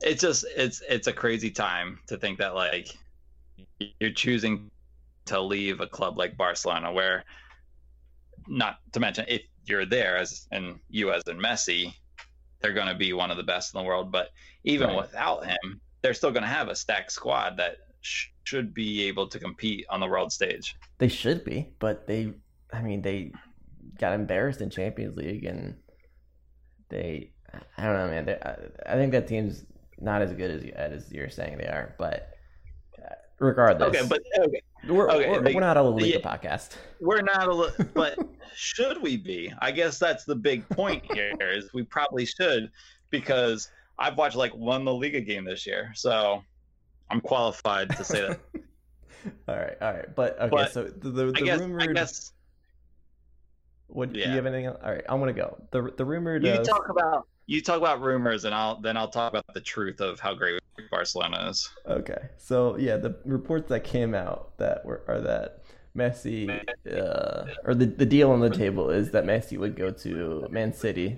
it's 0.00 0.20
just 0.22 0.44
it's 0.56 0.82
it's 0.88 1.06
a 1.06 1.12
crazy 1.12 1.50
time 1.50 1.98
to 2.06 2.16
think 2.16 2.38
that 2.38 2.54
like 2.54 2.96
you're 4.00 4.10
choosing 4.12 4.70
to 5.26 5.40
leave 5.40 5.80
a 5.80 5.86
club 5.86 6.18
like 6.18 6.36
Barcelona, 6.36 6.92
where 6.92 7.24
not 8.46 8.76
to 8.92 9.00
mention 9.00 9.24
if 9.28 9.42
you're 9.64 9.86
there 9.86 10.16
as 10.16 10.46
and 10.52 10.78
you 10.88 11.10
as 11.12 11.22
in 11.26 11.38
Messi, 11.38 11.92
they're 12.60 12.72
going 12.72 12.86
to 12.86 12.94
be 12.94 13.12
one 13.12 13.30
of 13.30 13.36
the 13.36 13.42
best 13.42 13.74
in 13.74 13.80
the 13.80 13.84
world. 13.86 14.12
But 14.12 14.30
even 14.64 14.88
Right. 14.88 14.96
without 14.98 15.44
him, 15.46 15.80
they're 16.02 16.14
still 16.14 16.30
going 16.30 16.42
to 16.44 16.48
have 16.48 16.68
a 16.68 16.76
stacked 16.76 17.10
squad 17.12 17.56
that 17.56 17.78
sh- 18.02 18.28
should 18.44 18.72
be 18.72 19.04
able 19.08 19.26
to 19.28 19.38
compete 19.40 19.84
on 19.90 19.98
the 20.00 20.06
world 20.06 20.30
stage. 20.32 20.76
they 20.98 21.08
should 21.08 21.44
be. 21.44 21.68
But 21.80 22.06
they, 22.06 22.32
I 22.72 22.82
mean, 22.82 23.02
they 23.02 23.32
got 23.98 24.12
embarrassed 24.12 24.60
in 24.60 24.70
Champions 24.70 25.16
League, 25.16 25.44
and 25.44 25.76
they, 26.88 27.32
I 27.76 27.84
don't 27.84 27.94
know, 27.94 28.08
man. 28.08 28.24
They, 28.26 28.34
I, 28.40 28.92
I 28.92 28.94
think 28.94 29.10
that 29.12 29.26
team's 29.26 29.64
not 30.00 30.22
as 30.22 30.32
good 30.32 30.50
as 30.50 30.64
as 30.74 31.12
you're 31.12 31.30
saying 31.30 31.58
they 31.58 31.66
are. 31.66 31.94
But 31.98 32.30
uh, 33.02 33.14
regardless, 33.38 33.88
Okay, 33.96 34.06
but 34.08 34.22
okay, 34.38 34.60
we're 34.88 35.10
okay, 35.10 35.30
we're, 35.30 35.54
we're 35.54 35.60
not 35.60 35.76
a 35.76 35.82
Liga 35.82 36.06
yeah. 36.06 36.18
podcast. 36.18 36.76
we're 37.00 37.22
not 37.22 37.48
a 37.48 37.84
but 37.94 38.18
should 38.54 39.02
we 39.02 39.16
be 39.16 39.52
i 39.58 39.70
guess 39.70 39.98
that's 39.98 40.24
the 40.24 40.34
big 40.34 40.66
point 40.70 41.04
here 41.12 41.34
is 41.40 41.72
we 41.74 41.82
probably 41.82 42.24
should 42.24 42.70
because 43.10 43.68
i've 43.98 44.16
watched 44.16 44.36
like 44.36 44.54
one 44.54 44.84
la 44.84 44.92
liga 44.92 45.20
game 45.20 45.44
this 45.44 45.66
year 45.66 45.90
so 45.94 46.42
i'm 47.10 47.20
qualified 47.20 47.90
to 47.96 48.04
say 48.04 48.20
that 48.22 48.40
all 49.48 49.56
right, 49.56 49.76
all 49.82 49.92
right. 49.92 50.14
But 50.14 50.38
okay, 50.40 50.48
But 50.50 50.72
so 50.72 50.84
the 50.84 51.10
the, 51.10 51.24
the 51.32 51.32
i 51.36 51.40
guess 51.42 51.60
rumored. 51.60 51.82
i 51.82 51.92
guess 51.92 52.32
What 53.88 54.12
do 54.12 54.20
you 54.20 54.26
have 54.26 54.46
anything? 54.46 54.66
Else? 54.66 54.78
All 54.82 54.90
right, 54.92 55.04
I'm 55.08 55.18
gonna 55.20 55.32
go. 55.32 55.56
the 55.70 55.92
The 55.96 56.04
rumored. 56.04 56.44
you 56.44 56.50
uh, 56.52 56.62
talk 56.64 56.88
about 56.88 57.26
you 57.46 57.62
talk 57.62 57.78
about 57.78 58.00
rumors 58.00 58.44
and 58.44 58.54
i'll 58.54 58.80
then 58.80 58.96
i'll 58.96 59.08
talk 59.08 59.32
about 59.32 59.44
the 59.54 59.60
truth 59.60 60.00
of 60.00 60.18
how 60.20 60.34
great 60.34 60.60
barcelona 60.90 61.48
is. 61.48 61.70
Okay, 61.86 62.28
so 62.36 62.76
yeah, 62.76 62.96
the 62.96 63.16
reports 63.24 63.68
that 63.70 63.82
came 63.82 64.14
out 64.14 64.56
that 64.58 64.84
were 64.84 65.02
are 65.08 65.20
that 65.20 65.62
Messi, 65.96 66.50
uh, 66.92 67.46
or 67.64 67.74
the 67.74 67.86
the 67.86 68.04
deal 68.04 68.30
on 68.30 68.40
the 68.40 68.50
table 68.50 68.90
is 68.90 69.10
that 69.12 69.24
Messi 69.24 69.56
would 69.58 69.74
go 69.74 69.90
to 69.90 70.46
Man 70.50 70.72
City, 70.74 71.16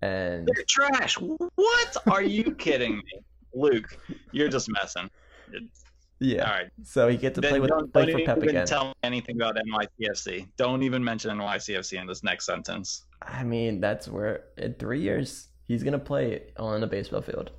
and 0.00 0.46
they're 0.46 0.64
trash. 0.68 1.16
What? 1.18 1.96
Are 2.08 2.22
you 2.22 2.54
kidding 2.54 2.98
me? 2.98 3.24
Luke 3.54 3.98
you're 4.32 4.48
just 4.48 4.68
messing. 4.70 5.10
It's- 5.52 5.82
yeah, 6.18 6.44
all 6.48 6.52
right 6.52 6.70
so 6.82 7.08
he 7.08 7.16
get 7.16 7.34
to 7.34 7.40
Then 7.40 7.50
play 7.50 7.60
with 7.60 7.70
don't, 7.70 7.92
play 7.92 8.06
don't 8.06 8.20
for 8.20 8.26
Pep 8.26 8.36
even 8.38 8.48
again. 8.50 8.66
tell 8.66 8.86
me 8.86 8.94
anything 9.02 9.36
about 9.36 9.56
NYCFC. 9.56 10.48
Don't 10.56 10.82
even 10.82 11.04
mention 11.04 11.36
NYCFC 11.36 12.00
in 12.00 12.06
this 12.06 12.22
next 12.22 12.46
sentence. 12.46 13.04
I 13.22 13.44
mean, 13.44 13.80
that's 13.80 14.08
where 14.08 14.44
in 14.56 14.74
three 14.74 15.00
years 15.00 15.48
he's 15.64 15.82
gonna 15.82 15.98
play 15.98 16.52
on 16.56 16.82
a 16.82 16.86
baseball 16.86 17.22
field. 17.22 17.50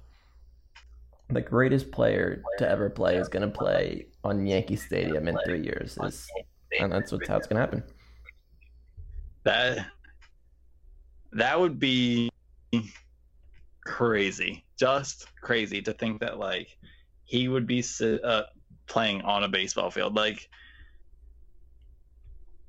The 1.29 1.41
greatest 1.41 1.91
player 1.91 2.41
to 2.57 2.67
ever 2.67 2.89
play 2.89 3.17
is 3.17 3.27
gonna 3.27 3.49
play 3.49 4.07
on 4.23 4.45
Yankee 4.45 4.77
Stadium 4.77 5.27
in 5.27 5.37
three 5.45 5.61
years, 5.61 5.97
is, 6.03 6.27
and 6.79 6.91
that's 6.91 7.11
what's 7.11 7.27
how 7.27 7.37
it's 7.37 7.47
gonna 7.47 7.59
happen. 7.59 7.83
That 9.43 9.87
that 11.33 11.59
would 11.59 11.79
be 11.79 12.29
crazy, 13.85 14.63
just 14.79 15.27
crazy 15.41 15.81
to 15.81 15.93
think 15.93 16.21
that 16.21 16.39
like 16.39 16.77
he 17.27 17.49
would 17.49 17.67
be 17.67 17.83
uh, 18.01 18.43
playing 18.87 19.21
on 19.21 19.43
a 19.43 19.49
baseball 19.49 19.91
field, 19.91 20.15
like 20.15 20.49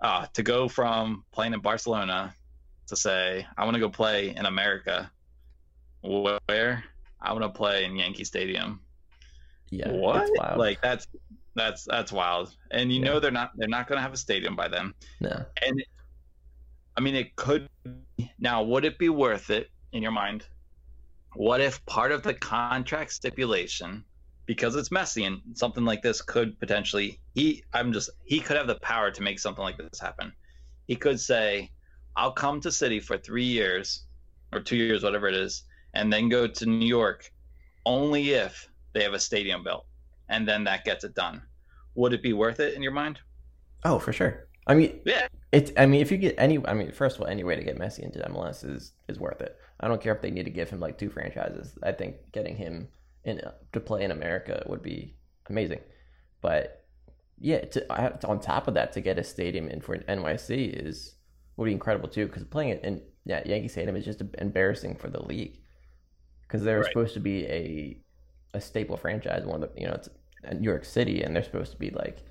uh, 0.02 0.26
to 0.34 0.42
go 0.42 0.68
from 0.68 1.24
playing 1.32 1.54
in 1.54 1.60
Barcelona 1.60 2.34
to 2.88 2.96
say 2.96 3.46
I 3.56 3.64
want 3.64 3.74
to 3.74 3.80
go 3.80 3.88
play 3.88 4.34
in 4.36 4.44
America. 4.44 5.10
Where 6.02 6.84
I 7.20 7.32
want 7.32 7.42
to 7.42 7.48
play 7.48 7.84
in 7.84 7.96
Yankee 7.96 8.24
Stadium. 8.24 8.84
Yeah, 9.70 9.92
what? 9.92 10.28
Like 10.56 10.80
that's 10.82 11.06
that's 11.54 11.84
that's 11.84 12.12
wild. 12.12 12.54
And 12.70 12.92
you 12.92 13.00
Yeah. 13.00 13.06
know 13.06 13.20
they're 13.20 13.30
not 13.30 13.52
they're 13.56 13.68
not 13.68 13.86
going 13.88 13.98
to 13.98 14.02
have 14.02 14.12
a 14.12 14.16
stadium 14.16 14.56
by 14.56 14.68
then. 14.68 14.94
no, 15.20 15.44
And 15.62 15.84
I 16.96 17.00
mean, 17.00 17.14
it 17.14 17.36
could. 17.36 17.66
Now, 18.40 18.62
would 18.62 18.84
it 18.84 18.98
be 18.98 19.08
worth 19.08 19.50
it 19.50 19.68
in 19.92 20.02
your 20.02 20.12
mind? 20.12 20.46
What 21.34 21.60
if 21.60 21.84
part 21.86 22.10
of 22.10 22.22
the 22.22 22.34
contract 22.34 23.12
stipulation, 23.12 24.04
because 24.48 24.74
it's 24.76 24.90
messy 24.90 25.24
and 25.24 25.42
something 25.52 25.84
like 25.84 26.00
this 26.00 26.22
could 26.22 26.58
potentially 26.58 27.20
he 27.34 27.62
I'm 27.74 27.92
just 27.92 28.08
he 28.24 28.40
could 28.40 28.56
have 28.56 28.66
the 28.66 28.76
power 28.76 29.10
to 29.10 29.22
make 29.22 29.38
something 29.38 29.62
like 29.62 29.76
this 29.76 30.00
happen. 30.00 30.32
He 30.88 30.96
could 30.96 31.20
say, 31.20 31.70
"I'll 32.16 32.32
come 32.32 32.58
to 32.62 32.72
City 32.72 32.98
for 32.98 33.18
three 33.18 33.44
years, 33.44 34.06
or 34.52 34.60
two 34.60 34.76
years, 34.76 35.02
whatever 35.04 35.28
it 35.28 35.34
is, 35.36 35.64
and 35.92 36.10
then 36.10 36.30
go 36.30 36.46
to 36.46 36.66
New 36.66 36.86
York, 36.86 37.30
only 37.84 38.30
if 38.30 38.68
they 38.94 39.02
have 39.02 39.12
a 39.12 39.20
stadium 39.20 39.62
built, 39.62 39.84
and 40.30 40.48
then 40.48 40.64
that 40.64 40.84
gets 40.84 41.04
it 41.04 41.14
done." 41.14 41.42
Would 41.94 42.14
it 42.14 42.22
be 42.22 42.32
worth 42.32 42.58
it 42.58 42.74
in 42.74 42.82
your 42.82 42.92
mind? 42.92 43.20
oh 43.84 43.98
for 43.98 44.12
sure. 44.12 44.48
I 44.66 44.74
mean, 44.74 45.00
Yeah. 45.04 45.28
it's. 45.52 45.72
I 45.76 45.84
mean, 45.84 46.00
if 46.00 46.10
you 46.10 46.16
get 46.16 46.34
any, 46.38 46.58
I 46.66 46.72
mean, 46.72 46.90
first 46.92 47.16
of 47.16 47.22
all, 47.22 47.28
any 47.28 47.44
way 47.44 47.54
to 47.54 47.62
get 47.62 47.78
Messi 47.78 48.00
into 48.00 48.18
MLS 48.30 48.64
is 48.64 48.92
is 49.08 49.18
worth 49.20 49.42
it. 49.42 49.58
I 49.80 49.88
don't 49.88 50.00
care 50.00 50.14
if 50.14 50.22
they 50.22 50.30
need 50.30 50.44
to 50.44 50.50
give 50.50 50.70
him 50.70 50.80
like 50.80 50.96
two 50.96 51.10
franchises. 51.10 51.76
I 51.82 51.92
think 51.92 52.16
getting 52.32 52.56
him 52.56 52.88
in 53.24 53.40
to 53.72 53.80
play 53.80 54.04
in 54.04 54.10
America 54.10 54.62
would 54.66 54.82
be 54.82 55.14
amazing. 55.48 55.80
But 56.40 56.84
yeah, 57.40 57.64
to, 57.66 57.92
I 57.92 58.00
have- 58.02 58.24
on 58.24 58.40
top 58.40 58.68
of 58.68 58.74
that, 58.74 58.92
to 58.92 59.00
get 59.00 59.18
a 59.18 59.24
stadium 59.24 59.68
in 59.68 59.80
for 59.80 59.94
an 59.94 60.04
NYC 60.08 60.68
is 60.84 61.14
would 61.56 61.66
be 61.66 61.72
incredible 61.72 62.08
too. 62.08 62.26
Because 62.26 62.44
playing 62.44 62.70
it 62.70 62.84
in 62.84 63.02
yeah 63.24 63.42
Yankee 63.44 63.68
Stadium 63.68 63.96
is 63.96 64.04
just 64.04 64.22
embarrassing 64.38 64.96
for 64.96 65.08
the 65.08 65.22
league 65.22 65.58
because 66.42 66.62
they're 66.62 66.78
Right. 66.80 66.86
supposed 66.86 67.14
to 67.14 67.20
be 67.20 67.44
a 67.46 68.00
a 68.54 68.60
staple 68.60 68.96
franchise. 68.96 69.44
One 69.44 69.62
of 69.62 69.74
the 69.74 69.80
you 69.80 69.86
know 69.86 69.94
it's 69.94 70.08
New 70.52 70.64
York 70.68 70.84
City, 70.84 71.22
and 71.22 71.34
they're 71.34 71.42
supposed 71.42 71.72
to 71.72 71.78
be 71.78 71.90
like 71.90 72.22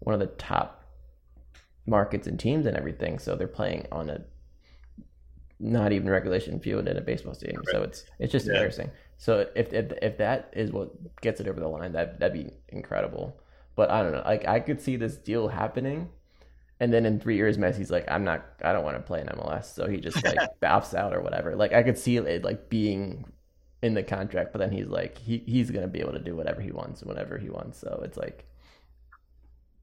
one 0.00 0.14
of 0.14 0.20
the 0.20 0.26
top 0.36 0.84
markets 1.86 2.26
and 2.26 2.38
teams 2.38 2.66
and 2.66 2.76
everything. 2.76 3.18
So 3.18 3.34
they're 3.36 3.48
playing 3.48 3.86
on 3.90 4.10
a 4.10 4.24
not 5.60 5.92
even 5.92 6.08
regulation 6.10 6.58
field 6.60 6.88
in 6.88 6.96
a 6.96 7.00
baseball 7.00 7.34
stadium. 7.34 7.62
So 7.70 7.82
it's 7.82 8.04
it's 8.18 8.32
just 8.32 8.46
Yeah. 8.46 8.52
embarrassing. 8.52 8.90
So 9.18 9.46
if, 9.54 9.72
if 9.72 9.92
if 10.02 10.18
that 10.18 10.50
is 10.54 10.72
what 10.72 11.20
gets 11.20 11.40
it 11.40 11.48
over 11.48 11.60
the 11.60 11.68
line, 11.68 11.92
that 11.92 12.20
that'd 12.20 12.34
be 12.34 12.52
incredible. 12.68 13.40
But 13.76 13.90
I 13.90 14.02
don't 14.02 14.12
know. 14.12 14.22
Like 14.24 14.46
I 14.46 14.60
could 14.60 14.80
see 14.80 14.96
this 14.96 15.16
deal 15.16 15.48
happening, 15.48 16.10
and 16.80 16.92
then 16.92 17.06
in 17.06 17.20
three 17.20 17.36
years, 17.36 17.58
Messi's 17.58 17.90
like, 17.90 18.06
I'm 18.10 18.24
not. 18.24 18.44
I 18.64 18.72
don't 18.72 18.84
want 18.84 18.96
to 18.96 19.02
play 19.02 19.20
in 19.20 19.28
MLS, 19.28 19.74
so 19.74 19.88
he 19.88 19.98
just 19.98 20.24
like 20.24 20.48
bops 20.62 20.94
out 20.94 21.14
or 21.14 21.20
whatever. 21.22 21.56
Like 21.56 21.72
I 21.72 21.82
could 21.82 21.98
see 21.98 22.16
it 22.18 22.44
like 22.44 22.68
being 22.70 23.26
in 23.82 23.94
the 23.94 24.02
contract, 24.02 24.52
but 24.52 24.58
then 24.60 24.72
he's 24.72 24.86
like 24.88 25.18
he 25.18 25.38
he's 25.46 25.70
gonna 25.70 25.88
be 25.88 26.00
able 26.00 26.12
to 26.12 26.20
do 26.20 26.36
whatever 26.36 26.60
he 26.62 26.72
wants 26.72 27.02
whenever 27.04 27.38
he 27.38 27.50
wants. 27.50 27.78
So 27.80 28.02
it's 28.04 28.16
like, 28.18 28.46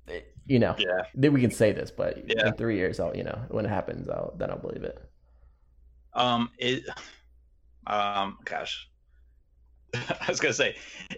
it- 0.08 0.36
you 0.48 0.60
know, 0.60 0.78
Yeah. 0.78 1.04
then 1.14 1.34
we 1.34 1.42
can 1.42 1.52
say 1.52 1.72
this, 1.72 1.92
but 1.92 2.18
Yeah. 2.26 2.44
in 2.44 2.54
three 2.54 2.78
years, 2.78 3.00
I'll 3.00 3.16
you 3.16 3.24
know 3.24 3.46
when 3.50 3.66
it 3.66 3.70
happens, 3.70 4.10
I'll 4.10 4.34
then 4.38 4.52
I'll 4.52 4.58
believe 4.60 4.84
it. 4.84 5.00
Um, 6.14 6.50
it, 6.58 6.84
um, 7.88 8.38
gosh, 8.46 8.90
I 9.96 10.26
was 10.28 10.40
gonna 10.40 10.54
say, 10.54 10.76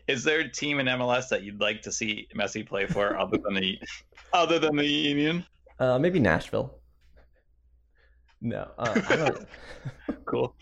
is 0.08 0.24
there 0.24 0.40
a 0.40 0.50
team 0.50 0.80
in 0.80 0.88
MLS 0.88 1.30
that 1.30 1.44
you'd 1.44 1.62
like 1.62 1.82
to 1.84 1.92
see 1.92 2.28
Messi 2.36 2.66
play 2.66 2.86
for 2.86 3.18
other 3.20 3.38
than 3.38 3.56
the, 3.56 3.80
other 4.34 4.60
than 4.60 4.76
the 4.76 4.86
Union? 4.86 5.46
Uh, 5.80 6.00
maybe 6.00 6.20
Nashville. 6.20 6.80
No, 8.42 8.70
uh, 8.78 9.02
I 9.10 9.16
don't. 9.16 9.48
Cool. 10.26 10.56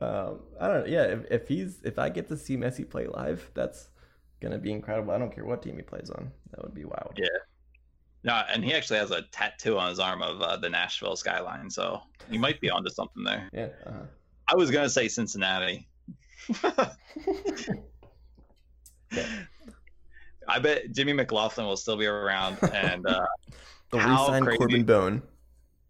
um, 0.00 0.40
I 0.60 0.68
don't. 0.68 0.88
Yeah, 0.88 1.02
if, 1.04 1.30
if 1.30 1.48
he's 1.48 1.80
if 1.82 1.98
I 1.98 2.08
get 2.08 2.28
to 2.28 2.36
see 2.36 2.56
Messi 2.56 2.88
play 2.88 3.06
live, 3.06 3.50
that's 3.54 3.88
gonna 4.40 4.58
be 4.58 4.70
incredible. 4.70 5.12
I 5.12 5.18
don't 5.18 5.34
care 5.34 5.44
what 5.44 5.62
team 5.62 5.76
he 5.76 5.82
plays 5.82 6.10
on. 6.10 6.30
That 6.50 6.62
would 6.62 6.74
be 6.74 6.84
wild. 6.84 7.14
Yeah. 7.16 7.26
No, 8.24 8.42
and 8.52 8.64
he 8.64 8.74
actually 8.74 8.98
has 8.98 9.10
a 9.10 9.22
tattoo 9.30 9.78
on 9.78 9.88
his 9.88 9.98
arm 9.98 10.22
of 10.22 10.40
uh, 10.40 10.56
the 10.56 10.68
Nashville 10.68 11.16
skyline, 11.16 11.70
so 11.70 12.00
he 12.30 12.38
might 12.38 12.60
be 12.60 12.70
onto 12.70 12.90
something 12.90 13.22
there. 13.24 13.48
Yeah. 13.52 13.68
Uh-huh. 13.86 14.04
I 14.48 14.56
was 14.56 14.70
gonna 14.70 14.90
say 14.90 15.08
Cincinnati. 15.08 15.88
I 20.48 20.58
bet 20.60 20.92
Jimmy 20.92 21.12
McLaughlin 21.12 21.66
will 21.66 21.76
still 21.76 21.96
be 21.96 22.06
around, 22.06 22.58
and 22.72 23.06
uh, 23.06 23.26
The 23.90 23.98
How 23.98 24.40
crazy- 24.40 24.58
Corben 24.58 24.84
Bone. 24.84 25.22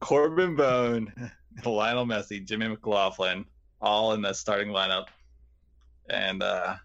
Corben 0.00 0.56
Bone, 0.56 1.30
Lionel 1.64 2.04
Messi, 2.06 2.44
Jimmy 2.44 2.68
McLaughlin, 2.68 3.44
all 3.80 4.12
in 4.12 4.20
the 4.22 4.32
starting 4.34 4.68
lineup, 4.68 5.06
and 6.10 6.42
uh, 6.42 6.76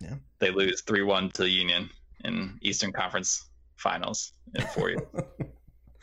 Yeah. 0.00 0.14
they 0.40 0.50
lose 0.50 0.82
three 0.82 1.02
one 1.02 1.30
to 1.30 1.42
the 1.42 1.48
Union 1.50 1.88
in 2.24 2.58
Eastern 2.62 2.92
Conference 2.92 3.50
Finals 3.76 4.32
in 4.54 4.66
four 4.68 4.90
years. 4.90 5.02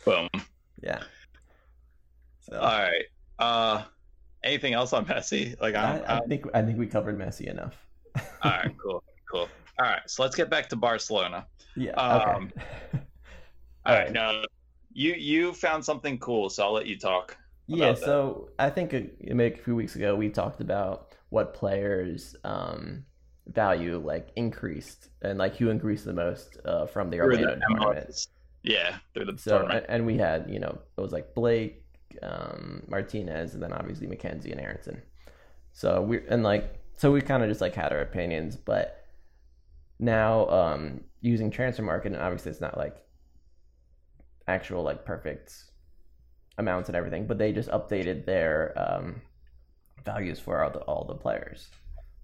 Boom. 0.05 0.29
Yeah. 0.81 1.03
So 2.41 2.57
All 2.59 2.79
right. 2.79 3.05
Uh, 3.39 3.83
anything 4.43 4.73
else 4.73 4.93
on 4.93 5.05
Messi? 5.05 5.59
Like, 5.61 5.75
I, 5.75 5.97
I 5.99 6.13
I'm- 6.15 6.29
think 6.29 6.45
I 6.53 6.61
think 6.61 6.77
we 6.79 6.87
covered 6.87 7.17
Messi 7.17 7.47
enough. 7.47 7.75
all 8.43 8.51
right, 8.51 8.71
cool, 8.83 9.03
cool. 9.31 9.47
All 9.79 9.85
right, 9.85 10.01
so 10.07 10.23
let's 10.23 10.35
get 10.35 10.49
back 10.49 10.69
to 10.69 10.75
Barcelona. 10.75 11.45
yeah. 11.75 11.91
Um, 11.93 12.51
okay. 12.93 13.03
All 13.85 13.95
right, 13.95 14.11
now 14.11 14.43
you 14.93 15.13
you 15.13 15.53
found 15.53 15.83
something 15.85 16.17
cool, 16.19 16.49
so 16.49 16.63
I'll 16.65 16.73
let 16.73 16.85
you 16.87 16.97
talk. 16.97 17.37
Yeah, 17.67 17.85
about 17.85 17.99
that. 17.99 18.05
so 18.05 18.49
I 18.59 18.69
think 18.69 18.93
a, 18.93 19.09
a 19.31 19.51
few 19.57 19.75
weeks 19.75 19.95
ago 19.95 20.15
we 20.15 20.29
talked 20.29 20.59
about 20.59 21.15
what 21.29 21.53
players 21.53 22.35
um, 22.43 23.05
value 23.47 23.97
like 24.03 24.29
increased 24.35 25.09
and 25.21 25.39
like 25.39 25.55
who 25.55 25.69
increased 25.69 26.03
the 26.03 26.11
most 26.13 26.57
uh, 26.65 26.85
from 26.87 27.09
the 27.09 27.21
Orlando 27.21 27.57
tournament. 27.69 28.27
Yeah, 28.63 28.97
through 29.13 29.25
the 29.25 29.37
So 29.37 29.59
tournament. 29.59 29.85
and 29.87 30.05
we 30.05 30.17
had 30.17 30.49
you 30.49 30.59
know 30.59 30.77
it 30.97 31.01
was 31.01 31.13
like 31.13 31.33
Blake, 31.33 31.83
um, 32.21 32.83
Martinez, 32.87 33.53
and 33.53 33.63
then 33.63 33.73
obviously 33.73 34.07
McKenzie 34.07 34.51
and 34.51 34.61
Aronson. 34.61 35.01
So 35.73 36.01
we 36.01 36.21
and 36.27 36.43
like 36.43 36.79
so 36.97 37.11
we 37.11 37.21
kind 37.21 37.43
of 37.43 37.49
just 37.49 37.61
like 37.61 37.75
had 37.75 37.91
our 37.91 38.01
opinions, 38.01 38.55
but 38.55 39.05
now 39.99 40.47
um, 40.49 41.01
using 41.21 41.51
Transfermarkt 41.51 42.05
and 42.05 42.15
obviously 42.15 42.51
it's 42.51 42.61
not 42.61 42.77
like 42.77 42.97
actual 44.47 44.83
like 44.83 45.05
perfect 45.05 45.53
amounts 46.57 46.89
and 46.89 46.95
everything, 46.95 47.27
but 47.27 47.37
they 47.37 47.51
just 47.51 47.69
updated 47.69 48.25
their 48.25 48.73
um, 48.75 49.21
values 50.03 50.39
for 50.39 50.63
all 50.63 50.71
the 50.71 50.79
all 50.79 51.05
the 51.05 51.15
players. 51.15 51.69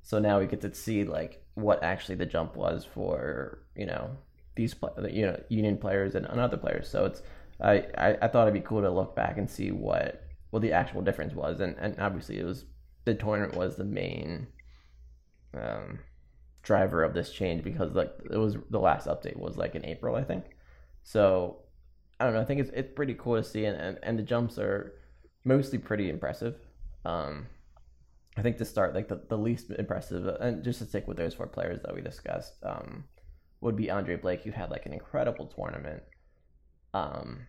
So 0.01 0.19
now 0.19 0.39
we 0.39 0.47
get 0.47 0.61
to 0.61 0.73
see 0.73 1.03
like 1.03 1.43
what 1.55 1.83
actually 1.83 2.15
the 2.15 2.25
jump 2.25 2.55
was 2.55 2.85
for 2.85 3.63
you 3.75 3.85
know 3.85 4.11
these 4.55 4.75
you 5.09 5.25
know 5.25 5.39
union 5.49 5.77
players 5.77 6.15
and, 6.15 6.25
and 6.25 6.39
other 6.39 6.57
players. 6.57 6.89
So 6.89 7.05
it's 7.05 7.21
I, 7.61 7.85
I 7.97 8.17
I 8.21 8.27
thought 8.27 8.43
it'd 8.43 8.53
be 8.53 8.67
cool 8.67 8.81
to 8.81 8.89
look 8.89 9.15
back 9.15 9.37
and 9.37 9.49
see 9.49 9.71
what 9.71 10.23
what 10.51 10.61
the 10.61 10.71
actual 10.71 11.01
difference 11.01 11.33
was, 11.33 11.59
and 11.59 11.75
and 11.79 11.99
obviously 11.99 12.39
it 12.39 12.45
was 12.45 12.65
the 13.05 13.15
tournament 13.15 13.55
was 13.55 13.75
the 13.75 13.85
main 13.85 14.47
um, 15.53 15.99
driver 16.61 17.03
of 17.03 17.13
this 17.13 17.31
change 17.31 17.63
because 17.63 17.93
like 17.93 18.13
it 18.29 18.37
was 18.37 18.57
the 18.69 18.79
last 18.79 19.07
update 19.07 19.37
was 19.37 19.57
like 19.57 19.75
in 19.75 19.85
April 19.85 20.15
I 20.15 20.23
think. 20.23 20.45
So 21.03 21.59
I 22.19 22.25
don't 22.25 22.33
know. 22.33 22.41
I 22.41 22.45
think 22.45 22.61
it's 22.61 22.71
it's 22.73 22.93
pretty 22.95 23.13
cool 23.13 23.35
to 23.35 23.43
see, 23.43 23.65
and 23.65 23.79
and, 23.79 23.99
and 24.03 24.19
the 24.19 24.23
jumps 24.23 24.57
are 24.57 24.93
mostly 25.43 25.77
pretty 25.79 26.09
impressive. 26.09 26.55
Um, 27.05 27.47
I 28.35 28.41
think 28.41 28.57
to 28.57 28.65
start, 28.65 28.93
like 28.93 29.07
the, 29.07 29.21
the 29.29 29.37
least 29.37 29.71
impressive, 29.71 30.27
and 30.27 30.63
just 30.63 30.79
to 30.79 30.85
stick 30.85 31.07
with 31.07 31.17
those 31.17 31.33
four 31.33 31.47
players 31.47 31.81
that 31.83 31.95
we 31.95 32.01
discussed, 32.01 32.53
um, 32.63 33.05
would 33.61 33.75
be 33.75 33.89
Andre 33.89 34.15
Blake, 34.15 34.43
who 34.43 34.51
had 34.51 34.69
like 34.69 34.85
an 34.85 34.93
incredible 34.93 35.47
tournament. 35.47 36.03
Um, 36.93 37.47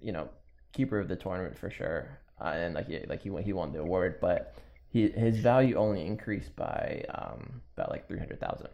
you 0.00 0.12
know, 0.12 0.28
keeper 0.72 0.98
of 0.98 1.08
the 1.08 1.16
tournament 1.16 1.58
for 1.58 1.70
sure, 1.70 2.18
uh, 2.40 2.48
and 2.48 2.74
like 2.74 2.88
he, 2.88 3.00
like 3.08 3.22
he 3.22 3.30
won 3.30 3.42
he 3.42 3.52
won 3.52 3.72
the 3.72 3.80
award, 3.80 4.18
but 4.20 4.54
he 4.88 5.08
his 5.10 5.38
value 5.38 5.76
only 5.76 6.04
increased 6.06 6.54
by 6.56 7.04
um, 7.14 7.62
about 7.76 7.90
like 7.90 8.08
three 8.08 8.18
hundred 8.18 8.40
thousand. 8.40 8.68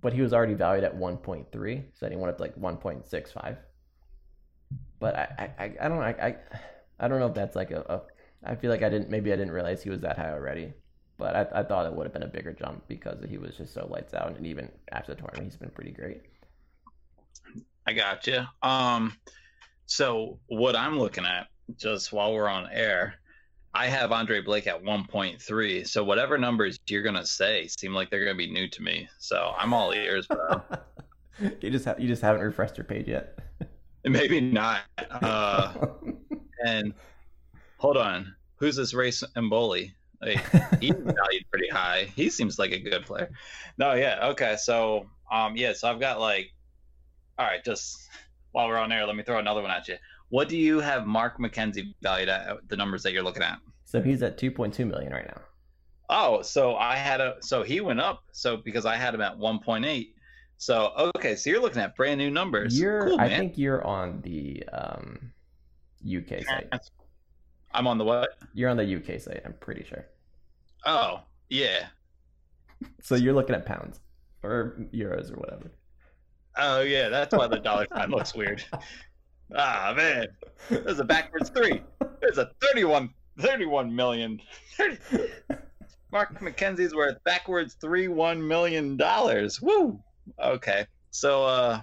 But 0.00 0.12
he 0.12 0.22
was 0.22 0.32
already 0.32 0.54
valued 0.54 0.84
at 0.84 0.94
one 0.94 1.16
point 1.16 1.50
three, 1.52 1.84
so 1.94 2.08
he 2.08 2.16
went 2.16 2.30
up 2.30 2.36
to 2.36 2.42
like 2.42 2.56
one 2.56 2.76
point 2.76 3.06
six 3.06 3.32
five. 3.32 3.58
But 4.98 5.14
I, 5.16 5.52
I, 5.58 5.64
I, 5.64 5.76
I 5.82 5.88
don't 5.88 5.98
know. 5.98 6.04
I, 6.04 6.26
I, 6.26 6.36
I 7.00 7.08
don't 7.08 7.20
know 7.20 7.26
if 7.26 7.34
that's 7.34 7.56
like 7.56 7.70
a, 7.70 7.80
a. 7.88 8.02
I 8.48 8.54
feel 8.56 8.70
like 8.70 8.82
I 8.82 8.88
didn't. 8.88 9.10
Maybe 9.10 9.32
I 9.32 9.36
didn't 9.36 9.52
realize 9.52 9.82
he 9.82 9.90
was 9.90 10.00
that 10.02 10.16
high 10.18 10.32
already. 10.32 10.72
But 11.18 11.34
I, 11.34 11.60
I 11.60 11.62
thought 11.62 11.86
it 11.86 11.94
would 11.94 12.04
have 12.04 12.12
been 12.12 12.22
a 12.22 12.28
bigger 12.28 12.52
jump 12.52 12.86
because 12.88 13.24
he 13.28 13.38
was 13.38 13.56
just 13.56 13.72
so 13.72 13.86
lights 13.86 14.14
out, 14.14 14.36
and 14.36 14.46
even 14.46 14.70
after 14.92 15.14
the 15.14 15.20
tournament, 15.20 15.44
he's 15.44 15.56
been 15.56 15.70
pretty 15.70 15.92
great. 15.92 16.22
I 17.86 17.92
got 17.92 18.26
you. 18.26 18.42
Um, 18.62 19.16
so 19.86 20.38
what 20.46 20.76
I'm 20.76 20.98
looking 20.98 21.24
at, 21.24 21.46
just 21.76 22.12
while 22.12 22.32
we're 22.32 22.48
on 22.48 22.68
air, 22.72 23.14
I 23.74 23.86
have 23.88 24.10
Andre 24.10 24.40
Blake 24.40 24.66
at 24.66 24.82
1.3. 24.82 25.86
So 25.86 26.02
whatever 26.02 26.38
numbers 26.38 26.78
you're 26.86 27.02
gonna 27.02 27.26
say 27.26 27.68
seem 27.68 27.92
like 27.92 28.10
they're 28.10 28.24
gonna 28.24 28.36
be 28.36 28.50
new 28.50 28.68
to 28.68 28.82
me. 28.82 29.08
So 29.18 29.54
I'm 29.56 29.74
all 29.74 29.92
ears, 29.92 30.26
bro. 30.26 30.62
you 31.60 31.70
just 31.70 31.84
have 31.84 32.00
you 32.00 32.08
just 32.08 32.22
haven't 32.22 32.42
refreshed 32.42 32.78
your 32.78 32.84
page 32.84 33.08
yet. 33.08 33.38
Maybe 34.04 34.40
not. 34.40 34.80
Uh, 35.10 35.72
and 36.64 36.94
hold 37.78 37.96
on, 37.96 38.34
who's 38.56 38.76
this 38.76 38.94
race 38.94 39.22
Emboli? 39.36 39.92
Like, 40.22 40.38
he's 40.80 40.94
valued 40.94 41.44
pretty 41.50 41.68
high. 41.68 42.08
He 42.16 42.30
seems 42.30 42.58
like 42.58 42.72
a 42.72 42.78
good 42.78 43.04
player. 43.04 43.30
No, 43.78 43.94
yeah, 43.94 44.28
okay. 44.28 44.56
So, 44.58 45.06
um, 45.30 45.56
yeah. 45.56 45.72
So 45.72 45.88
I've 45.88 46.00
got 46.00 46.20
like, 46.20 46.50
all 47.38 47.46
right. 47.46 47.64
Just 47.64 48.08
while 48.52 48.68
we're 48.68 48.78
on 48.78 48.92
air, 48.92 49.06
let 49.06 49.16
me 49.16 49.22
throw 49.22 49.38
another 49.38 49.62
one 49.62 49.70
at 49.70 49.88
you. 49.88 49.96
What 50.28 50.48
do 50.48 50.56
you 50.56 50.80
have 50.80 51.06
Mark 51.06 51.38
McKenzie 51.38 51.94
valued 52.02 52.28
at? 52.28 52.68
The 52.68 52.76
numbers 52.76 53.02
that 53.04 53.12
you're 53.12 53.22
looking 53.22 53.42
at. 53.42 53.58
so 53.84 54.02
he's 54.02 54.22
at 54.22 54.38
two 54.38 54.50
point 54.50 54.74
two 54.74 54.86
million 54.86 55.12
right 55.12 55.26
now. 55.26 55.40
Oh, 56.08 56.42
so 56.42 56.76
I 56.76 56.96
had 56.96 57.20
a 57.20 57.36
so 57.40 57.62
he 57.62 57.80
went 57.80 58.00
up. 58.00 58.22
So 58.32 58.56
because 58.56 58.86
I 58.86 58.96
had 58.96 59.14
him 59.14 59.20
at 59.20 59.36
1.8. 59.36 60.08
So 60.58 61.10
okay, 61.16 61.36
so 61.36 61.50
you're 61.50 61.60
looking 61.60 61.82
at 61.82 61.96
brand 61.96 62.18
new 62.18 62.30
numbers. 62.30 62.78
You're, 62.78 63.08
cool, 63.08 63.20
I 63.20 63.28
man. 63.28 63.38
think 63.38 63.58
you're 63.58 63.84
on 63.84 64.20
the 64.22 64.64
um, 64.72 65.32
UK 66.06 66.44
site. 66.44 66.72
I'm 67.72 67.86
on 67.86 67.98
the 67.98 68.04
what? 68.04 68.30
You're 68.54 68.70
on 68.70 68.76
the 68.78 68.96
UK 68.96 69.20
site. 69.20 69.42
I'm 69.44 69.52
pretty 69.60 69.84
sure. 69.84 70.06
Oh, 70.84 71.20
yeah. 71.48 71.86
So 73.00 73.14
you're 73.14 73.32
looking 73.32 73.54
at 73.54 73.64
pounds 73.64 74.00
or 74.42 74.76
euros 74.92 75.32
or 75.32 75.36
whatever. 75.36 75.70
Oh 76.58 76.80
yeah, 76.80 77.08
that's 77.08 77.34
why 77.34 77.46
the 77.48 77.58
dollar 77.58 77.86
sign 77.94 78.10
looks 78.10 78.34
weird. 78.34 78.64
Ah 79.54 79.92
man, 79.96 80.26
there's 80.68 80.98
a 80.98 81.04
backwards 81.04 81.50
three. 81.50 81.82
There's 82.20 82.38
a 82.38 82.50
31, 82.60 83.10
31 83.38 83.94
million. 83.94 84.40
30. 84.76 84.98
Mark 86.12 86.40
McKenzie's 86.40 86.94
worth 86.94 87.22
backwards 87.24 87.74
three 87.80 88.08
one 88.08 88.46
million 88.46 88.96
dollars. 88.96 89.60
Woo. 89.60 90.00
Okay, 90.42 90.86
So 91.10 91.44
uh 91.44 91.82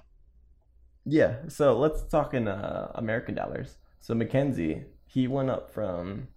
Yeah, 1.06 1.36
so 1.48 1.78
let's 1.78 2.04
talk 2.04 2.34
in 2.34 2.48
uh, 2.48 2.92
American 2.96 3.36
dollars. 3.36 3.78
So 4.00 4.14
McKenzie, 4.14 4.86
he 5.06 5.28
went 5.28 5.50
up 5.50 5.72
from 5.72 6.28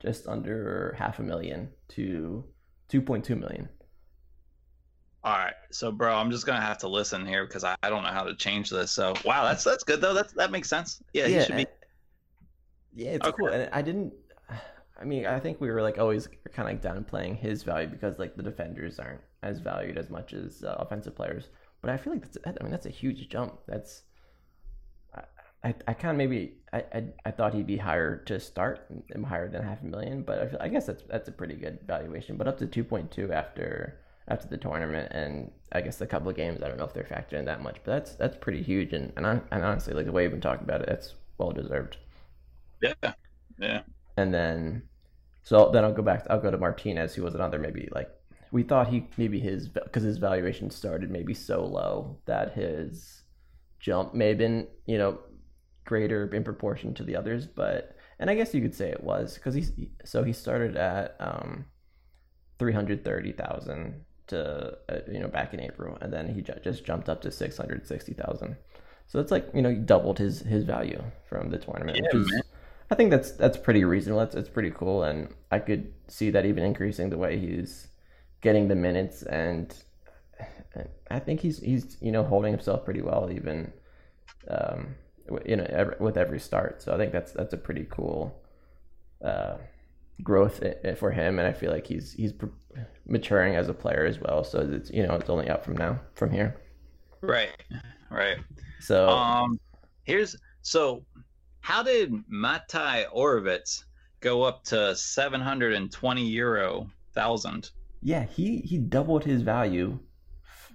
just 0.00 0.26
under 0.26 0.94
half 0.98 1.18
a 1.18 1.22
million 1.22 1.68
to 1.88 2.44
2.2 2.90 3.38
million. 3.38 3.68
All 5.28 5.38
right. 5.38 5.54
So 5.70 5.92
bro, 5.92 6.14
I'm 6.14 6.30
just 6.30 6.46
gonna 6.46 6.60
have 6.60 6.78
to 6.78 6.88
listen 6.88 7.26
here 7.26 7.46
because 7.46 7.62
I, 7.62 7.76
I 7.82 7.90
don't 7.90 8.02
know 8.02 8.08
how 8.10 8.24
to 8.24 8.34
change 8.34 8.70
this. 8.70 8.90
So 8.90 9.14
wow, 9.24 9.44
that's 9.44 9.62
that's 9.62 9.84
good 9.84 10.00
though. 10.00 10.14
That's 10.14 10.32
that 10.34 10.50
makes 10.50 10.68
sense. 10.68 11.02
Yeah, 11.12 11.26
he 11.28 11.40
should 11.40 11.56
be 11.56 11.66
Yeah, 12.94 13.10
it's 13.10 13.26
Okay. 13.26 13.36
cool. 13.36 13.48
And 13.48 13.68
I 13.72 13.82
didn't. 13.82 14.14
I 15.00 15.04
mean, 15.04 15.26
I 15.26 15.38
think 15.38 15.60
we 15.60 15.70
were 15.70 15.82
like 15.82 15.98
always 15.98 16.26
kind 16.52 16.68
of 16.68 16.74
like 16.74 16.82
downplaying 16.82 17.38
his 17.38 17.62
value 17.62 17.88
because 17.88 18.18
like 18.18 18.36
the 18.36 18.42
defenders 18.42 18.98
aren't 18.98 19.20
as 19.42 19.60
valued 19.60 19.98
as 19.98 20.10
much 20.10 20.32
as 20.32 20.64
uh, 20.64 20.76
offensive 20.78 21.14
players. 21.14 21.50
But 21.82 21.90
I 21.90 21.96
feel 21.96 22.12
like 22.14 22.22
that's. 22.22 22.38
I 22.60 22.62
mean, 22.62 22.72
that's 22.72 22.86
a 22.86 22.90
huge 22.90 23.28
jump. 23.28 23.60
That's. 23.68 24.02
I 25.14 25.22
I, 25.64 25.74
I 25.88 25.94
kind 25.94 26.12
of 26.12 26.16
maybe 26.16 26.58
I, 26.72 26.84
I 26.92 27.04
I 27.26 27.30
thought 27.30 27.54
he'd 27.54 27.66
be 27.66 27.76
higher 27.76 28.16
to 28.24 28.40
start, 28.40 28.88
higher 29.26 29.48
than 29.48 29.62
half 29.62 29.82
a 29.82 29.86
million. 29.86 30.22
But 30.22 30.38
I, 30.40 30.46
feel, 30.48 30.58
I 30.60 30.68
guess 30.68 30.86
that's 30.86 31.02
that's 31.04 31.28
a 31.28 31.32
pretty 31.32 31.56
good 31.56 31.80
valuation. 31.86 32.36
But 32.36 32.48
up 32.48 32.58
to 32.58 32.66
two 32.66 32.84
point 32.84 33.10
two 33.10 33.32
after 33.32 34.00
after 34.28 34.48
the 34.48 34.56
tournament, 34.56 35.10
and 35.12 35.50
I 35.72 35.80
guess 35.80 36.00
a 36.00 36.06
couple 36.06 36.28
of 36.28 36.36
games. 36.36 36.62
I 36.62 36.68
don't 36.68 36.78
know 36.78 36.84
if 36.84 36.92
they're 36.92 37.04
factored 37.04 37.38
in 37.38 37.44
that 37.46 37.62
much, 37.62 37.76
but 37.84 37.92
that's 37.92 38.14
that's 38.14 38.36
pretty 38.36 38.62
huge. 38.62 38.92
And 38.92 39.12
and, 39.16 39.26
I, 39.26 39.40
and 39.50 39.64
honestly, 39.64 39.94
like 39.94 40.06
the 40.06 40.12
way 40.12 40.22
we've 40.22 40.32
been 40.32 40.40
talking 40.40 40.64
about 40.64 40.82
it, 40.82 40.88
that's 40.88 41.14
well 41.38 41.50
deserved. 41.50 41.96
yeah. 42.82 42.92
Yeah. 43.58 43.82
And 44.16 44.32
then, 44.32 44.82
so 45.42 45.70
then 45.72 45.84
I'll 45.84 45.92
go 45.92 46.02
back. 46.02 46.24
To, 46.24 46.32
I'll 46.32 46.40
go 46.40 46.50
to 46.50 46.58
Martinez, 46.58 47.14
who 47.14 47.22
was 47.22 47.34
another 47.34 47.58
maybe 47.58 47.88
like 47.92 48.10
we 48.50 48.62
thought 48.62 48.88
he 48.88 49.06
maybe 49.16 49.38
his 49.38 49.68
because 49.68 50.02
his 50.02 50.18
valuation 50.18 50.70
started 50.70 51.10
maybe 51.10 51.34
so 51.34 51.64
low 51.64 52.18
that 52.26 52.54
his 52.54 53.22
jump 53.80 54.14
may 54.14 54.28
have 54.28 54.38
been 54.38 54.66
you 54.86 54.98
know 54.98 55.18
greater 55.84 56.32
in 56.34 56.44
proportion 56.44 56.94
to 56.94 57.02
the 57.02 57.16
others, 57.16 57.46
but 57.46 57.96
and 58.18 58.30
I 58.30 58.34
guess 58.34 58.54
you 58.54 58.60
could 58.60 58.74
say 58.74 58.90
it 58.90 59.02
was 59.02 59.34
because 59.34 59.54
he 59.54 59.90
so 60.04 60.22
he 60.22 60.32
started 60.32 60.76
at 60.76 61.16
um 61.20 61.66
three 62.58 62.72
hundred 62.72 63.04
thirty 63.04 63.32
thousand 63.32 64.04
to 64.28 64.76
uh, 64.88 64.98
you 65.10 65.18
know 65.18 65.28
back 65.28 65.54
in 65.54 65.60
April, 65.60 65.98
and 66.00 66.12
then 66.12 66.28
he 66.28 66.42
ju- 66.42 66.54
just 66.62 66.84
jumped 66.84 67.08
up 67.08 67.20
to 67.22 67.30
six 67.30 67.56
hundred 67.56 67.86
sixty 67.86 68.12
thousand. 68.12 68.56
So 69.06 69.20
it's 69.20 69.30
like 69.30 69.48
you 69.54 69.62
know 69.62 69.70
he 69.70 69.76
doubled 69.76 70.18
his 70.18 70.40
his 70.40 70.64
value 70.64 71.02
from 71.28 71.50
the 71.50 71.58
tournament. 71.58 71.98
Yeah, 71.98 72.18
which 72.18 72.26
is. 72.26 72.42
I 72.90 72.94
think 72.94 73.10
that's 73.10 73.32
that's 73.32 73.58
pretty 73.58 73.84
reasonable. 73.84 74.20
That's 74.20 74.34
it's 74.34 74.48
pretty 74.48 74.70
cool, 74.70 75.02
and 75.02 75.28
I 75.50 75.58
could 75.58 75.92
see 76.08 76.30
that 76.30 76.46
even 76.46 76.64
increasing 76.64 77.10
the 77.10 77.18
way 77.18 77.38
he's 77.38 77.88
getting 78.40 78.68
the 78.68 78.76
minutes, 78.76 79.22
and, 79.22 79.74
and 80.74 80.88
I 81.10 81.18
think 81.18 81.40
he's 81.40 81.58
he's 81.58 81.96
you 82.00 82.12
know 82.12 82.24
holding 82.24 82.52
himself 82.52 82.84
pretty 82.84 83.02
well 83.02 83.30
even 83.30 83.72
um, 84.48 84.94
you 85.44 85.56
know 85.56 85.66
every, 85.68 85.96
with 86.00 86.16
every 86.16 86.40
start. 86.40 86.82
So 86.82 86.94
I 86.94 86.96
think 86.96 87.12
that's 87.12 87.32
that's 87.32 87.52
a 87.52 87.58
pretty 87.58 87.86
cool 87.90 88.40
uh, 89.22 89.56
growth 90.22 90.62
for 90.98 91.10
him, 91.10 91.38
and 91.38 91.48
I 91.48 91.52
feel 91.52 91.70
like 91.70 91.86
he's 91.86 92.12
he's 92.12 92.32
maturing 93.06 93.56
as 93.56 93.68
a 93.68 93.74
player 93.74 94.04
as 94.04 94.18
well. 94.20 94.44
So 94.44 94.60
it's 94.72 94.90
you 94.90 95.06
know 95.06 95.14
it's 95.14 95.30
only 95.30 95.48
up 95.48 95.64
from 95.64 95.76
now 95.76 96.00
from 96.14 96.30
here. 96.30 96.60
Right. 97.20 97.50
Right. 98.10 98.38
So 98.80 99.08
Um, 99.08 99.58
here's 100.04 100.36
so 100.62 101.04
how 101.60 101.82
did 101.82 102.12
Matej 102.32 103.06
Oravec 103.14 103.82
go 104.20 104.42
up 104.42 104.64
to 104.64 104.94
720 104.96 106.24
euro 106.26 106.90
thousand? 107.14 107.70
yeah, 108.00 108.24
he 108.24 108.58
he 108.58 108.78
doubled 108.78 109.24
his 109.24 109.42
value. 109.42 109.98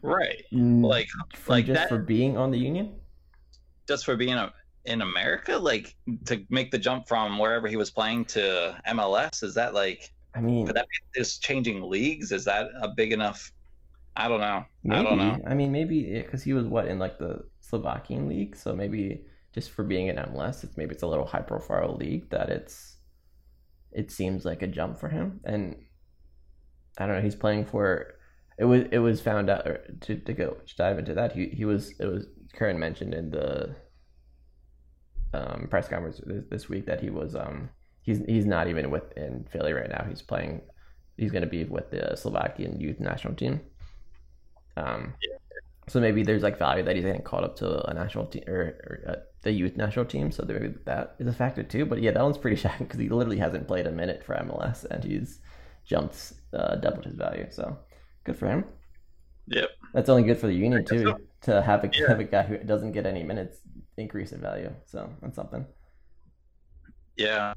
Right. 0.02 0.44
Like 0.52 1.08
like 1.48 1.66
just 1.66 1.76
that 1.80 1.90
for 1.90 1.98
being 2.00 2.38
on 2.38 2.52
the 2.52 2.60
union. 2.60 3.00
just 3.88 4.06
for 4.06 4.16
being 4.16 4.34
a, 4.34 4.54
in 4.86 5.02
America, 5.02 5.58
like 5.58 5.96
to 6.26 6.46
make 6.50 6.72
the 6.72 6.78
jump 6.78 7.08
from 7.08 7.38
wherever 7.38 7.68
he 7.68 7.78
was 7.78 7.90
playing 7.90 8.26
to 8.26 8.76
MLS. 8.90 9.44
Is 9.44 9.54
that 9.56 9.74
like 9.74 10.12
I 10.36 10.42
mean, 10.42 10.66
could 10.66 10.76
that 10.76 10.88
be 10.88 11.20
just 11.20 11.42
changing 11.42 11.82
leagues? 11.82 12.32
Is 12.32 12.46
that 12.46 12.68
a 12.82 12.90
big 12.90 13.14
enough? 13.14 13.52
I 14.16 14.28
don't 14.28 14.42
know. 14.42 14.66
maybe. 14.84 15.00
I 15.00 15.04
don't 15.04 15.18
know. 15.18 15.40
I 15.48 15.54
mean, 15.54 15.72
maybe 15.72 16.22
because 16.22 16.44
he 16.44 16.54
was 16.54 16.68
what 16.68 16.88
in 16.88 17.00
like 17.00 17.18
the 17.18 17.46
Slovakian 17.62 18.28
league, 18.28 18.56
so 18.56 18.76
maybe 18.76 19.26
just 19.54 19.72
for 19.72 19.84
being 19.84 20.08
in 20.08 20.18
MLS, 20.18 20.64
it's 20.64 20.78
maybe 20.78 20.94
it's 20.94 21.04
a 21.04 21.08
little 21.08 21.26
high 21.26 21.42
profile 21.42 21.96
league 21.96 22.30
that 22.30 22.50
it's 22.50 22.98
it 23.92 24.12
seems 24.12 24.46
like 24.46 24.62
a 24.62 24.68
jump 24.68 25.00
for 25.00 25.10
him, 25.10 25.40
and 25.46 25.76
I 26.98 27.06
don't 27.06 27.16
know. 27.16 27.22
He's 27.22 27.36
playing 27.36 27.66
for 27.66 28.16
it 28.58 28.66
was 28.66 28.84
it 28.92 29.00
was 29.00 29.22
found 29.22 29.50
out 29.50 29.66
to 30.02 30.16
to 30.16 30.34
go 30.34 30.58
to 30.66 30.76
dive 30.76 31.00
into 31.00 31.14
that. 31.14 31.34
He 31.34 31.48
he 31.50 31.66
was 31.66 31.94
it 32.00 32.06
was 32.06 32.28
Curtin 32.54 32.80
mentioned 32.80 33.14
in 33.14 33.32
the 33.32 33.76
um, 35.34 35.68
press 35.70 35.88
conference 35.88 36.22
this, 36.26 36.44
this 36.50 36.70
week 36.70 36.86
that 36.86 37.02
he 37.02 37.10
was 37.10 37.36
um 37.36 37.70
he's 38.02 38.20
he's 38.28 38.46
not 38.46 38.68
even 38.68 38.92
with 38.92 39.12
in 39.18 39.46
Philly 39.52 39.74
right 39.74 39.90
now. 39.90 40.06
He's 40.08 40.22
playing. 40.22 40.62
He's 41.18 41.32
going 41.32 41.44
to 41.44 41.50
be 41.50 41.64
with 41.64 41.92
the 41.92 42.16
Slovakian 42.16 42.80
youth 42.80 43.00
national 43.00 43.36
team. 43.36 43.62
Um, 44.76 45.14
so 45.88 46.00
maybe 46.00 46.24
there's 46.24 46.42
like 46.42 46.58
value 46.58 46.84
that 46.84 46.96
he's 46.96 47.06
getting 47.06 47.22
caught 47.22 47.44
up 47.44 47.56
to 47.58 47.88
a 47.88 47.94
national 47.94 48.26
team 48.28 48.44
or, 48.48 48.62
or 48.88 49.04
uh, 49.08 49.16
the 49.44 49.52
youth 49.52 49.76
national 49.78 50.06
team. 50.06 50.32
So 50.32 50.44
maybe 50.44 50.74
that 50.86 51.16
is 51.20 51.28
a 51.28 51.34
factor 51.34 51.62
too. 51.62 51.86
But 51.86 52.02
yeah, 52.02 52.12
that 52.12 52.24
one's 52.24 52.38
pretty 52.38 52.56
shocking 52.64 52.88
because 52.88 53.00
he 53.00 53.10
literally 53.10 53.38
hasn't 53.38 53.68
played 53.68 53.86
a 53.86 53.92
minute 53.92 54.24
for 54.24 54.36
MLS 54.36 54.86
and 54.86 55.04
he's 55.04 55.40
jumped 55.86 56.34
uh, 56.54 56.76
doubled 56.78 57.06
his 57.06 57.16
value. 57.16 57.48
So 57.52 57.78
good 58.24 58.38
for 58.38 58.48
him. 58.48 58.66
Yep. 59.48 59.70
That's 59.94 60.10
only 60.10 60.24
good 60.24 60.38
for 60.38 60.48
the 60.48 60.54
union 60.54 60.86
too 60.86 61.14
to 61.42 61.62
have 61.62 61.84
a 61.84 61.90
Yeah. 61.94 62.08
have 62.08 62.20
a 62.20 62.24
guy 62.24 62.44
who 62.44 62.58
doesn't 62.58 62.94
get 62.94 63.06
any 63.06 63.24
minutes 63.24 63.60
increase 63.98 64.32
in 64.32 64.42
value. 64.42 64.74
So 64.86 65.10
that's 65.22 65.36
something. 65.36 65.66
Yeah. 67.18 67.54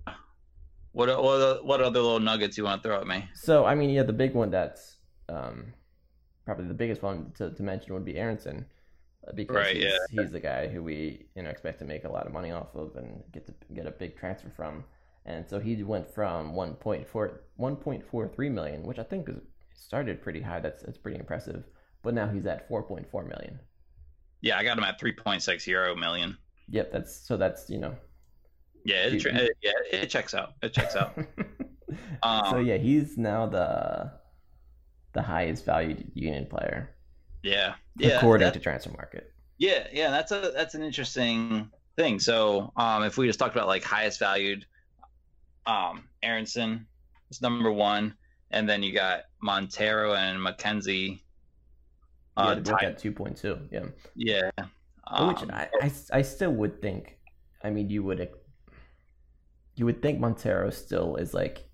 What 0.93 1.09
what 1.23 1.65
what 1.65 1.81
other 1.83 2.01
little 2.01 2.21
nuggets 2.21 2.57
you 2.57 2.65
want 2.65 2.83
to 2.83 2.89
throw 2.89 3.01
at 3.01 3.07
me? 3.07 3.29
So 3.35 3.65
I 3.67 3.75
mean, 3.75 3.91
yeah, 3.91 4.03
the 4.03 4.13
big 4.15 4.35
one 4.35 4.51
that's 4.51 4.97
um, 5.29 5.75
probably 6.45 6.67
the 6.67 6.75
biggest 6.75 7.03
one 7.03 7.33
to, 7.37 7.51
to 7.51 7.63
mention 7.63 7.93
would 7.95 8.05
be 8.05 8.17
Aronson, 8.17 8.67
uh, 9.29 9.33
because 9.33 9.57
Right, 9.57 9.77
he's, 9.77 9.85
yeah. 9.85 9.99
he's 10.11 10.33
the 10.33 10.41
guy 10.41 10.69
who 10.69 10.83
we 10.83 11.27
you 11.35 11.43
know 11.43 11.51
expect 11.51 11.79
to 11.81 11.85
make 11.85 12.05
a 12.05 12.09
lot 12.09 12.27
of 12.27 12.33
money 12.33 12.51
off 12.51 12.75
of 12.75 12.97
and 12.97 13.23
get 13.33 13.47
to 13.47 13.55
get 13.75 13.87
a 13.87 13.91
big 13.91 14.17
transfer 14.17 14.51
from, 14.57 14.85
and 15.27 15.47
so 15.49 15.59
he 15.59 15.83
went 15.83 16.09
from 16.15 16.55
1.4 16.55 17.39
1.43 17.61 18.51
million, 18.51 18.83
which 18.85 18.99
I 18.99 19.03
think 19.03 19.29
is 19.29 19.37
started 19.75 20.23
pretty 20.23 20.41
high. 20.41 20.61
That's 20.61 20.83
that's 20.83 20.99
pretty 20.99 21.19
impressive, 21.19 21.65
but 22.03 22.15
now 22.15 22.29
he's 22.29 22.47
at 22.47 22.69
4.4 22.71 23.29
million. 23.29 23.61
Yeah, 24.47 24.59
I 24.59 24.63
got 24.65 24.79
him 24.79 24.85
at 24.85 25.01
3.6 25.01 25.67
euro 25.67 25.97
million. 25.97 26.37
Yep, 26.69 26.93
that's 26.93 27.17
so 27.27 27.37
that's 27.37 27.69
you 27.69 27.79
know. 27.79 27.97
Yeah, 28.85 29.07
it, 29.07 29.19
tra- 29.19 29.35
it- 29.35 29.57
yeah, 29.61 29.73
it 29.93 30.07
checks 30.07 30.35
out. 30.35 30.53
It 30.63 30.73
checks 30.73 30.95
out. 30.97 31.19
Um, 32.23 32.47
so 32.51 32.59
yeah, 32.59 32.79
he's 32.79 33.17
now 33.17 33.47
the 33.47 34.11
the 35.13 35.23
highest 35.23 35.65
valued 35.65 36.11
union 36.15 36.47
player 36.47 36.91
yeah, 37.43 37.75
yeah. 37.97 38.17
according 38.19 38.45
that- 38.47 38.55
to 38.55 38.61
Transfermarkt. 38.61 39.23
Yeah, 39.59 39.87
yeah, 39.93 40.11
that's 40.11 40.33
a 40.33 40.53
that's 40.55 40.75
an 40.75 40.83
interesting 40.83 41.71
thing. 41.97 42.19
So, 42.19 42.73
um, 42.77 43.05
if 43.05 43.17
we 43.17 43.27
just 43.27 43.39
talked 43.39 43.55
about 43.55 43.69
like 43.69 43.85
highest 43.85 44.19
valued, 44.19 44.67
um, 45.65 46.09
Aronson 46.23 46.87
is 47.31 47.41
number 47.41 47.71
one, 47.73 48.15
and 48.51 48.69
then 48.69 48.83
you 48.83 48.93
got 48.93 49.23
Monteiro 49.43 50.15
and 50.17 50.39
McKenzie. 50.41 51.21
Yeah, 52.37 52.53
Uh, 52.53 52.61
both 52.61 52.83
at 52.83 52.99
two 52.99 53.13
point 53.13 53.37
two. 53.37 53.59
Yeah, 53.71 53.87
yeah. 54.15 54.51
which 55.19 55.43
Um, 55.43 55.51
I, 55.51 55.69
I 55.81 55.91
I 56.13 56.23
still 56.23 56.53
would 56.53 56.81
think. 56.83 57.19
I 57.63 57.71
mean, 57.71 57.91
you 57.91 58.03
would 58.05 58.21
you 59.77 59.85
would 59.85 60.03
think 60.03 60.19
Monteiro 60.21 60.73
still 60.73 61.17
is 61.17 61.35
like, 61.35 61.69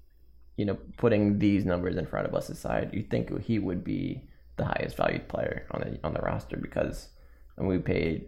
you 0.57 0.65
know, 0.65 0.79
putting 0.97 1.39
these 1.39 1.65
numbers 1.65 1.97
in 1.97 2.07
front 2.07 2.27
of 2.27 2.35
us 2.35 2.51
aside, 2.51 2.91
you 2.93 3.03
think 3.03 3.37
he 3.43 3.59
would 3.59 3.85
be 3.85 4.29
the 4.57 4.65
highest 4.65 4.97
valued 4.97 5.29
player 5.29 5.67
on 5.73 5.81
the 5.83 5.99
on 6.05 6.15
the 6.15 6.21
roster 6.21 6.57
because, 6.57 7.09
and 7.57 7.69
we 7.69 7.79
paid, 7.79 8.27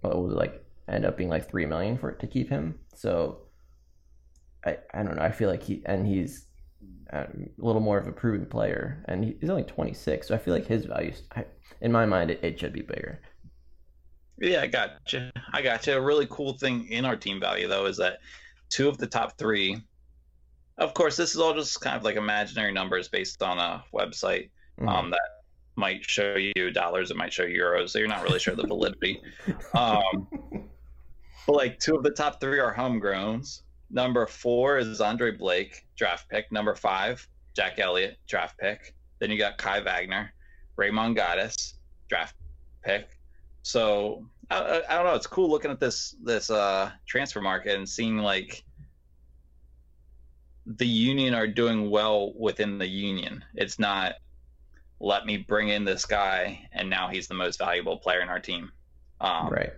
what 0.00 0.16
was 0.22 0.32
it 0.32 0.36
like, 0.36 0.64
end 0.88 1.04
up 1.04 1.16
being 1.16 1.30
like 1.30 1.50
three 1.50 1.66
million 1.66 1.98
for 1.98 2.10
it 2.10 2.20
to 2.20 2.26
keep 2.26 2.48
him. 2.50 2.78
So, 2.94 3.42
I 4.64 4.78
I 4.94 5.02
don't 5.02 5.16
know. 5.16 5.22
I 5.22 5.30
feel 5.32 5.50
like 5.50 5.62
he 5.62 5.82
and 5.86 6.06
he's 6.06 6.46
a 7.12 7.28
little 7.58 7.80
more 7.80 7.98
of 7.98 8.06
a 8.06 8.12
proven 8.12 8.46
player, 8.46 9.04
and 9.08 9.24
he's 9.40 9.50
only 9.50 9.64
twenty 9.64 9.94
six. 9.94 10.28
So 10.28 10.34
I 10.34 10.38
feel 10.38 10.54
like 10.54 10.66
his 10.66 10.84
value, 10.86 11.12
I, 11.34 11.44
in 11.80 11.92
my 11.92 12.06
mind, 12.06 12.30
it, 12.30 12.42
it 12.42 12.58
should 12.58 12.72
be 12.72 12.82
bigger. 12.82 13.20
Yeah, 14.38 14.62
I 14.62 14.66
got 14.68 15.12
you. 15.12 15.30
I 15.52 15.60
got 15.62 15.86
you. 15.86 15.94
A 15.94 16.00
really 16.00 16.26
cool 16.30 16.54
thing 16.54 16.86
in 16.88 17.04
our 17.04 17.16
team 17.16 17.40
value 17.40 17.68
though 17.68 17.86
is 17.86 17.96
that 17.98 18.18
two 18.70 18.88
of 18.88 18.96
the 18.98 19.06
top 19.06 19.36
three. 19.38 19.76
Of 20.78 20.94
course, 20.94 21.16
this 21.16 21.34
is 21.34 21.40
all 21.40 21.52
just 21.52 21.78
kind 21.82 21.96
of 21.96 22.04
like 22.04 22.16
imaginary 22.16 22.72
numbers 22.72 23.08
based 23.08 23.42
on 23.42 23.58
a 23.58 23.84
website 23.92 24.48
Mhm. 24.78 24.88
um, 24.88 25.10
that 25.10 25.20
might 25.76 26.02
show 26.04 26.36
you 26.36 26.70
dollars, 26.70 27.10
it 27.10 27.16
might 27.18 27.32
show 27.32 27.44
euros, 27.44 27.90
so 27.90 27.98
you're 27.98 28.08
not 28.08 28.22
really 28.22 28.38
sure 28.38 28.54
the 28.54 28.66
validity. 28.66 29.20
Um, 29.74 30.28
but 31.46 31.56
like 31.56 31.78
two 31.78 31.96
of 31.96 32.02
the 32.02 32.10
top 32.10 32.40
three 32.40 32.60
are 32.60 32.74
homegrowns. 32.74 33.62
Number 33.90 34.26
four 34.26 34.78
is 34.78 35.00
Andre 35.00 35.32
Blake, 35.32 35.86
draft 35.96 36.28
pick. 36.28 36.50
Number 36.52 36.74
five, 36.74 37.26
Jack 37.54 37.78
Elliott, 37.78 38.18
draft 38.28 38.58
pick. 38.58 38.94
Then 39.18 39.30
you 39.30 39.38
got 39.38 39.58
Kai 39.58 39.80
Wagner, 39.80 40.32
Raymond 40.76 41.16
Gaddis, 41.16 41.74
draft 42.08 42.36
pick. 42.84 43.08
so 43.62 44.24
I, 44.50 44.58
I, 44.58 44.82
I 44.88 44.96
don't 44.96 45.06
know. 45.06 45.14
It's 45.14 45.26
cool 45.26 45.50
looking 45.50 45.70
at 45.70 45.80
this 45.80 46.16
this 46.22 46.50
uh, 46.50 46.90
Transfermarkt 47.12 47.66
and 47.72 47.88
seeing 47.88 48.18
like 48.18 48.64
the 50.66 50.86
union 50.86 51.34
are 51.34 51.46
doing 51.46 51.90
well 51.90 52.32
within 52.38 52.78
the 52.78 52.86
union. 52.86 53.44
It's 53.54 53.78
not 53.78 54.14
let 55.00 55.26
me 55.26 55.38
bring 55.38 55.70
in 55.70 55.84
this 55.84 56.04
guy 56.04 56.68
and 56.72 56.88
now 56.88 57.08
he's 57.08 57.26
the 57.26 57.34
most 57.34 57.58
valuable 57.58 57.96
player 57.96 58.20
in 58.20 58.28
our 58.28 58.38
team. 58.38 58.70
Um, 59.20 59.48
right. 59.48 59.72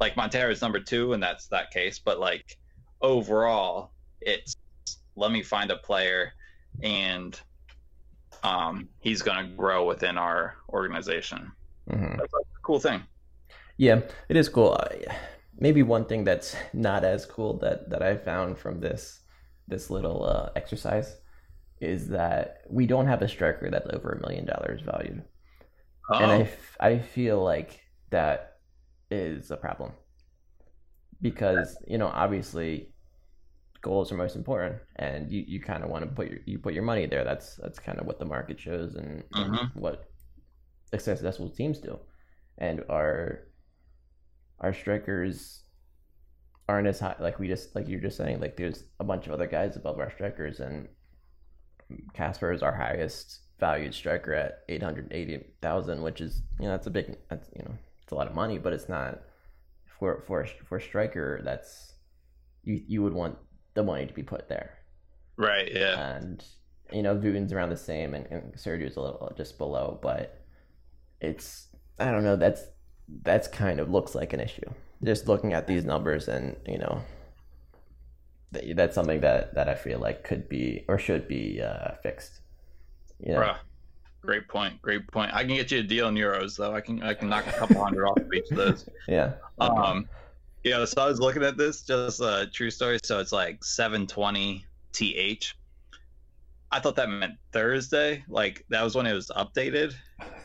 Like 0.00 0.14
Monteiro 0.14 0.50
is 0.50 0.62
number 0.62 0.78
two, 0.78 1.12
and 1.12 1.22
that's 1.22 1.48
that 1.48 1.70
case. 1.72 1.98
But 1.98 2.20
like 2.20 2.56
overall, 3.00 3.92
it's 4.20 4.56
let 5.16 5.32
me 5.32 5.42
find 5.42 5.70
a 5.70 5.76
player 5.76 6.32
and 6.82 7.40
um, 8.42 8.88
he's 9.00 9.22
going 9.22 9.44
to 9.44 9.52
grow 9.56 9.84
within 9.86 10.16
our 10.16 10.56
organization. 10.70 11.52
hmm 11.90 12.16
That's 12.16 12.32
a 12.32 12.60
cool 12.62 12.78
thing. 12.80 13.02
Yeah, 13.76 14.00
it 14.28 14.36
is 14.36 14.48
cool. 14.48 14.74
I- 14.80 15.16
Maybe 15.60 15.82
one 15.82 16.04
thing 16.04 16.22
that's 16.22 16.54
not 16.72 17.02
as 17.02 17.26
cool 17.26 17.58
that 17.58 17.90
that 17.90 18.00
I 18.00 18.16
found 18.16 18.58
from 18.58 18.78
this 18.78 19.22
this 19.66 19.90
little 19.90 20.22
uh, 20.24 20.50
exercise 20.54 21.16
is 21.80 22.08
that 22.10 22.62
we 22.70 22.86
don't 22.86 23.06
have 23.08 23.22
a 23.22 23.28
striker 23.28 23.68
that's 23.68 23.88
over 23.92 24.12
a 24.12 24.20
million 24.20 24.46
dollars 24.46 24.82
valued, 24.82 25.24
and 26.18 26.32
I, 26.32 26.38
Oh, 26.38 26.42
f- 26.42 26.76
I 26.80 26.98
feel 26.98 27.42
like 27.42 27.80
that 28.10 28.58
is 29.10 29.50
a 29.50 29.56
problem 29.56 29.92
because 31.20 31.76
you 31.86 31.98
know 31.98 32.08
obviously 32.08 32.92
goals 33.80 34.10
are 34.10 34.16
most 34.16 34.36
important 34.36 34.76
and 34.96 35.30
you, 35.30 35.44
you 35.46 35.60
kind 35.60 35.84
of 35.84 35.90
want 35.90 36.04
to 36.04 36.10
put 36.10 36.28
your 36.28 36.38
you 36.46 36.58
put 36.58 36.74
your 36.74 36.82
money 36.82 37.06
there 37.06 37.24
that's 37.24 37.56
that's 37.56 37.78
kind 37.78 37.98
of 37.98 38.06
what 38.06 38.18
the 38.18 38.24
market 38.24 38.58
shows 38.58 38.96
and, 38.96 39.22
and 39.34 39.50
Mhm. 39.52 39.70
what 39.74 40.04
successful 40.92 41.48
teams 41.48 41.78
do 41.78 41.98
and 42.58 42.82
our 42.88 43.44
our 44.60 44.72
strikers 44.72 45.62
aren't 46.68 46.88
as 46.88 46.98
high 47.00 47.14
like 47.20 47.38
we 47.38 47.46
just 47.48 47.74
like 47.74 47.88
you're 47.88 48.00
just 48.00 48.16
saying 48.16 48.40
like 48.40 48.56
there's 48.56 48.84
a 49.00 49.04
bunch 49.04 49.26
of 49.26 49.32
other 49.32 49.46
guys 49.46 49.76
above 49.76 49.98
our 49.98 50.10
strikers 50.10 50.60
and 50.60 50.88
Kacper 52.14 52.52
is 52.54 52.62
our 52.62 52.74
highest 52.74 53.40
valued 53.58 53.94
striker 53.94 54.34
at 54.34 54.60
880,000 54.68 56.02
which 56.02 56.20
is 56.20 56.42
you 56.58 56.66
know 56.66 56.72
that's 56.72 56.86
a 56.86 56.90
big 56.90 57.16
that's 57.30 57.48
you 57.56 57.62
know 57.64 57.74
it's 58.02 58.12
a 58.12 58.14
lot 58.14 58.26
of 58.26 58.34
money 58.34 58.58
but 58.58 58.72
it's 58.72 58.88
not 58.88 59.20
for 59.98 60.22
for 60.26 60.46
for 60.68 60.78
a 60.78 60.82
striker 60.82 61.40
that's 61.44 61.94
you 62.62 62.82
you 62.86 63.02
would 63.02 63.12
want 63.12 63.36
the 63.74 63.82
money 63.82 64.06
to 64.06 64.12
be 64.12 64.22
put 64.22 64.48
there 64.48 64.78
right. 65.36 65.70
Yeah. 65.72 66.16
and 66.16 66.44
you 66.92 67.02
know 67.02 67.16
Vugin's 67.16 67.52
around 67.52 67.70
the 67.70 67.76
same 67.76 68.14
and, 68.14 68.26
and 68.26 68.54
Sergio's 68.54 68.96
a 68.96 69.00
little 69.00 69.32
just 69.36 69.58
below 69.58 69.98
but 70.02 70.40
it's 71.20 71.68
I 71.98 72.10
don't 72.10 72.24
know 72.24 72.36
that's 72.36 72.62
that's 73.22 73.48
kind 73.48 73.80
of 73.80 73.90
looks 73.90 74.14
like 74.14 74.32
an 74.32 74.40
issue 74.40 74.70
just 75.02 75.28
looking 75.28 75.52
at 75.52 75.66
these 75.66 75.84
numbers 75.84 76.28
and 76.28 76.56
you 76.66 76.78
know 76.78 77.02
that, 78.52 78.64
that's 78.76 78.94
something 78.94 79.20
that 79.20 79.54
that 79.54 79.68
I 79.68 79.74
feel 79.74 79.98
like 79.98 80.24
could 80.24 80.48
be 80.48 80.84
or 80.88 80.98
should 80.98 81.28
be 81.28 81.60
uh, 81.62 81.92
fixed 82.02 82.40
you 83.20 83.32
know 83.32 83.40
Bruh. 83.40 83.56
Great 84.22 84.48
point. 84.48 84.80
Great 84.82 85.06
point. 85.10 85.32
I 85.32 85.44
can 85.44 85.54
get 85.54 85.70
you 85.70 85.80
a 85.80 85.82
deal 85.82 86.08
in 86.08 86.14
euros 86.14 86.56
though. 86.56 86.74
I 86.74 86.80
can 86.80 87.02
I 87.02 87.14
can 87.14 87.28
knock 87.28 87.46
a 87.46 87.52
couple 87.52 87.82
hundred 87.82 88.06
off 88.06 88.18
of 88.18 88.32
each 88.32 88.50
of 88.50 88.56
those. 88.56 88.88
yeah 89.08 89.34
Um, 89.58 90.08
yeah. 90.64 90.84
So 90.84 91.02
I 91.02 91.06
was 91.06 91.20
looking 91.20 91.44
at 91.44 91.56
this, 91.56 91.82
just 91.82 92.20
a 92.20 92.48
true 92.52 92.70
story. 92.70 92.98
So 93.02 93.20
it's 93.20 93.32
like 93.32 93.62
720 93.62 94.66
th. 94.92 95.54
I 96.70 96.80
thought 96.80 96.96
that 96.96 97.08
meant 97.08 97.34
Thursday. 97.52 98.24
Like 98.28 98.64
that 98.68 98.82
was 98.82 98.94
when 98.94 99.06
it 99.06 99.14
was 99.14 99.30
updated, 99.36 99.94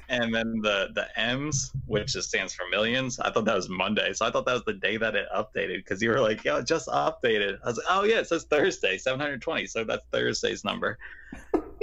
and 0.07 0.33
then 0.33 0.61
the 0.61 0.89
the 0.93 1.07
M's, 1.19 1.71
which 1.85 2.13
just 2.13 2.29
stands 2.29 2.53
for 2.53 2.65
millions. 2.69 3.19
I 3.19 3.31
thought 3.31 3.45
that 3.45 3.55
was 3.55 3.69
Monday. 3.69 4.13
So 4.13 4.25
I 4.25 4.31
thought 4.31 4.45
that 4.45 4.53
was 4.53 4.63
the 4.65 4.73
day 4.73 4.97
that 4.97 5.15
it 5.15 5.27
updated 5.35 5.77
because 5.77 6.01
you 6.01 6.09
were 6.09 6.21
like, 6.21 6.43
"Yo, 6.45 6.57
it 6.57 6.67
just 6.67 6.87
updated." 6.87 7.57
I 7.63 7.67
was 7.67 7.77
like, 7.77 7.87
"Oh 7.89 8.03
yeah, 8.03 8.19
it 8.19 8.27
says 8.27 8.45
Thursday, 8.45 8.97
720." 8.97 9.65
So 9.67 9.83
that's 9.83 10.05
Thursday's 10.11 10.63
number. 10.63 10.97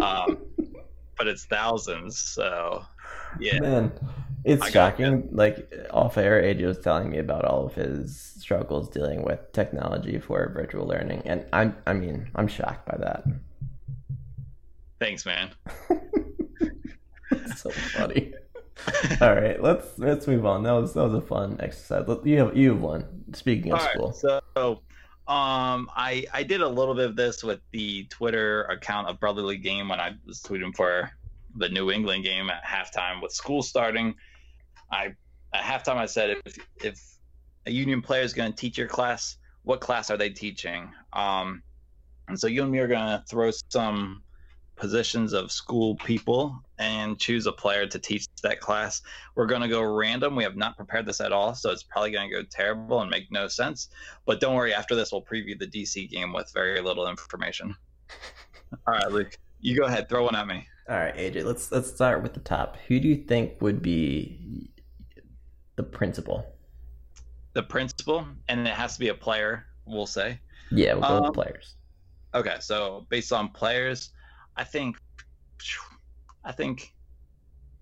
Um, 0.01 0.39
but 1.21 1.29
it's 1.29 1.45
thousands. 1.45 2.19
So 2.19 2.83
yeah. 3.39 3.61
Man, 3.61 3.93
it's 4.43 4.63
I 4.63 4.71
shocking. 4.71 5.29
Like 5.31 5.71
off 5.91 6.17
air, 6.17 6.43
AJ 6.43 6.67
was 6.67 6.79
telling 6.79 7.11
me 7.11 7.19
about 7.19 7.45
all 7.45 7.67
of 7.67 7.75
his 7.75 8.19
struggles 8.19 8.89
dealing 8.89 9.23
with 9.23 9.53
technology 9.53 10.19
for 10.19 10.51
virtual 10.55 10.87
learning, 10.87 11.21
and 11.27 11.45
I'm, 11.53 11.77
I 11.87 11.93
mean, 11.93 12.31
I'm 12.35 12.49
shocked 12.49 12.87
by 12.87 12.97
that. 12.99 13.25
Thanks, 14.99 15.27
man. 15.27 15.51
So 17.57 17.71
funny. 17.71 18.33
all 19.21 19.35
right, 19.35 19.63
let's 19.63 19.99
let's 19.99 20.27
move 20.27 20.47
on. 20.47 20.63
That 20.63 20.73
was 20.73 20.95
that 20.95 21.05
was 21.05 21.15
a 21.15 21.21
fun 21.21 21.59
exercise. 21.61 22.07
You 22.25 22.39
have 22.39 22.57
you 22.57 22.71
have 22.71 22.81
one. 22.81 23.05
Speaking 23.35 23.73
of 23.73 23.79
All 23.79 23.85
right, 23.85 23.95
school, 23.95 24.13
so 24.13 24.81
um, 25.31 25.89
I 25.95 26.27
I 26.33 26.43
did 26.43 26.61
a 26.61 26.69
little 26.69 26.95
bit 26.95 27.05
of 27.05 27.15
this 27.15 27.45
with 27.45 27.61
the 27.71 28.03
Twitter 28.11 28.65
account 28.65 29.07
of 29.09 29.21
Brotherly 29.21 29.57
Game 29.57 29.89
when 29.89 30.01
I 30.01 30.17
was 30.27 30.43
tweeting 30.43 30.75
for 30.75 31.09
the 31.55 31.69
New 31.69 31.93
England 31.93 32.25
game 32.25 32.51
at 32.51 32.65
halftime 32.65 33.23
with 33.23 33.31
school 33.31 33.63
starting. 33.63 34.17
I 34.91 35.15
at 35.55 35.63
halftime 35.63 35.99
I 35.99 36.07
said 36.07 36.37
if 36.45 36.59
if 36.83 37.01
a 37.67 37.71
union 37.71 38.03
player 38.03 38.23
is 38.23 38.33
going 38.33 38.51
to 38.51 38.57
teach 38.57 38.77
your 38.77 38.89
class, 38.89 39.37
what 39.63 39.81
class 39.81 40.11
are 40.11 40.17
they 40.17 40.31
teaching? 40.31 40.91
Um, 41.13 41.63
and 42.27 42.39
so 42.39 42.49
you 42.49 42.65
and 42.65 42.73
me 42.73 42.81
are 42.81 42.89
going 42.89 43.07
to 43.07 43.23
throw 43.31 43.53
some 43.71 44.25
positions 44.81 45.33
of 45.33 45.53
school 45.53 45.95
people 45.97 46.59
and 46.79 47.19
choose 47.21 47.47
a 47.47 47.53
player 47.53 47.87
to 47.87 47.99
teach 47.99 48.27
that 48.43 48.61
class. 48.61 49.03
We're 49.37 49.47
going 49.47 49.61
to 49.61 49.69
go 49.69 49.83
random. 49.83 50.35
We 50.35 50.43
have 50.45 50.57
not 50.57 50.77
prepared 50.77 51.07
this 51.07 51.21
at 51.21 51.31
all, 51.33 51.55
so 51.55 51.71
it's 51.71 51.83
probably 51.83 52.11
going 52.11 52.29
to 52.31 52.35
go 52.35 52.43
terrible 52.51 53.01
and 53.03 53.11
make 53.11 53.31
no 53.31 53.47
sense. 53.47 53.89
But 54.27 54.41
don't 54.41 54.55
worry, 54.57 54.75
after 54.75 54.95
this, 54.97 55.13
we'll 55.13 55.23
preview 55.23 55.59
the 55.59 55.67
DC 55.67 56.09
game 56.11 56.33
with 56.33 56.51
very 56.53 56.81
little 56.81 57.09
information. 57.09 57.77
All 58.87 58.95
right, 58.95 59.11
Luke, 59.13 59.37
you 59.61 59.77
go 59.77 59.85
ahead, 59.85 60.09
throw 60.09 60.25
one 60.25 60.35
at 60.37 60.47
me. 60.47 60.67
all 60.89 60.97
right, 60.97 61.15
AJ. 61.17 61.45
Let's 61.45 61.71
let's 61.73 61.93
start 61.93 62.23
with 62.23 62.35
the 62.35 62.41
top. 62.41 62.77
Who 62.89 62.99
do 63.01 63.09
you 63.09 63.17
think 63.17 63.61
would 63.61 63.83
be 63.83 64.71
the 65.77 65.83
principal? 65.83 66.47
The 67.53 67.63
principal, 67.65 68.27
and 68.49 68.67
it 68.67 68.75
has 68.75 68.95
to 68.95 69.01
be 69.01 69.09
a 69.09 69.15
player, 69.15 69.67
we'll 69.87 70.07
say. 70.07 70.41
Yeah, 70.71 70.95
we'll 70.95 71.03
go 71.03 71.17
Um, 71.17 71.23
with 71.25 71.35
players. 71.35 71.75
Okay, 72.33 72.57
so 72.61 73.07
based 73.11 73.33
on 73.33 73.49
players, 73.49 74.11
I 74.57 74.65
think, 74.65 74.97
I 76.45 76.53
think, 76.53 76.93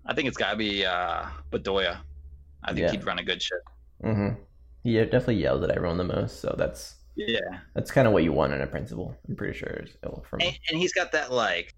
I 0.05 0.13
think 0.13 0.27
it's 0.27 0.37
got 0.37 0.51
to 0.51 0.57
be 0.57 0.85
uh, 0.85 1.25
Bedoya. 1.51 1.97
I 2.63 2.67
think 2.73 2.79
Yeah. 2.79 2.91
he'd 2.91 3.05
run 3.05 3.19
a 3.19 3.23
good 3.23 3.41
ship. 3.41 3.59
Mm-hmm. 4.03 4.41
He 4.83 4.95
definitely 4.95 5.35
yells 5.35 5.61
at 5.63 5.71
everyone 5.71 5.97
the 5.97 6.03
most, 6.05 6.39
so 6.39 6.55
that's 6.57 6.95
Yeah, 7.15 7.39
that's 7.73 7.91
kind 7.91 8.07
of 8.07 8.13
what 8.13 8.23
you 8.23 8.31
want 8.31 8.53
in 8.53 8.61
a 8.61 8.67
principal. 8.67 9.15
I'm 9.27 9.35
pretty 9.35 9.57
sure 9.57 9.85
from 10.23 10.41
and, 10.41 10.57
and 10.69 10.77
he's 10.79 10.93
got 10.93 11.11
that 11.11 11.31
like 11.31 11.75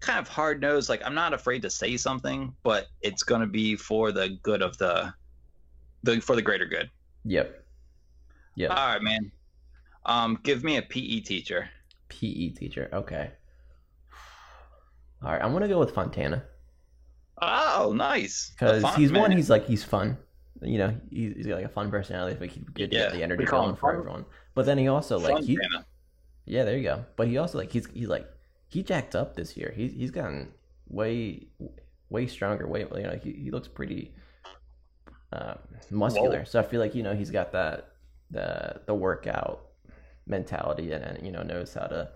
kind 0.00 0.18
of 0.20 0.28
hard 0.28 0.60
nose. 0.60 0.88
Like 0.88 1.02
I'm 1.04 1.14
not 1.14 1.34
afraid 1.34 1.62
to 1.62 1.70
say 1.70 1.96
something, 1.96 2.54
but 2.62 2.86
it's 3.00 3.22
gonna 3.24 3.46
be 3.48 3.74
for 3.74 4.12
the 4.12 4.38
good 4.42 4.62
of 4.62 4.78
the, 4.78 5.12
the 6.04 6.20
for 6.20 6.36
the 6.36 6.42
greater 6.42 6.66
good. 6.66 6.88
Yep. 7.24 7.64
Yep. 8.56 8.70
All 8.70 8.76
right, 8.76 9.02
man. 9.02 9.32
Um, 10.06 10.38
give 10.44 10.62
me 10.62 10.76
a 10.76 10.82
PE 10.82 11.20
teacher. 11.20 11.68
PE 12.08 12.50
teacher. 12.50 12.88
Okay. 12.92 13.32
All 15.24 15.32
right, 15.32 15.42
I'm 15.42 15.52
gonna 15.52 15.68
go 15.68 15.78
with 15.78 15.92
Fontana 15.94 16.44
Oh, 17.40 17.92
nice. 17.94 18.50
Because 18.50 18.82
font 18.82 18.96
he's 18.96 19.12
one. 19.12 19.30
He's 19.32 19.50
like 19.50 19.66
he's 19.66 19.82
fun. 19.84 20.16
You 20.62 20.78
know, 20.78 20.96
he's, 21.10 21.34
he's 21.34 21.46
got 21.46 21.56
like 21.56 21.64
a 21.64 21.68
fun 21.68 21.90
personality. 21.90 22.36
If 22.36 22.52
he 22.52 22.60
could 22.60 22.74
get 22.74 22.92
Yeah, 22.92 23.10
the 23.10 23.22
energy 23.22 23.40
we 23.40 23.46
call 23.46 23.64
going 23.64 23.76
for 23.76 23.90
fun- 23.90 24.00
everyone. 24.00 24.24
But 24.54 24.66
then 24.66 24.78
he 24.78 24.88
also 24.88 25.18
like 25.18 25.44
he, 25.44 25.56
Fontana. 25.56 25.86
yeah, 26.46 26.64
there 26.64 26.76
you 26.76 26.84
go. 26.84 27.04
But 27.16 27.28
he 27.28 27.38
also 27.38 27.58
like 27.58 27.72
he's 27.72 27.86
he's 27.92 28.08
like 28.08 28.26
he 28.68 28.82
jacked 28.82 29.14
up 29.14 29.34
this 29.34 29.56
year. 29.56 29.72
He's 29.74 29.92
he's 29.92 30.10
gotten 30.10 30.52
way 30.88 31.48
way 32.08 32.26
stronger. 32.26 32.68
Way 32.68 32.86
you 32.94 33.02
know 33.02 33.18
he, 33.22 33.32
he 33.32 33.50
looks 33.50 33.68
pretty 33.68 34.14
uh, 35.32 35.54
muscular. 35.90 36.38
Whoa. 36.38 36.44
So 36.44 36.60
I 36.60 36.62
feel 36.62 36.80
like 36.80 36.94
you 36.94 37.02
know 37.02 37.14
he's 37.14 37.30
got 37.30 37.52
that 37.52 37.90
the 38.30 38.80
the 38.86 38.94
workout 38.94 39.66
mentality 40.26 40.92
and, 40.92 41.04
and 41.04 41.26
you 41.26 41.32
know 41.32 41.42
knows 41.42 41.74
how 41.74 41.86
to 41.86 42.10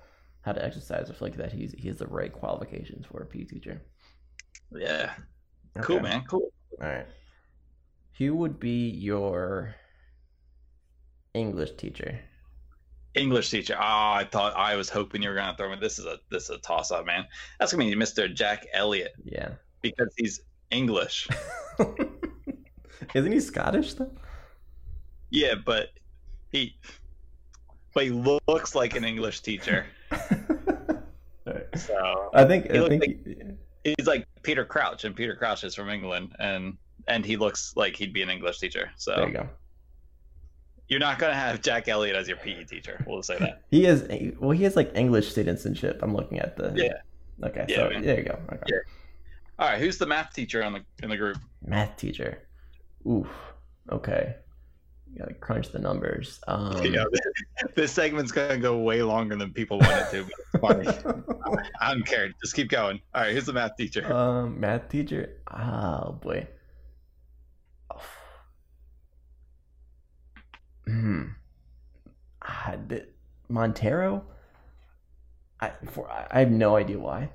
how 0.48 0.52
to 0.54 0.64
exercise. 0.64 1.10
I 1.10 1.12
feel 1.12 1.28
like 1.28 1.36
that 1.36 1.52
he's 1.52 1.72
he 1.72 1.88
has 1.88 1.98
the 1.98 2.06
right 2.06 2.32
qualifications 2.32 3.04
for 3.06 3.20
a 3.22 3.26
PE 3.26 3.44
teacher. 3.44 3.82
Yeah. 4.72 5.12
Cool, 5.82 6.00
man. 6.00 6.24
Cool. 6.28 6.50
All 6.80 6.88
right. 6.88 7.06
Who 8.16 8.34
would 8.34 8.58
be 8.58 8.88
your 8.88 9.74
English 11.34 11.72
teacher? 11.76 12.18
English 13.14 13.50
teacher. 13.50 13.74
Oh, 13.76 13.82
I 13.82 14.26
thought 14.30 14.56
I 14.56 14.74
was 14.76 14.88
hoping 14.88 15.22
you 15.22 15.28
were 15.28 15.34
gonna 15.34 15.56
throw 15.56 15.70
me. 15.70 15.76
This 15.80 15.98
is 15.98 16.06
a 16.06 16.18
this 16.30 16.44
is 16.44 16.50
a 16.50 16.58
toss 16.58 16.90
up, 16.90 17.04
man. 17.04 17.26
That's 17.60 17.72
gonna 17.72 17.84
be 17.84 17.94
Mr. 17.94 18.32
Jack 18.32 18.66
Elliott 18.72 19.12
Yeah. 19.24 19.50
because 19.82 20.08
he's 20.16 20.40
English. 20.70 21.28
Isn't 23.14 23.32
he 23.32 23.40
Scottish 23.40 23.94
though? 23.94 24.12
Yeah, 25.30 25.54
but 25.64 25.88
he 26.52 26.78
but 27.98 28.04
he 28.04 28.12
looks 28.12 28.76
like 28.76 28.94
an 28.94 29.04
English 29.04 29.40
teacher. 29.40 29.84
So 31.74 32.30
I 32.34 32.44
think 32.44 32.70
I 32.70 32.86
think 32.88 33.00
like- 33.02 33.56
he's 33.82 34.06
like 34.06 34.26
Peter 34.42 34.66
Crouch, 34.66 35.04
and 35.04 35.16
Peter 35.16 35.34
Crouch 35.34 35.64
is 35.64 35.74
from 35.74 35.88
England, 35.88 36.36
and 36.38 36.76
and 37.06 37.24
he 37.24 37.38
looks 37.38 37.72
like 37.74 37.96
he'd 37.96 38.12
be 38.12 38.20
an 38.20 38.28
English 38.28 38.58
teacher. 38.58 38.90
So 38.96 39.14
There 39.16 39.28
you 39.28 39.32
go. 39.34 39.48
you're 40.88 41.00
not 41.00 41.18
gonna 41.18 41.34
have 41.34 41.62
Jack 41.62 41.88
Elliott 41.88 42.16
as 42.16 42.28
your 42.28 42.36
PE 42.36 42.64
teacher. 42.64 43.02
We'll 43.06 43.22
say 43.22 43.38
that. 43.38 43.62
He 43.70 43.86
is 43.86 44.06
well. 44.38 44.50
He 44.50 44.64
has 44.64 44.76
like 44.76 44.94
English 44.94 45.32
citizenship. 45.32 46.00
I'm 46.02 46.14
looking 46.14 46.38
at 46.38 46.56
the. 46.58 46.72
Yeah. 46.76 47.46
Okay. 47.46 47.64
Yeah, 47.66 47.76
so 47.76 47.90
man. 47.90 48.02
there 48.02 48.18
you 48.18 48.24
go. 48.24 48.38
Okay. 48.52 48.62
Yeah. 48.66 48.78
All 49.58 49.68
right, 49.70 49.80
who's 49.80 49.96
the 49.96 50.06
math 50.06 50.34
teacher 50.34 50.62
on 50.62 50.74
the 50.74 50.84
in 51.02 51.08
the 51.08 51.16
group? 51.16 51.38
Math 51.64 51.96
teacher. 51.96 52.42
Oof. 53.06 53.28
Okay. 53.90 54.34
Gotta 55.18 55.34
crunch 55.34 55.70
the 55.72 55.80
numbers. 55.80 56.38
Um, 56.46 56.80
Yeah, 56.84 57.04
this 57.74 57.90
segment's 57.92 58.30
gonna 58.30 58.56
go 58.58 58.78
way 58.78 59.02
longer 59.02 59.34
than 59.36 59.52
people 59.52 59.78
want 59.80 59.92
it 59.92 60.10
to. 60.12 60.30
But 60.52 60.60
funny. 60.60 61.58
I 61.80 61.92
don't 61.92 62.06
care. 62.06 62.28
Just 62.40 62.54
keep 62.54 62.68
going. 62.68 63.00
All 63.14 63.22
right, 63.22 63.32
here's 63.32 63.46
the 63.46 63.52
math 63.52 63.76
teacher? 63.76 64.10
um, 64.12 64.60
math 64.60 64.88
teacher. 64.88 65.40
Oh 65.52 66.12
boy. 66.22 66.46
Hmm. 70.86 71.22
Ah, 72.42 72.76
the- 72.86 73.06
Monteiro. 73.50 74.22
I 75.60 75.72
for 75.90 76.10
I 76.10 76.26
I 76.30 76.40
have 76.40 76.50
no 76.50 76.76
idea 76.76 76.98
why. 76.98 77.30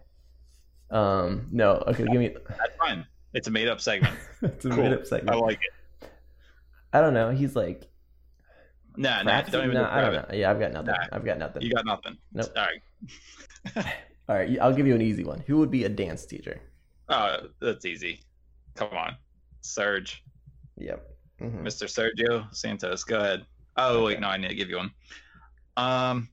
Um. 0.91 1.47
No. 1.51 1.83
Okay. 1.87 2.05
Give 2.05 2.15
me. 2.21 2.35
That's 2.47 2.75
fine. 2.77 3.05
It's 3.33 3.47
a 3.47 3.51
made 3.51 3.67
up 3.67 3.81
segment. 3.81 4.15
it's 4.43 4.63
a 4.65 4.69
Cool. 4.69 4.77
made-up 4.77 5.05
segment. 5.07 5.35
I 5.35 5.39
like 5.39 5.57
it. 5.57 5.73
I 6.93 7.01
don't 7.01 7.13
know. 7.13 7.31
He's 7.31 7.55
like. 7.55 7.89
Nah, 8.95 9.23
nah, 9.23 9.41
don't 9.41 9.65
even 9.65 9.77
I 9.77 10.01
don't 10.01 10.13
know. 10.13 10.25
Yeah, 10.31 10.51
I've 10.51 10.59
got 10.59 10.71
nothing. 10.71 10.93
Nah. 10.93 11.07
I've 11.11 11.25
got 11.25 11.39
nothing. 11.39 11.63
You 11.63 11.73
got 11.73 11.83
nothing. 11.83 12.15
Nope. 12.31 12.51
All 12.55 12.63
right. 12.63 13.85
All 14.29 14.35
right. 14.35 14.59
I'll 14.61 14.73
give 14.73 14.85
you 14.85 14.93
an 14.93 15.01
easy 15.01 15.23
one. 15.23 15.43
Who 15.47 15.57
would 15.57 15.71
be 15.71 15.85
a 15.85 15.89
dance 15.89 16.27
teacher? 16.27 16.61
Oh, 17.09 17.37
that's 17.59 17.85
easy. 17.85 18.21
Come 18.75 18.89
on. 18.95 19.15
Serge. 19.61 20.23
Yep. 20.77 21.09
Mhm. 21.41 21.63
Mr. 21.63 21.87
Sergio 21.87 22.53
Santos. 22.53 23.03
Go 23.03 23.17
ahead. 23.17 23.45
Oh 23.75 24.05
wait, 24.05 24.19
no, 24.19 24.27
I 24.27 24.37
need 24.37 24.49
to 24.49 24.55
give 24.55 24.69
you 24.69 24.77
one. 24.77 24.91
Um 25.75 26.29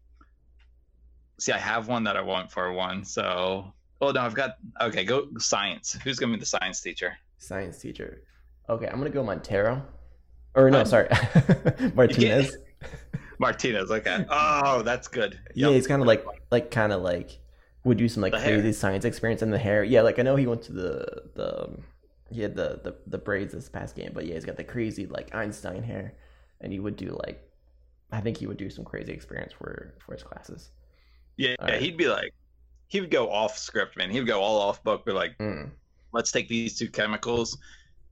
see 1.39 1.53
I 1.53 1.59
have 1.59 1.89
one 1.89 2.05
that 2.05 2.17
I 2.17 2.21
want 2.21 2.51
for 2.51 2.71
one, 2.73 3.05
so 3.05 3.73
oh 4.01 4.11
no, 4.11 4.21
I've 4.21 4.35
got 4.35 4.57
okay, 4.81 5.05
go 5.05 5.29
science. 5.39 5.99
Who's 6.05 6.19
gonna 6.19 6.35
be 6.35 6.41
the 6.41 6.47
science 6.47 6.81
teacher? 6.83 7.17
Science 7.39 7.79
teacher. 7.79 8.23
Okay, 8.69 8.87
I'm 8.87 8.99
gonna 8.99 9.11
go 9.11 9.25
Monteiro. 9.25 9.83
Or 10.55 10.71
no, 10.71 10.85
sorry, 10.85 11.09
Martinez. 11.95 12.57
Martinez, 13.39 13.91
okay. 13.91 14.25
Oh, 14.29 14.83
that's 14.83 15.09
good. 15.09 15.39
Yeah, 15.55 15.71
he's 15.71 15.87
kind 15.87 16.03
of 16.03 16.09
like, 16.09 16.25
like, 16.51 16.71
kind 16.71 16.93
of 16.93 17.03
like, 17.03 17.39
would 17.85 17.97
do 17.97 18.09
some 18.09 18.21
like 18.23 18.33
The 18.33 18.41
hair. 18.41 18.55
crazy 18.61 18.73
science 18.73 19.05
experience 19.05 19.43
in 19.43 19.51
the 19.51 19.59
hair. 19.59 19.83
Yeah, 19.85 20.03
like 20.03 20.19
I 20.19 20.23
know 20.23 20.37
he 20.37 20.47
went 20.47 20.63
to 20.63 20.73
the 20.73 21.23
the, 21.35 21.65
um, 21.65 21.85
he 22.31 22.43
had 22.43 22.55
the 22.55 22.81
the 22.85 22.97
the 23.07 23.19
braids 23.19 23.55
this 23.55 23.69
past 23.69 23.97
game, 23.97 24.11
but 24.13 24.27
yeah, 24.27 24.35
he's 24.35 24.45
got 24.45 24.57
the 24.57 24.65
crazy 24.65 25.07
like 25.07 25.35
Einstein 25.35 25.83
hair, 25.83 26.15
and 26.61 26.73
he 26.73 26.79
would 26.81 26.97
do 26.97 27.19
like, 27.25 27.43
I 28.13 28.21
think 28.21 28.37
he 28.37 28.47
would 28.47 28.59
do 28.59 28.69
some 28.71 28.85
crazy 28.85 29.13
experience 29.13 29.53
for 29.53 29.95
for 30.05 30.13
his 30.15 30.23
classes. 30.23 30.71
yeah, 31.39 31.55
yeah, 31.61 31.65
right. 31.73 31.81
he'd 31.81 31.97
be 31.97 32.09
like 32.09 32.35
he 32.89 33.01
would 33.01 33.11
go 33.11 33.31
off 33.31 33.57
script, 33.57 33.97
man. 33.97 34.11
He 34.11 34.19
would 34.19 34.27
go 34.29 34.41
all 34.41 34.61
off 34.61 34.83
book, 34.85 35.07
be 35.07 35.13
like, 35.13 35.39
Mm. 35.39 35.71
let's 36.13 36.31
take 36.33 36.49
these 36.49 36.77
two 36.77 36.91
chemicals 36.91 37.57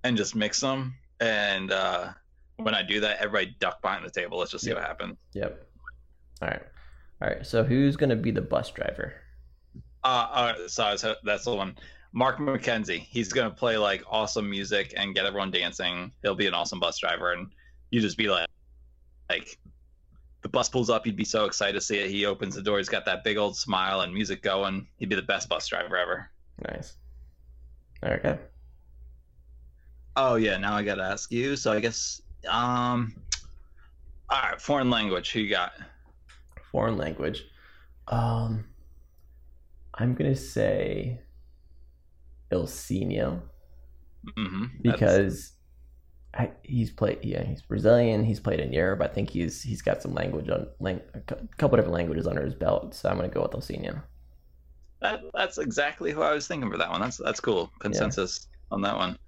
and 0.05 0.17
just 0.17 0.35
mix 0.37 0.61
them. 0.61 0.95
And 1.21 1.73
uh 1.73 2.13
when 2.59 2.75
I 2.75 2.83
do 2.83 3.01
that, 3.01 3.19
everybody 3.21 3.57
duck 3.61 3.81
behind 3.83 4.05
the 4.05 4.11
table. 4.11 4.39
Let's 4.39 4.51
just 4.51 4.65
see 4.65 4.71
Yep. 4.71 4.79
what 4.79 4.87
happens. 4.87 5.17
Yep. 5.33 5.67
All 6.43 6.49
right. 6.49 6.63
All 7.23 7.29
right. 7.29 7.47
So 7.47 7.65
who's 7.65 7.97
gonna 7.97 8.17
be 8.17 8.31
the 8.31 8.43
bus 8.43 8.71
driver? 8.71 9.15
Uh, 10.05 10.29
uh 10.31 10.69
so 10.69 10.85
I 10.85 10.93
was, 10.93 11.05
that's 11.25 11.45
the 11.45 11.55
one. 11.55 11.77
Mark 12.13 12.39
McKenzie. 12.39 13.01
He's 13.01 13.33
gonna 13.33 13.51
play 13.51 13.77
like 13.77 14.03
awesome 14.09 14.49
music 14.49 14.95
and 14.97 15.15
get 15.15 15.25
everyone 15.27 15.51
dancing. 15.51 16.13
He'll 16.23 16.35
be 16.35 16.47
an 16.47 16.55
awesome 16.55 16.81
bus 16.81 16.99
driver, 16.99 17.33
and 17.33 17.49
you 17.91 18.01
just 18.01 18.17
be 18.17 18.29
like, 18.29 18.49
like, 19.29 19.59
the 20.43 20.49
bus 20.49 20.69
pulls 20.69 20.89
up. 20.91 21.07
You'd 21.07 21.17
be 21.17 21.25
so 21.25 21.45
excited 21.45 21.75
to 21.75 21.81
see 21.81 21.99
it. 21.99 22.11
He 22.11 22.25
opens 22.25 22.55
the 22.55 22.63
door. 22.63 22.79
He's 22.79 22.89
got 22.89 23.05
that 23.05 23.25
big 23.25 23.37
old 23.37 23.57
smile 23.57 24.01
and 24.01 24.13
music 24.13 24.43
going. 24.43 24.87
He'd 24.97 25.09
be 25.09 25.17
the 25.17 25.23
best 25.23 25.49
bus 25.49 25.67
driver 25.69 25.97
ever. 25.97 26.31
Nice. 26.65 26.97
All 28.03 28.11
right. 28.11 28.19
Okay. 28.25 28.39
Oh 30.17 30.37
yeah. 30.37 30.57
Now 30.57 30.75
I 30.75 30.83
gotta 30.83 31.03
ask 31.03 31.31
you. 31.31 31.57
So 31.57 31.73
I 31.73 31.81
guess, 31.81 32.23
um, 32.47 33.15
all 34.31 34.43
right. 34.43 34.61
Foreign 34.61 34.91
language. 34.91 35.33
Who 35.33 35.41
you 35.41 35.51
got? 35.51 35.73
Foreign 36.71 36.97
language. 36.97 37.45
Um, 38.09 38.65
I'm 39.95 40.15
gonna 40.15 40.37
say 40.37 41.21
El 42.51 42.63
Ilsinho 42.65 43.43
Mm-hmm. 44.37 44.65
because 44.83 45.53
I, 46.35 46.51
he's 46.63 46.91
played. 46.91 47.21
Yeah, 47.23 47.45
he's 47.45 47.63
Brazilian. 47.63 48.25
He's 48.25 48.41
played 48.41 48.61
in 48.61 48.73
Europe. 48.73 49.01
I 49.01 49.07
think 49.07 49.31
he's 49.31 49.63
he's 49.63 49.81
got 49.81 50.03
some 50.03 50.13
language 50.13 50.51
on 50.51 50.67
lang, 50.81 51.01
a 51.15 51.21
couple 51.57 51.77
different 51.77 51.95
languages 51.95 52.27
under 52.27 52.45
his 52.45 52.55
belt. 52.55 52.95
So 52.95 53.09
I'm 53.09 53.17
gonna 53.17 53.29
go 53.29 53.43
with 53.43 53.53
Ilsinho. 53.53 54.03
that, 55.01 55.21
that's 55.33 55.59
exactly 55.59 56.13
who 56.13 56.21
I 56.23 56.35
was 56.35 56.47
thinking 56.47 56.71
for 56.71 56.77
that 56.77 56.91
one. 56.91 57.01
That's 57.01 57.17
that's 57.17 57.41
cool. 57.41 57.71
Consensus 57.79 58.49
on 58.71 58.83
that 58.83 58.97
one. 58.97 59.19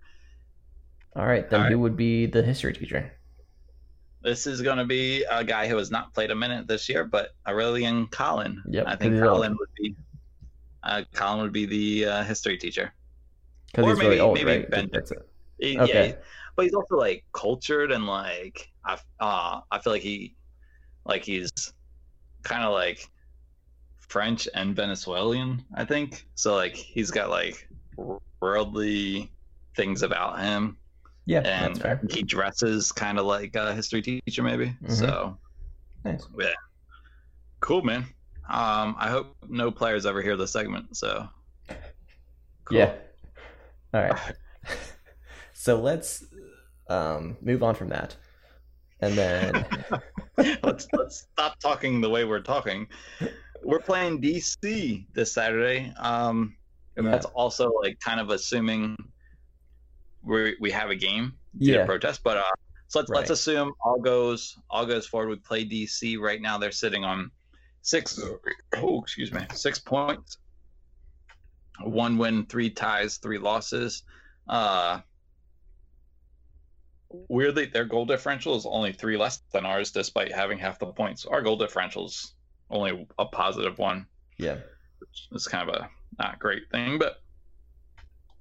All 1.17 1.27
right, 1.27 1.49
then 1.51 1.61
All 1.61 1.65
right. 1.65 1.73
who 1.73 1.79
would 1.81 1.97
be 1.97 2.27
the 2.27 2.43
history 2.43 2.73
teacher? 2.73 3.13
This 4.23 4.47
is 4.47 4.61
going 4.61 4.79
to 4.79 4.85
be 4.85 5.25
a 5.31 5.43
guy 5.43 5.67
who 5.67 5.77
has 5.79 5.91
not 5.91 6.13
played 6.15 6.31
a 6.31 6.35
minute 6.35 6.67
this 6.69 6.89
year, 6.89 7.05
but 7.05 7.31
Aurélien 7.47 8.11
Collin. 8.11 8.63
Yep, 8.69 8.85
I 8.87 8.97
think 8.97 9.15
he's 9.15 9.23
old. 9.23 9.31
Collin 9.31 9.57
would 9.59 9.69
be. 9.77 9.97
Uh, 10.83 11.03
Collin 11.13 11.43
would 11.43 11.53
be 11.53 11.67
the 11.67 12.05
uh, 12.07 12.23
history 12.25 12.57
teacher. 12.59 12.93
Because 13.67 13.85
Or 13.85 13.89
he's 13.91 13.99
really 13.99 14.11
maybe- 14.11 14.21
old, 14.21 14.35
maybe 14.35 14.51
right? 14.51 14.71
Ben- 14.71 14.91
That's 14.93 15.11
it. 15.11 15.19
Okay. 15.63 16.09
Yeah, 16.11 16.15
but 16.57 16.65
he's 16.65 16.75
also 16.75 16.97
like 16.97 17.25
cultured 17.33 17.93
and 17.93 18.07
like 18.07 18.71
I 18.85 18.95
uh, 19.21 19.61
I 19.71 19.79
feel 19.79 19.93
like 19.93 20.03
he 20.03 20.35
like 21.05 21.23
he's 21.25 21.51
kind 22.43 22.65
of 22.65 22.73
like 22.73 23.09
French 24.09 24.49
and 24.55 24.75
Venezuelan. 24.75 25.63
I 25.75 25.85
think 25.85 26.27
so. 26.35 26.55
Like 26.55 26.75
he's 26.75 27.11
got 27.11 27.29
like 27.31 27.69
worldly 28.41 29.31
things 29.77 30.03
about 30.03 30.41
him, 30.41 30.79
Yeah, 31.27 31.41
and 31.41 31.77
that's 31.77 31.79
fair. 31.81 32.01
he 32.11 32.23
dresses 32.23 32.91
kind 32.93 33.19
of 33.19 33.27
like 33.27 33.55
a 33.57 33.75
history 33.75 34.03
teacher 34.03 34.43
maybe. 34.43 34.75
Mhm. 34.83 34.93
So. 34.93 35.39
Nice. 36.05 36.27
Yeah. 36.39 36.53
Cool, 37.61 37.83
man. 37.83 38.05
Um, 38.49 38.97
I 38.99 39.11
hope 39.11 39.37
no 39.49 39.71
players 39.71 40.07
ever 40.07 40.23
hear 40.23 40.37
this 40.37 40.53
segment. 40.53 40.97
So. 40.97 41.29
Cool. 42.65 42.79
Yeah. 42.79 42.95
All 43.95 44.03
right. 44.03 44.19
so 45.53 45.81
let's 45.81 46.25
um, 46.89 47.37
move 47.43 47.63
on 47.63 47.75
from 47.75 47.89
that, 47.91 48.17
and 49.01 49.15
then 49.17 49.67
let's 50.63 50.87
let's 50.93 51.27
stop 51.33 51.59
talking 51.61 52.01
the 52.01 52.09
way 52.11 52.25
we're 52.25 52.41
talking. 52.41 52.87
We're 53.63 53.81
playing 53.81 54.23
DC 54.23 55.07
this 55.13 55.35
Saturday. 55.35 55.93
Um, 55.99 56.57
and 56.97 57.05
Yeah. 57.07 57.13
that's 57.13 57.27
also 57.27 57.71
like 57.83 57.99
kind 58.01 58.21
of 58.21 58.31
assuming 58.31 58.97
we 60.23 60.57
we 60.61 60.71
have 60.71 60.91
a 60.91 60.97
game 60.97 61.35
due 61.59 61.73
Yeah. 61.73 61.79
to 61.81 61.87
protest. 61.87 62.23
But 62.23 62.37
uh, 62.39 62.43
so 62.89 63.01
let's 63.01 63.11
let's 63.11 63.31
assume 63.31 63.73
all 63.85 64.01
goes 64.01 64.57
all 64.69 64.87
goes 64.87 65.07
forward. 65.07 65.29
We 65.31 65.37
play 65.37 65.65
DC 65.65 66.19
right 66.19 66.41
now. 66.41 66.59
They're 66.59 66.73
sitting 66.73 67.05
on 67.05 67.31
six. 67.83 68.21
Oh, 68.77 69.01
excuse 69.03 69.33
me, 69.33 69.41
six 69.55 69.79
points. 69.79 70.39
One 71.83 72.19
win, 72.19 72.47
three 72.47 72.71
ties, 72.71 73.17
three 73.19 73.39
losses. 73.39 74.03
Uh, 74.49 75.01
weirdly, 77.29 77.67
their 77.67 77.85
goal 77.85 78.05
differential 78.07 78.57
is 78.57 78.67
only 78.67 78.93
three 78.93 79.17
less 79.17 79.43
than 79.53 79.65
ours, 79.67 79.91
despite 79.91 80.33
having 80.33 80.59
half 80.59 80.79
the 80.79 80.87
points. 80.87 81.25
Our 81.27 81.43
goal 81.43 81.57
differential 81.57 82.07
is 82.07 82.35
only 82.71 83.07
a 83.19 83.25
positive 83.25 83.79
one. 83.79 84.07
yeah, 84.39 84.57
which 84.99 85.29
is 85.33 85.47
kind 85.47 85.69
of 85.69 85.75
a 85.75 85.91
not 86.19 86.39
great 86.39 86.65
thing, 86.71 86.99
but 86.99 87.17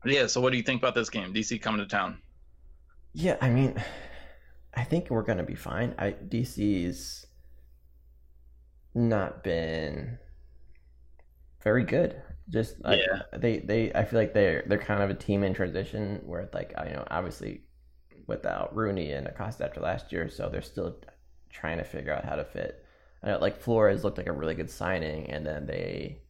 yeah. 0.05 0.27
So, 0.27 0.41
what 0.41 0.51
do 0.51 0.57
you 0.57 0.63
think 0.63 0.81
about 0.81 0.95
this 0.95 1.09
game? 1.09 1.33
DC 1.33 1.61
coming 1.61 1.81
to 1.81 1.87
town. 1.87 2.21
yeah. 3.13 3.37
I 3.41 3.49
mean, 3.49 3.81
I 4.73 4.83
think 4.83 5.09
we're 5.09 5.23
gonna 5.23 5.43
be 5.43 5.55
fine. 5.55 5.95
I 5.97 6.11
DC's 6.11 7.25
not 8.95 9.43
been 9.43 10.17
very 11.63 11.83
good. 11.83 12.21
Just 12.49 12.83
like 12.83 12.99
Yeah. 12.99 13.37
they 13.37 13.59
they 13.59 13.93
I 13.93 14.05
feel 14.05 14.19
like 14.19 14.33
they're 14.33 14.63
they're 14.67 14.77
kind 14.79 15.03
of 15.03 15.09
a 15.09 15.13
team 15.13 15.43
in 15.43 15.53
transition 15.53 16.21
where 16.25 16.41
it's 16.41 16.53
like 16.53 16.73
you 16.85 16.93
know 16.93 17.05
obviously 17.11 17.61
without 18.27 18.75
Rooney 18.75 19.11
and 19.11 19.27
Acosta 19.27 19.65
after 19.65 19.79
last 19.81 20.11
year, 20.11 20.29
so 20.29 20.49
they're 20.49 20.61
still 20.61 20.97
trying 21.49 21.77
to 21.77 21.83
figure 21.83 22.13
out 22.13 22.25
how 22.25 22.35
to 22.35 22.45
fit. 22.45 22.83
I 23.23 23.27
know, 23.27 23.39
like 23.39 23.59
Flores 23.61 24.03
looked 24.03 24.17
like 24.17 24.27
a 24.27 24.31
really 24.31 24.55
good 24.55 24.69
signing, 24.69 25.29
and 25.29 25.45
then 25.45 25.65
they 25.65 26.21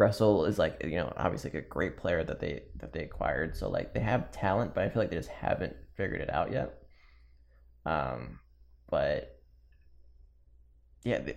Gressel 0.00 0.48
is 0.48 0.58
like 0.58 0.82
you 0.84 0.96
know 0.96 1.12
obviously 1.16 1.50
like 1.50 1.64
a 1.64 1.68
great 1.68 1.96
player 1.96 2.24
that 2.24 2.40
they 2.40 2.62
that 2.76 2.92
they 2.92 3.04
acquired. 3.04 3.56
So 3.56 3.68
like 3.68 3.94
they 3.94 4.00
have 4.00 4.32
talent, 4.32 4.74
but 4.74 4.84
I 4.84 4.88
feel 4.88 5.02
like 5.02 5.10
they 5.10 5.16
just 5.16 5.28
haven't 5.28 5.76
figured 5.96 6.20
it 6.22 6.32
out 6.32 6.52
yet. 6.52 6.74
Um, 7.84 8.38
but 8.90 9.40
yeah, 11.04 11.20
the, 11.20 11.36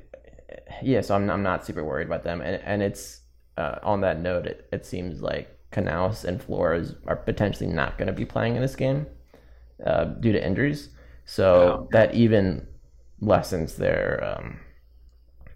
yeah. 0.81 1.01
So 1.01 1.15
I'm 1.15 1.29
I'm 1.29 1.43
not 1.43 1.65
super 1.65 1.83
worried 1.83 2.07
about 2.07 2.23
them, 2.23 2.41
and 2.41 2.61
and 2.63 2.81
it's 2.81 3.21
uh, 3.57 3.79
on 3.83 4.01
that 4.01 4.19
note, 4.21 4.45
it, 4.45 4.67
it 4.71 4.85
seems 4.85 5.21
like 5.21 5.57
Canals 5.71 6.25
and 6.25 6.41
Flores 6.41 6.95
are 7.07 7.15
potentially 7.15 7.69
not 7.69 7.97
going 7.97 8.07
to 8.07 8.13
be 8.13 8.25
playing 8.25 8.55
in 8.55 8.61
this 8.61 8.75
game 8.75 9.07
uh, 9.85 10.05
due 10.05 10.31
to 10.31 10.45
injuries. 10.45 10.89
So 11.25 11.85
Wow. 11.85 11.87
that 11.91 12.15
even 12.15 12.67
lessens 13.21 13.75
their 13.77 14.23
um, 14.23 14.59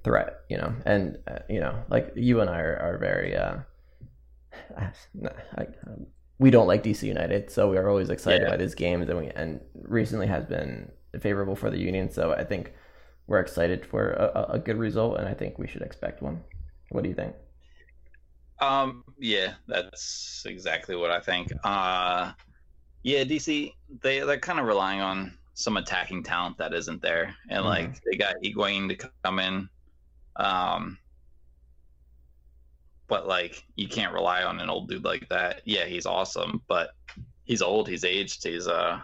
threat, 0.08 0.40
you 0.50 0.58
know. 0.58 0.74
And 0.86 1.18
uh, 1.28 1.40
you 1.50 1.60
know, 1.60 1.84
like 1.90 2.14
you 2.16 2.42
and 2.42 2.50
I 2.50 2.60
are, 2.62 2.78
are 2.78 2.98
very. 2.98 3.36
Uh, 3.36 3.58
I, 4.78 5.68
we 6.40 6.52
don't 6.52 6.68
like 6.68 6.84
DC 6.84 7.04
United, 7.04 7.50
so 7.50 7.70
we 7.70 7.78
are 7.78 7.90
always 7.90 8.10
excited 8.10 8.44
Yeah. 8.44 8.50
by 8.50 8.58
these 8.58 8.76
games, 8.76 9.10
and 9.10 9.18
we 9.20 9.28
and 9.30 9.60
recently 9.76 10.28
has 10.28 10.46
been 10.46 10.92
favorable 11.20 11.56
for 11.56 11.70
the 11.70 11.80
Union. 11.80 12.12
So 12.12 12.34
I 12.34 12.44
think 12.44 12.74
we're 13.28 13.40
excited 13.40 13.86
for 13.86 14.12
a, 14.12 14.54
a- 14.54 14.60
good 14.60 14.78
result, 14.78 15.18
and 15.20 15.28
I 15.28 15.34
think 15.34 15.58
we 15.58 15.68
should 15.68 15.82
expect 15.82 16.22
one. 16.22 16.44
What 16.90 17.04
do 17.04 17.10
you 17.10 17.16
think? 17.16 17.36
Um, 18.60 19.04
yeah, 19.20 19.54
that's 19.68 20.44
exactly 20.48 20.96
what 20.96 21.12
I 21.12 21.20
think. 21.20 21.52
Uh, 21.64 22.32
yeah, 23.04 23.24
DC 23.24 23.74
they 24.02 24.20
they're 24.20 24.40
kind 24.40 24.60
of 24.60 24.66
relying 24.66 25.02
on 25.02 25.38
some 25.56 25.78
attacking 25.78 26.22
talent 26.24 26.58
that 26.60 26.74
isn't 26.74 27.02
there, 27.02 27.36
and 27.50 27.64
Mhm. 27.64 27.68
like 27.68 28.02
they 28.04 28.16
got 28.18 28.36
Higuain 28.44 28.88
to 28.90 29.10
come 29.24 29.40
in, 29.40 29.68
um, 30.38 30.98
but 33.08 33.28
like 33.28 33.64
you 33.76 33.88
can't 33.88 34.14
rely 34.14 34.44
on 34.44 34.60
an 34.60 34.70
old 34.70 34.90
dude 34.90 35.04
like 35.04 35.28
that. 35.30 35.62
Yeah, 35.66 35.86
he's 35.86 36.06
awesome, 36.06 36.62
but 36.68 36.92
he's 37.46 37.62
old, 37.62 37.88
he's 37.88 38.04
aged, 38.04 38.44
he's 38.44 38.68
uh, 38.68 39.00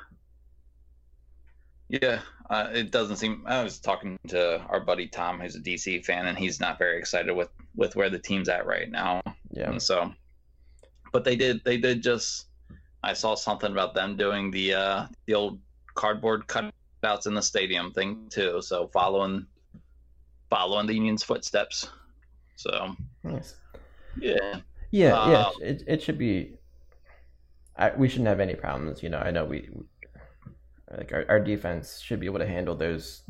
yeah, 1.90 2.22
uh, 2.50 2.70
it 2.74 2.92
doesn't 2.92 3.18
seem. 3.18 3.44
I 3.46 3.64
was 3.64 3.80
talking 3.80 4.18
to 4.30 4.60
our 4.62 4.80
buddy 4.80 5.08
Tom, 5.08 5.40
who's 5.40 5.56
a 5.56 5.60
DC 5.60 6.04
fan, 6.06 6.28
and 6.28 6.38
he's 6.38 6.60
not 6.60 6.80
very 6.80 6.98
excited 6.98 7.34
with 7.34 7.50
with 7.76 7.96
where 7.96 8.10
the 8.10 8.20
team's 8.20 8.50
at 8.50 8.66
right 8.66 8.90
now. 8.90 9.22
Yeah, 9.52 9.70
And 9.70 9.82
so, 9.82 10.12
but 11.12 11.24
they 11.24 11.36
did 11.36 11.64
they 11.64 11.78
did 11.78 12.02
just 12.02 12.48
I 13.04 13.14
saw 13.14 13.36
something 13.36 13.72
about 13.72 13.94
them 13.94 14.18
doing 14.18 14.50
the 14.50 14.74
uh 14.74 15.06
the 15.26 15.36
old 15.36 15.60
cardboard 15.94 16.48
cutouts 16.48 17.28
in 17.28 17.34
the 17.34 17.42
stadium 17.42 17.92
thing 17.92 18.28
too. 18.30 18.62
So 18.62 18.88
following 18.88 19.46
following 20.54 20.86
the 20.86 20.94
Union's 20.94 21.24
footsteps. 21.24 21.90
So 22.56 22.96
nice. 23.24 23.56
yeah, 24.20 24.60
Yeah, 24.92 25.14
Uh, 25.20 25.30
yeah. 25.32 25.68
It 25.70 25.84
it 25.88 26.02
should 26.04 26.20
be. 26.20 26.58
I, 27.76 27.90
we 27.98 28.08
shouldn't 28.08 28.28
have 28.28 28.40
any 28.40 28.54
problems. 28.54 29.02
You 29.02 29.10
know, 29.10 29.18
I 29.18 29.32
know 29.32 29.46
we 29.46 29.68
like 30.96 31.12
our, 31.12 31.26
our 31.28 31.40
defense 31.40 32.00
should 32.00 32.20
be 32.20 32.28
able 32.28 32.38
to 32.40 32.48
handle 32.48 32.76
those 32.76 33.24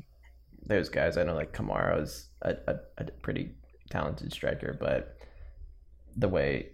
those 0.65 0.89
guys. 0.89 1.17
I 1.17 1.24
know 1.24 1.36
like 1.36 1.53
Kamara's 1.53 2.30
a, 2.41 2.55
a, 2.67 2.76
a 2.97 3.03
pretty 3.21 3.55
talented 3.89 4.34
striker, 4.34 4.76
but 4.78 5.17
the 6.17 6.28
way 6.28 6.71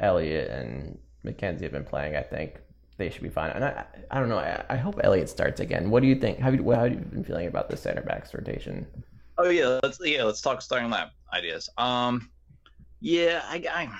Elliott 0.00 0.50
and 0.50 0.98
McKenzie 1.24 1.62
have 1.62 1.72
been 1.72 1.84
playing, 1.84 2.14
I 2.14 2.22
think 2.22 2.60
they 2.98 3.08
should 3.08 3.22
be 3.22 3.30
fine. 3.30 3.52
And 3.52 3.64
I 3.64 3.86
I 4.10 4.20
don't 4.20 4.28
know. 4.28 4.38
I, 4.38 4.64
I 4.68 4.76
hope 4.76 5.00
Elliott 5.02 5.30
starts 5.30 5.60
again. 5.60 5.88
What 5.88 6.02
do 6.02 6.08
you 6.08 6.16
think? 6.16 6.38
How 6.40 6.50
you 6.50 6.70
how 6.72 6.84
have 6.84 6.92
you 6.92 6.98
been 6.98 7.24
feeling 7.24 7.48
about 7.48 7.70
the 7.70 7.76
center 7.78 8.02
backs 8.02 8.34
rotation? 8.34 8.86
Oh 9.42 9.48
yeah, 9.48 9.80
let's 9.82 9.98
yeah 10.04 10.24
let's 10.24 10.42
talk 10.42 10.60
starting 10.60 10.90
lab 10.90 11.08
ideas. 11.32 11.70
Um, 11.78 12.30
yeah, 13.00 13.40
I, 13.46 13.64
I 13.72 13.98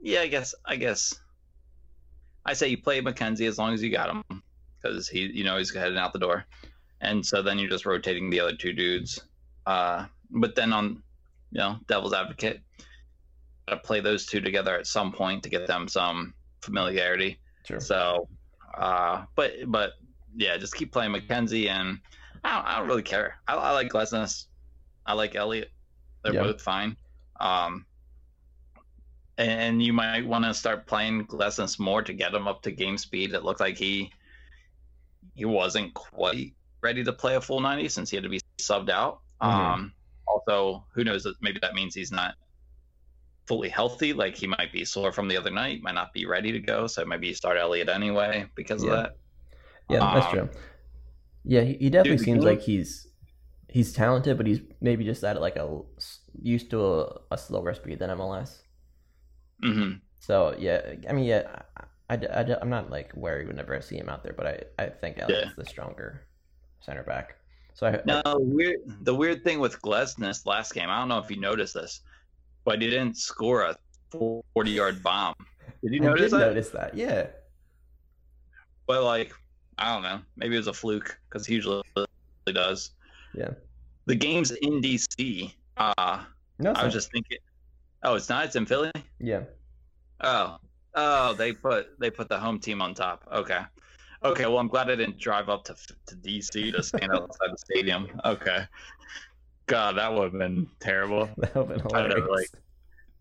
yeah 0.00 0.20
I 0.20 0.28
guess 0.28 0.54
I 0.64 0.76
guess 0.76 1.12
I 2.44 2.52
say 2.52 2.68
you 2.68 2.78
play 2.80 3.00
McKenzie 3.00 3.48
as 3.48 3.58
long 3.58 3.74
as 3.74 3.82
you 3.82 3.90
got 3.90 4.10
him 4.10 4.42
because 4.80 5.08
he 5.08 5.22
you 5.22 5.42
know 5.42 5.58
he's 5.58 5.74
heading 5.74 5.98
out 5.98 6.12
the 6.12 6.20
door, 6.20 6.44
and 7.00 7.26
so 7.26 7.42
then 7.42 7.58
you're 7.58 7.68
just 7.68 7.84
rotating 7.84 8.30
the 8.30 8.38
other 8.38 8.54
two 8.54 8.72
dudes. 8.72 9.20
Uh, 9.66 10.06
but 10.30 10.54
then 10.54 10.72
on 10.72 11.02
you 11.50 11.58
know 11.58 11.78
devil's 11.88 12.14
advocate, 12.14 12.60
gotta 13.66 13.80
play 13.80 13.98
those 13.98 14.24
two 14.24 14.40
together 14.40 14.78
at 14.78 14.86
some 14.86 15.10
point 15.10 15.42
to 15.42 15.48
get 15.48 15.66
them 15.66 15.88
some 15.88 16.32
familiarity. 16.62 17.40
Sure. 17.64 17.80
So, 17.80 18.28
uh, 18.78 19.24
but 19.34 19.52
but 19.66 19.94
yeah, 20.36 20.56
just 20.58 20.76
keep 20.76 20.92
playing 20.92 21.12
McKenzie, 21.12 21.68
and 21.70 21.98
I 22.44 22.54
don't, 22.54 22.66
I 22.68 22.78
don't 22.78 22.86
really 22.86 23.02
care. 23.02 23.40
I, 23.48 23.56
I 23.56 23.72
like 23.72 23.88
Glesnes. 23.88 24.44
I 25.06 25.12
like 25.14 25.34
Elliott. 25.34 25.70
They're 26.22 26.34
Yeah. 26.34 26.42
both 26.42 26.60
fine. 26.60 26.96
Um, 27.40 27.86
and 29.38 29.82
you 29.82 29.92
might 29.92 30.26
want 30.26 30.44
to 30.44 30.54
start 30.54 30.86
playing 30.86 31.26
Glesnes 31.26 31.78
more 31.78 32.02
to 32.02 32.12
get 32.12 32.34
him 32.34 32.48
up 32.48 32.62
to 32.62 32.70
game 32.72 32.96
speed. 32.98 33.32
It 33.34 33.44
looked 33.44 33.60
like 33.60 33.76
he 33.76 34.12
he 35.34 35.44
wasn't 35.44 35.92
quite 35.92 36.54
ready 36.80 37.04
to 37.04 37.12
play 37.12 37.34
a 37.36 37.40
full 37.40 37.60
ninety 37.60 37.88
since 37.90 38.08
he 38.08 38.16
had 38.16 38.22
to 38.24 38.30
be 38.30 38.40
subbed 38.58 38.88
out. 38.88 39.20
Mhm. 39.42 39.46
Um, 39.46 39.92
also, 40.26 40.86
who 40.94 41.04
knows? 41.04 41.26
Maybe 41.42 41.58
that 41.60 41.74
means 41.74 41.94
he's 41.94 42.10
not 42.10 42.34
fully 43.46 43.68
healthy. 43.68 44.14
Like 44.14 44.34
he 44.34 44.46
might 44.46 44.72
be 44.72 44.84
sore 44.86 45.12
from 45.12 45.28
the 45.28 45.36
other 45.36 45.50
night, 45.50 45.82
might 45.82 45.94
not 45.94 46.14
be 46.14 46.24
ready 46.24 46.52
to 46.52 46.58
go. 46.60 46.86
So 46.86 47.04
maybe 47.04 47.28
you 47.28 47.34
start 47.34 47.58
Elliott 47.58 47.90
anyway 47.90 48.46
because 48.54 48.82
Yeah. 48.82 48.90
of 48.90 48.96
that. 48.96 49.16
Yeah, 49.90 49.98
that's 50.14 50.26
Um, 50.26 50.32
true. 50.32 50.48
Yeah, 51.44 51.60
he, 51.60 51.74
he 51.74 51.90
definitely 51.90 52.16
dude, 52.16 52.24
seems 52.24 52.42
you- 52.44 52.50
like 52.50 52.60
he's 52.62 53.05
he's 53.76 53.92
talented, 53.92 54.38
but 54.38 54.46
he's 54.46 54.60
maybe 54.80 55.04
just 55.04 55.22
at 55.22 55.38
like 55.38 55.56
a 55.56 55.80
used 56.40 56.70
to 56.70 56.82
a, 56.82 57.20
a 57.32 57.36
slower 57.36 57.74
speed 57.74 57.98
than 57.98 58.08
MLS. 58.10 58.62
hmm 59.62 59.92
So 60.18 60.54
yeah, 60.58 60.80
I 61.08 61.12
mean, 61.12 61.26
yeah, 61.26 61.42
I, 62.08 62.14
I, 62.14 62.56
am 62.62 62.70
not 62.70 62.90
like 62.90 63.14
worried 63.14 63.48
whenever 63.48 63.76
I 63.76 63.80
see 63.80 63.98
him 63.98 64.08
out 64.08 64.22
there, 64.24 64.32
but 64.34 64.46
I, 64.46 64.84
I 64.84 64.86
think 64.88 65.18
Elliott's 65.18 65.56
the 65.56 65.66
stronger 65.66 66.22
center 66.80 67.02
back. 67.02 67.36
So 67.74 67.86
I, 67.86 68.00
Now, 68.06 68.22
weird. 68.38 68.78
The 69.02 69.14
weird 69.14 69.44
thing 69.44 69.60
with 69.60 69.82
Glesnes 69.82 70.46
last 70.46 70.72
game, 70.72 70.88
I 70.88 70.98
don't 70.98 71.08
know 71.08 71.18
if 71.18 71.30
you 71.30 71.38
noticed 71.38 71.74
this, 71.74 72.00
but 72.64 72.80
he 72.80 72.88
didn't 72.88 73.18
score 73.18 73.60
a 73.60 73.76
forty-yard 74.54 75.02
bomb. 75.02 75.34
Did 75.82 75.92
you 75.92 76.00
notice 76.00 76.30
did 76.30 76.40
that? 76.40 76.46
notice 76.48 76.70
that. 76.70 76.96
Yeah, 76.96 77.26
But 78.86 79.02
like, 79.02 79.34
I 79.76 79.92
don't 79.92 80.02
know. 80.02 80.20
Maybe 80.36 80.54
it 80.54 80.64
was 80.64 80.68
a 80.68 80.72
fluke 80.72 81.18
because 81.28 81.46
he 81.46 81.56
usually 81.56 81.82
does. 82.46 82.92
Yeah. 83.34 83.50
The 84.06 84.14
game's 84.14 84.50
in 84.52 84.80
DC. 84.80 85.52
Uh, 85.76 86.24
no, 86.58 86.72
I 86.72 86.84
was 86.84 86.92
just 86.94 87.10
thinking. 87.12 87.38
Oh, 88.02 88.14
it's 88.14 88.28
not. 88.28 88.44
It's 88.46 88.56
in 88.56 88.64
Philly. 88.66 88.90
yeah, 89.18 89.42
Oh, 90.20 90.56
oh, 90.94 91.34
they 91.34 91.52
put 91.52 91.98
they 91.98 92.10
put 92.10 92.28
the 92.28 92.38
home 92.38 92.58
team 92.58 92.80
on 92.80 92.94
top. 92.94 93.26
Okay, 93.32 93.60
okay. 94.22 94.46
Well, 94.46 94.58
I'm 94.58 94.68
glad 94.68 94.88
I 94.90 94.94
didn't 94.96 95.18
drive 95.18 95.48
up 95.48 95.64
to 95.64 95.74
to 96.06 96.14
DC 96.16 96.72
to 96.74 96.82
stand 96.82 97.10
outside 97.12 97.50
the 97.52 97.58
stadium. 97.58 98.08
Okay. 98.24 98.64
God, 99.66 99.96
that 99.98 100.14
would 100.14 100.22
have 100.24 100.32
been 100.38 100.68
terrible. 100.78 101.28
that 101.38 101.54
would 101.56 101.68
have 101.68 101.68
been 101.68 101.80
hilarious. 101.80 102.28
like- 102.30 102.62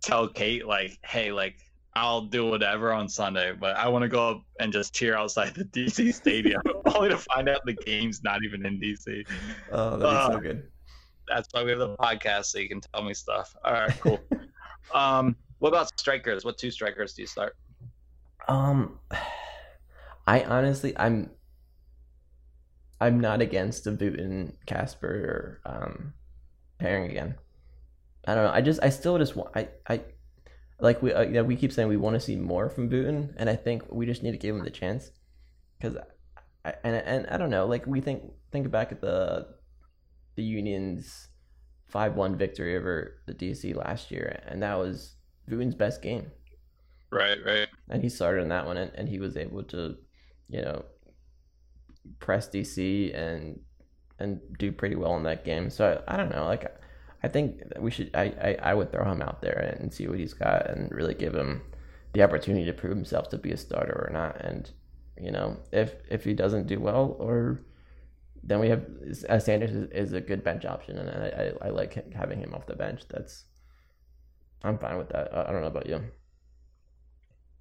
Tell 0.03 0.27
Kate 0.27 0.67
like, 0.67 0.99
hey, 1.03 1.31
like 1.31 1.55
I'll 1.95 2.21
do 2.21 2.45
whatever 2.45 2.93
on 2.93 3.09
Sunday, 3.09 3.53
but 3.53 3.75
I 3.75 3.87
want 3.87 4.03
to 4.03 4.09
go 4.09 4.29
up 4.29 4.43
and 4.59 4.71
just 4.71 4.93
cheer 4.93 5.15
outside 5.17 5.55
the 5.55 5.63
DC 5.65 6.13
stadium, 6.13 6.61
only 6.93 7.09
to 7.09 7.17
find 7.17 7.49
out 7.49 7.61
the 7.65 7.73
game's 7.73 8.21
not 8.23 8.43
even 8.43 8.63
in 8.67 8.79
DC. 8.79 9.25
oh, 9.71 9.97
that'd 9.97 10.01
be 10.01 10.33
so 10.33 10.37
uh, 10.37 10.37
good. 10.37 10.67
That's 11.27 11.47
why 11.51 11.63
we 11.63 11.71
have 11.71 11.79
the 11.79 11.95
podcast, 11.95 12.45
so 12.45 12.59
you 12.59 12.69
can 12.69 12.81
tell 12.81 13.03
me 13.03 13.13
stuff. 13.13 13.55
All 13.63 13.73
right, 13.73 13.99
cool. 14.01 14.19
um, 14.93 15.35
what 15.59 15.69
about 15.69 15.97
strikers? 15.99 16.45
What 16.45 16.57
two 16.57 16.71
strikers 16.71 17.13
do 17.13 17.21
you 17.23 17.27
start? 17.27 17.55
Um, 18.47 18.99
I 20.27 20.43
honestly, 20.43 20.97
I'm, 20.97 21.31
I'm 23.01 23.19
not 23.19 23.41
against 23.41 23.83
the 23.83 23.91
Wooten 23.91 24.55
Kacper 24.67 25.03
or 25.03 25.61
um 25.65 26.13
pairing 26.79 27.09
again. 27.09 27.35
I 28.27 28.35
don't 28.35 28.45
know. 28.45 28.51
I 28.51 28.61
just, 28.61 28.81
I 28.81 28.89
still 28.89 29.17
just 29.17 29.35
want, 29.35 29.51
I, 29.55 29.69
I, 29.87 30.01
like 30.79 31.01
we, 31.01 31.13
uh, 31.13 31.21
yeah, 31.21 31.41
we 31.41 31.55
keep 31.55 31.71
saying 31.71 31.87
we 31.87 31.97
want 31.97 32.15
to 32.15 32.19
see 32.19 32.35
more 32.35 32.69
from 32.69 32.89
Wooten, 32.89 33.33
and 33.37 33.49
I 33.49 33.55
think 33.55 33.83
we 33.91 34.05
just 34.05 34.23
need 34.23 34.31
to 34.31 34.37
give 34.37 34.55
him 34.55 34.63
the 34.63 34.69
chance, 34.69 35.11
because, 35.77 35.97
I, 36.63 36.73
and 36.83 36.95
and 36.95 37.27
I 37.27 37.37
don't 37.37 37.51
know, 37.51 37.67
like 37.67 37.85
we 37.85 38.01
think 38.01 38.23
think 38.51 38.69
back 38.71 38.91
at 38.91 38.99
the, 38.99 39.47
the 40.35 40.43
Union's 40.43 41.29
five 41.87 42.15
one 42.15 42.37
victory 42.37 42.75
over 42.75 43.21
the 43.25 43.33
DC 43.33 43.75
last 43.75 44.11
year, 44.11 44.41
and 44.47 44.61
that 44.63 44.77
was 44.77 45.15
Wooten's 45.47 45.75
best 45.75 46.01
game. 46.01 46.31
Right, 47.11 47.37
right. 47.45 47.69
and 47.89 48.01
he 48.01 48.09
started 48.09 48.41
in 48.41 48.49
that 48.49 48.65
one 48.65 48.77
and, 48.77 48.91
and 48.95 49.07
he 49.07 49.19
was 49.19 49.37
able 49.37 49.63
to 49.63 49.95
you 50.49 50.61
know 50.61 50.83
press 52.19 52.49
dc 52.49 53.17
and 53.17 53.59
and 54.19 54.41
do 54.59 54.71
pretty 54.71 54.95
well 54.95 55.15
in 55.15 55.23
that 55.23 55.45
game. 55.45 55.69
So 55.69 56.03
i, 56.07 56.13
I 56.13 56.17
don't 56.17 56.31
know 56.31 56.45
like 56.45 56.65
i 57.23 57.27
think 57.27 57.61
we 57.79 57.91
should 57.91 58.11
I, 58.13 58.23
I 58.23 58.57
i 58.71 58.73
would 58.73 58.91
throw 58.91 59.09
him 59.09 59.21
out 59.21 59.41
there 59.41 59.77
and 59.79 59.93
see 59.93 60.07
what 60.07 60.19
he's 60.19 60.33
got 60.33 60.69
and 60.69 60.91
really 60.91 61.13
give 61.13 61.33
him 61.33 61.61
the 62.13 62.23
opportunity 62.23 62.65
to 62.65 62.73
prove 62.73 62.95
himself 62.95 63.29
to 63.29 63.37
be 63.37 63.51
a 63.51 63.57
starter 63.57 64.07
or 64.07 64.11
not. 64.11 64.39
And 64.39 64.69
you 65.17 65.31
know 65.31 65.57
if 65.71 65.93
if 66.09 66.23
he 66.23 66.33
doesn't 66.33 66.67
do 66.67 66.79
well 66.79 67.15
or 67.19 67.61
then 68.45 68.59
we 68.59 68.69
have 68.69 68.85
uh, 69.29 69.39
Sanders 69.39 69.71
is, 69.71 69.89
is 69.91 70.13
a 70.13 70.21
good 70.21 70.43
bench 70.43 70.65
option 70.65 70.97
and 70.97 71.09
I, 71.09 71.27
I, 71.63 71.67
I 71.67 71.69
like 71.71 72.13
having 72.13 72.39
him 72.39 72.53
off 72.53 72.67
the 72.67 72.75
bench 72.75 73.01
that's 73.09 73.45
I'm 74.63 74.77
fine 74.77 74.97
with 74.97 75.09
that 75.09 75.33
I, 75.33 75.49
I 75.49 75.51
don't 75.51 75.61
know 75.61 75.67
about 75.67 75.87
you 75.87 76.01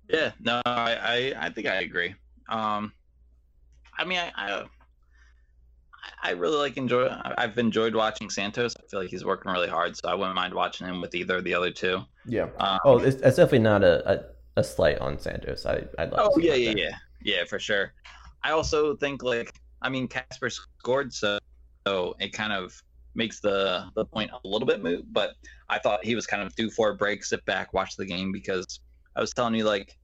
Yeah, 0.09 0.33
no, 0.41 0.61
I, 0.67 1.33
I, 1.37 1.47
I 1.47 1.51
think 1.51 1.67
I 1.67 1.77
agree. 1.77 2.15
Um, 2.49 2.93
I 3.99 4.05
mean, 4.05 4.19
I, 4.19 4.33
I, 4.37 4.65
I 6.23 6.31
really 6.33 6.57
like 6.57 6.77
enjoy. 6.77 7.09
I've 7.39 7.57
enjoyed 7.59 7.95
watching 7.95 8.29
Santos. 8.31 8.75
I 8.77 8.87
feel 8.91 9.01
like 9.01 9.11
he's 9.11 9.25
working 9.25 9.53
really 9.53 9.69
hard, 9.69 9.97
so 9.97 10.09
I 10.09 10.15
wouldn't 10.15 10.35
mind 10.35 10.55
watching 10.55 10.87
him 10.87 11.01
with 11.01 11.15
either 11.15 11.37
of 11.39 11.45
the 11.45 11.55
other 11.55 11.71
two. 11.71 12.03
yeah 12.25 12.49
Um, 12.59 12.79
Oh, 12.85 12.99
it's, 12.99 13.17
it's 13.17 13.37
definitely 13.37 13.61
not 13.61 13.83
a, 13.85 14.11
a 14.11 14.25
a 14.57 14.65
slight 14.65 14.99
on 14.99 15.19
Santos. 15.19 15.67
I 15.67 15.85
I'd 15.99 16.13
love. 16.13 16.23
Oh 16.23 16.39
yeah, 16.39 16.55
yeah, 16.55 16.75
yeah, 16.77 16.97
yeah, 17.23 17.45
for 17.45 17.59
sure. 17.59 17.93
I 18.43 18.53
also 18.53 18.97
think 18.97 19.23
like 19.23 19.53
I 19.85 19.91
mean 19.91 20.09
Kacper 20.09 20.51
scored, 20.51 21.13
so, 21.13 21.39
so 21.87 22.17
it 22.19 22.33
kind 22.33 22.53
of 22.53 22.83
makes 23.15 23.39
the 23.41 23.85
the 23.95 24.05
point 24.05 24.31
a 24.33 24.49
little 24.49 24.67
bit 24.67 24.83
moot. 24.83 25.05
But 25.13 25.35
I 25.69 25.79
thought 25.79 26.05
he 26.05 26.15
was 26.15 26.27
kind 26.27 26.43
of 26.43 26.57
due 26.57 26.71
for 26.71 26.91
a 26.91 26.95
break, 26.95 27.25
sit 27.25 27.45
back, 27.45 27.75
watch 27.75 27.97
the 27.97 28.07
game 28.07 28.33
because 28.33 28.81
I 29.15 29.21
was 29.21 29.33
telling 29.33 29.55
you 29.55 29.65
like 29.65 29.97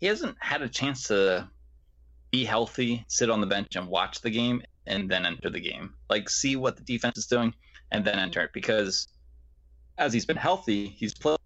he 0.00 0.06
hasn't 0.06 0.36
had 0.40 0.62
a 0.62 0.68
chance 0.68 1.06
to 1.08 1.48
be 2.30 2.44
healthy, 2.44 3.04
sit 3.08 3.30
on 3.30 3.40
the 3.40 3.46
bench 3.46 3.76
and 3.76 3.86
watch 3.86 4.20
the 4.22 4.30
game, 4.30 4.62
and 4.86 5.08
then 5.10 5.26
enter 5.26 5.50
the 5.50 5.60
game. 5.60 5.94
Like 6.08 6.30
see 6.30 6.56
what 6.56 6.76
the 6.76 6.82
defense 6.82 7.18
is 7.18 7.26
doing, 7.26 7.54
and 7.92 8.04
then 8.04 8.18
enter 8.18 8.40
it 8.40 8.50
because 8.54 9.08
as 9.98 10.12
he's 10.12 10.26
been 10.26 10.36
healthy, 10.36 10.88
he's 10.88 11.14
played. 11.14 11.38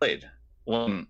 Played 0.00 0.28
when 0.64 1.06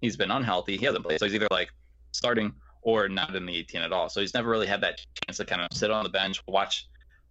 he's 0.00 0.16
been 0.16 0.30
unhealthy, 0.30 0.76
he 0.76 0.84
hasn't 0.84 1.04
played. 1.04 1.18
So 1.18 1.26
he's 1.26 1.34
either 1.34 1.48
like 1.50 1.70
starting 2.12 2.52
or 2.84 3.08
not 3.08 3.34
in 3.34 3.46
the 3.46 3.56
18 3.56 3.82
at 3.82 3.92
all. 3.92 4.08
So 4.08 4.20
he's 4.20 4.34
never 4.34 4.48
really 4.48 4.66
had 4.66 4.82
that 4.82 5.00
chance 5.24 5.38
to 5.38 5.44
kind 5.44 5.62
of 5.62 5.68
sit 5.72 5.90
on 5.90 6.04
the 6.04 6.10
bench, 6.10 6.40
watch 6.46 6.86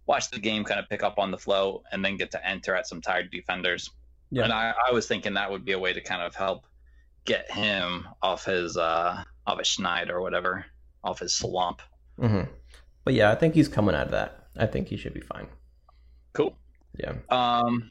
watch 0.06 0.30
the 0.30 0.38
game, 0.38 0.64
kind 0.64 0.78
of 0.78 0.88
pick 0.90 1.02
up 1.02 1.18
on 1.18 1.30
the 1.30 1.38
flow, 1.38 1.82
and 1.90 2.04
then 2.04 2.18
get 2.18 2.30
to 2.32 2.46
enter 2.46 2.74
at 2.74 2.86
some 2.86 3.00
tired 3.00 3.30
defenders. 3.30 3.88
Yeah. 4.30 4.44
And 4.44 4.52
I, 4.52 4.74
I 4.88 4.92
was 4.92 5.06
thinking 5.06 5.34
that 5.34 5.50
would 5.50 5.64
be 5.64 5.72
a 5.72 5.78
way 5.78 5.94
to 5.94 6.00
kind 6.02 6.20
of 6.20 6.34
help 6.34 6.66
get 7.24 7.50
him 7.50 8.06
off 8.20 8.44
his 8.44 8.76
uh 8.76 9.22
off 9.46 9.58
his 9.58 9.68
schneid 9.68 10.10
or 10.10 10.20
whatever, 10.20 10.66
off 11.02 11.20
his 11.20 11.32
slump. 11.32 11.80
hmm 12.18 12.42
But 13.04 13.14
yeah, 13.14 13.30
I 13.30 13.34
think 13.34 13.54
he's 13.54 13.68
coming 13.68 13.94
out 13.94 14.06
of 14.06 14.12
that. 14.12 14.48
I 14.56 14.66
think 14.66 14.88
he 14.88 14.96
should 14.96 15.14
be 15.14 15.20
fine. 15.20 15.46
Cool. 16.32 16.56
Yeah. 16.98 17.14
Um, 17.28 17.90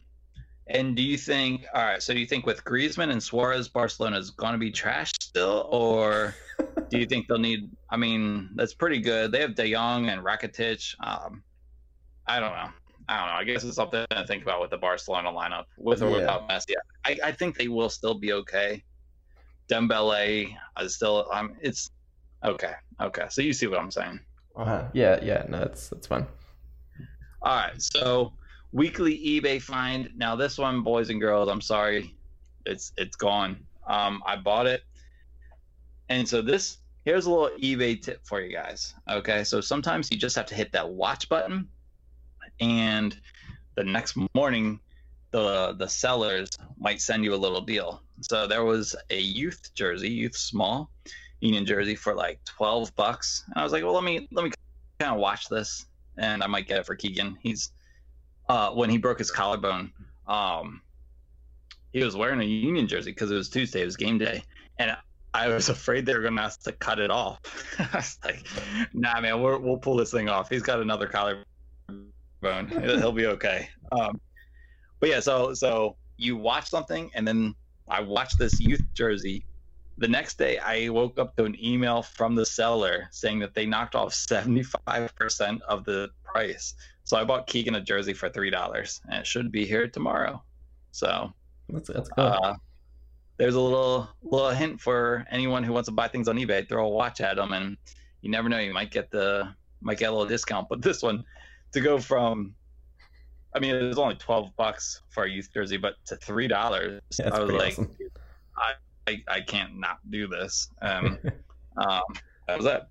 and 0.68 0.96
do 0.96 1.02
you 1.02 1.18
think? 1.18 1.66
All 1.74 1.84
right. 1.84 2.02
So 2.02 2.14
do 2.14 2.20
you 2.20 2.26
think 2.26 2.46
with 2.46 2.64
Griezmann 2.64 3.12
and 3.12 3.22
Suarez, 3.22 3.68
Barcelona 3.68 4.18
is 4.18 4.32
going 4.32 4.54
to 4.54 4.58
be 4.58 4.72
trash 4.72 5.12
still, 5.22 5.68
or 5.72 6.36
do 6.90 6.98
you 6.98 7.06
think 7.06 7.28
they'll 7.28 7.38
need? 7.40 7.70
I 7.90 7.98
mean, 7.98 8.50
that's 8.56 8.74
pretty 8.74 9.00
good. 9.00 9.32
They 9.32 9.42
have 9.42 9.56
De 9.56 9.72
Jong 9.72 10.10
and 10.10 10.22
Rakitic. 10.24 10.96
Um, 11.00 11.44
I 12.28 12.40
don't 12.40 12.54
know. 12.54 12.70
I 13.10 13.18
don't 13.20 13.28
know. 13.28 13.34
I 13.34 13.44
guess 13.44 13.64
it's 13.66 13.76
something 13.76 14.06
to 14.10 14.28
think 14.28 14.44
about 14.44 14.62
with 14.62 14.70
the 14.70 14.78
Barcelona 14.78 15.30
lineup, 15.30 15.66
with 15.78 16.02
or 16.02 16.10
Yeah. 16.10 16.16
without 16.18 16.50
Messi. 16.50 16.74
I, 17.06 17.18
I 17.24 17.32
think 17.34 17.58
they 17.58 17.68
will 17.68 17.90
still 17.90 18.14
be 18.14 18.32
okay. 18.34 18.84
Dembele 19.70 20.56
is 20.82 20.96
still. 20.96 21.28
Um, 21.32 21.56
it's 21.62 21.90
okay. 22.46 22.74
Okay. 23.02 23.26
So 23.30 23.42
you 23.42 23.54
see 23.54 23.68
what 23.68 23.80
I'm 23.80 23.92
saying. 23.92 24.20
Uh-huh. 24.56 24.86
Yeah, 24.94 25.20
yeah, 25.24 25.46
no, 25.50 25.60
that's 25.60 25.90
that's 25.90 26.08
fine. 26.08 26.28
All 27.42 27.56
right, 27.58 27.82
so 27.82 28.34
weekly 28.74 29.18
eBay 29.18 29.62
find. 29.62 30.10
Now 30.18 30.36
this 30.36 30.58
one, 30.58 30.82
boys 30.82 31.10
and 31.10 31.22
girls, 31.22 31.48
I'm 31.48 31.62
sorry, 31.62 32.14
it's 32.66 32.92
it's 32.98 33.16
gone. 33.16 33.66
Um, 33.88 34.22
I 34.26 34.36
bought 34.36 34.68
it, 34.68 34.82
and 36.10 36.28
so 36.28 36.42
this 36.42 36.80
here's 37.06 37.26
a 37.26 37.32
little 37.32 37.58
eBay 37.60 38.02
tip 38.02 38.26
for 38.26 38.42
you 38.42 38.52
guys. 38.54 38.94
Okay, 39.10 39.44
so 39.46 39.62
sometimes 39.62 40.10
you 40.12 40.18
just 40.18 40.36
have 40.36 40.48
to 40.48 40.56
hit 40.56 40.72
that 40.74 40.90
watch 40.90 41.30
button, 41.30 41.70
and 42.60 43.18
the 43.76 43.84
next 43.84 44.18
morning, 44.36 44.80
the 45.32 45.74
the 45.78 45.88
sellers 45.88 46.50
might 46.78 47.00
send 47.02 47.24
you 47.24 47.34
a 47.34 47.38
little 47.38 47.62
deal. 47.62 48.02
So 48.22 48.48
there 48.48 48.66
was 48.66 48.96
a 49.10 49.20
youth 49.20 49.74
jersey, 49.76 50.10
youth 50.10 50.36
small, 50.36 50.90
Union 51.40 51.66
jersey 51.66 51.96
for 51.96 52.16
like 52.16 52.44
twelve 52.46 52.94
bucks, 52.96 53.44
and 53.48 53.60
I 53.60 53.64
was 53.64 53.72
like, 53.72 53.84
well, 53.84 53.94
let 53.94 54.04
me 54.04 54.28
let 54.32 54.44
me 54.44 54.52
kind 55.00 55.14
of 55.14 55.20
watch 55.20 55.50
this 55.50 55.86
and 56.18 56.44
I 56.44 56.48
might 56.48 56.68
get 56.68 56.80
it 56.80 56.86
for 56.86 56.96
Keegan. 56.96 57.38
He's 57.42 57.72
uh, 58.50 58.72
when 58.72 58.90
he 58.90 58.98
broke 58.98 59.20
his 59.20 59.32
collarbone, 59.32 59.92
um, 60.28 60.82
he 61.92 62.04
was 62.04 62.16
wearing 62.16 62.42
a 62.42 62.46
Union 62.46 62.88
jersey 62.88 63.12
because 63.12 63.32
it 63.32 63.36
was 63.36 63.50
Tuesday, 63.50 63.82
it 63.82 63.86
was 63.86 63.96
game 63.96 64.18
day, 64.18 64.44
and 64.80 64.96
I 65.34 65.48
was 65.48 65.70
afraid 65.70 66.06
they 66.06 66.14
were 66.14 66.22
going 66.22 66.36
to 66.36 66.42
ask 66.42 66.62
to 66.64 66.72
cut 66.72 67.00
it 67.00 67.10
off. 67.10 67.40
I 67.80 67.98
was 67.98 68.20
like, 68.24 68.46
"Nah, 68.94 69.20
man, 69.22 69.42
we're, 69.42 69.58
we'll 69.58 69.78
pull 69.78 69.96
this 69.96 70.12
thing 70.12 70.30
off. 70.30 70.50
He's 70.50 70.62
got 70.62 70.80
another 70.80 71.08
collarbone. 71.08 71.46
He'll, 72.68 73.12
be 73.12 73.28
okay." 73.28 73.70
Um, 73.92 74.20
but 75.00 75.10
yeah, 75.10 75.20
so 75.20 75.54
so 75.54 75.96
you 76.18 76.38
watch 76.38 76.70
something, 76.70 77.10
and 77.16 77.28
then 77.28 77.56
I 77.88 78.02
watched 78.02 78.38
this 78.38 78.60
youth 78.60 78.84
jersey. 78.94 79.46
The 79.98 80.08
next 80.08 80.40
day, 80.40 80.58
I 80.58 80.90
woke 80.90 81.20
up 81.20 81.36
to 81.38 81.46
an 81.46 81.56
email 81.64 82.02
from 82.02 82.34
the 82.34 82.46
seller 82.46 83.08
saying 83.12 83.40
that 83.40 83.54
they 83.54 83.68
knocked 83.68 83.94
off 83.94 84.12
75% 84.12 85.62
of 85.62 85.86
the 85.86 86.10
price. 86.24 86.74
So 87.04 87.18
I 87.18 87.24
bought 87.24 87.48
Keegan 87.48 87.76
a 87.76 87.82
jersey 87.82 88.14
for 88.14 88.30
$3, 88.30 89.00
and 89.10 89.14
it 89.20 89.28
should 89.28 89.52
be 89.52 89.66
here 89.66 89.88
tomorrow. 89.88 90.42
So 90.92 91.34
That's 91.70 91.90
that's 91.90 92.10
good. 92.10 92.22
uh, 92.22 92.56
there's 93.38 93.56
a 93.56 93.60
little 93.62 94.08
little 94.22 94.52
hint 94.52 94.80
for 94.80 95.26
anyone 95.32 95.64
who 95.64 95.74
wants 95.74 95.88
to 95.90 95.94
buy 95.94 96.08
things 96.08 96.28
on 96.28 96.38
eBay. 96.38 96.68
Throw 96.70 96.86
a 96.86 96.90
watch 96.90 97.20
at 97.20 97.36
them, 97.38 97.52
and 97.54 97.78
you 98.22 98.30
never 98.30 98.48
know, 98.48 98.60
you 98.60 98.74
might 98.74 98.92
get 98.92 99.10
the 99.12 99.54
might 99.82 99.98
get 99.98 100.10
a 100.10 100.12
little 100.12 100.28
discount. 100.28 100.70
But 100.70 100.82
this 100.82 101.02
one, 101.02 101.26
to 101.74 101.82
go 101.82 101.98
from, 102.00 102.54
I 103.56 103.60
mean, 103.60 103.76
it 103.76 103.82
was 103.84 103.98
only 103.98 104.16
12 104.16 104.56
bucks 104.56 105.02
for 105.10 105.24
a 105.24 105.30
youth 105.30 105.50
jersey, 105.54 105.78
but 105.78 105.96
to 106.06 106.16
three 106.18 106.48
dollars, 106.48 107.02
Yeah, 107.20 107.30
I 107.34 107.40
was 107.40 107.52
like, 107.52 107.74
awesome. 107.74 107.96
I, 109.08 109.22
I 109.28 109.42
can't 109.42 109.78
not 109.78 109.98
do 110.10 110.28
this. 110.28 110.70
Um, 110.82 111.18
um, 111.78 112.02
that 112.48 112.58
was 112.58 112.66
it. 112.66 112.84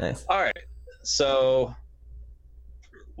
nice. 0.00 0.24
All 0.28 0.40
right. 0.40 0.56
So, 1.02 1.74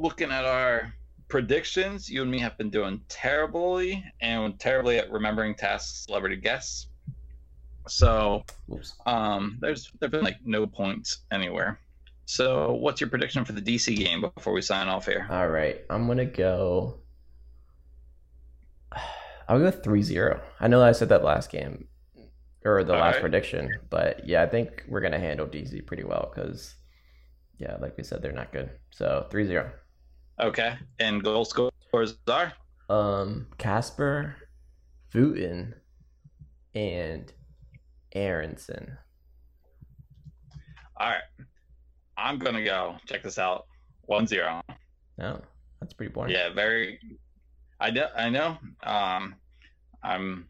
looking 0.00 0.30
at 0.30 0.44
our 0.44 0.92
predictions, 1.28 2.10
you 2.10 2.22
and 2.22 2.30
me 2.30 2.38
have 2.40 2.58
been 2.58 2.70
doing 2.70 3.00
terribly 3.08 4.04
and 4.20 4.58
terribly 4.58 4.98
at 4.98 5.10
remembering 5.10 5.54
tasks, 5.54 5.90
ask 5.90 6.04
celebrity 6.06 6.36
guests. 6.36 6.88
So, 7.88 8.44
um, 9.06 9.58
there's 9.60 9.90
there've 9.98 10.12
been 10.12 10.24
like 10.24 10.38
no 10.44 10.66
points 10.66 11.18
anywhere. 11.30 11.80
So, 12.26 12.74
what's 12.74 13.00
your 13.00 13.10
prediction 13.10 13.44
for 13.44 13.52
the 13.52 13.62
DC 13.62 13.96
game 13.96 14.20
before 14.20 14.52
we 14.52 14.62
sign 14.62 14.88
off 14.88 15.06
here? 15.06 15.26
All 15.30 15.48
right, 15.48 15.80
I'm 15.88 16.06
gonna 16.06 16.26
go. 16.26 17.00
I'll 19.48 19.58
go 19.58 19.72
3-0. 19.72 20.40
I 20.60 20.68
know 20.68 20.80
I 20.82 20.92
said 20.92 21.08
that 21.08 21.24
last 21.24 21.50
game 21.50 21.88
or 22.64 22.84
the 22.84 22.94
All 22.94 23.00
last 23.00 23.14
right. 23.14 23.22
prediction, 23.22 23.80
but 23.88 24.28
yeah, 24.28 24.42
I 24.42 24.46
think 24.46 24.84
we're 24.86 25.00
gonna 25.00 25.18
handle 25.18 25.46
DC 25.46 25.84
pretty 25.86 26.04
well 26.04 26.30
because, 26.32 26.76
yeah, 27.58 27.76
like 27.80 27.96
we 27.96 28.04
said, 28.04 28.22
they're 28.22 28.30
not 28.30 28.52
good. 28.52 28.70
So 28.90 29.26
3-0. 29.30 29.72
Okay. 30.40 30.76
And 30.98 31.22
goal 31.22 31.44
scorers 31.44 32.18
are 32.28 32.52
Um, 32.88 33.46
Kacper, 33.58 34.34
Wooten, 35.14 35.74
and 36.74 37.32
Aronson. 38.14 38.96
all 40.96 41.08
right. 41.10 41.22
I'm 42.16 42.38
gonna 42.38 42.64
go. 42.64 42.96
Check 43.06 43.22
this 43.22 43.38
out. 43.38 43.66
One 44.02 44.26
zero. 44.26 44.60
No, 45.18 45.40
that's 45.80 45.94
pretty 45.94 46.12
boring. 46.12 46.32
Yeah, 46.32 46.50
very. 46.52 47.00
I 47.80 47.90
know. 47.90 48.08
I 48.16 48.28
know. 48.28 48.58
Um, 48.82 49.36
I'm. 50.02 50.48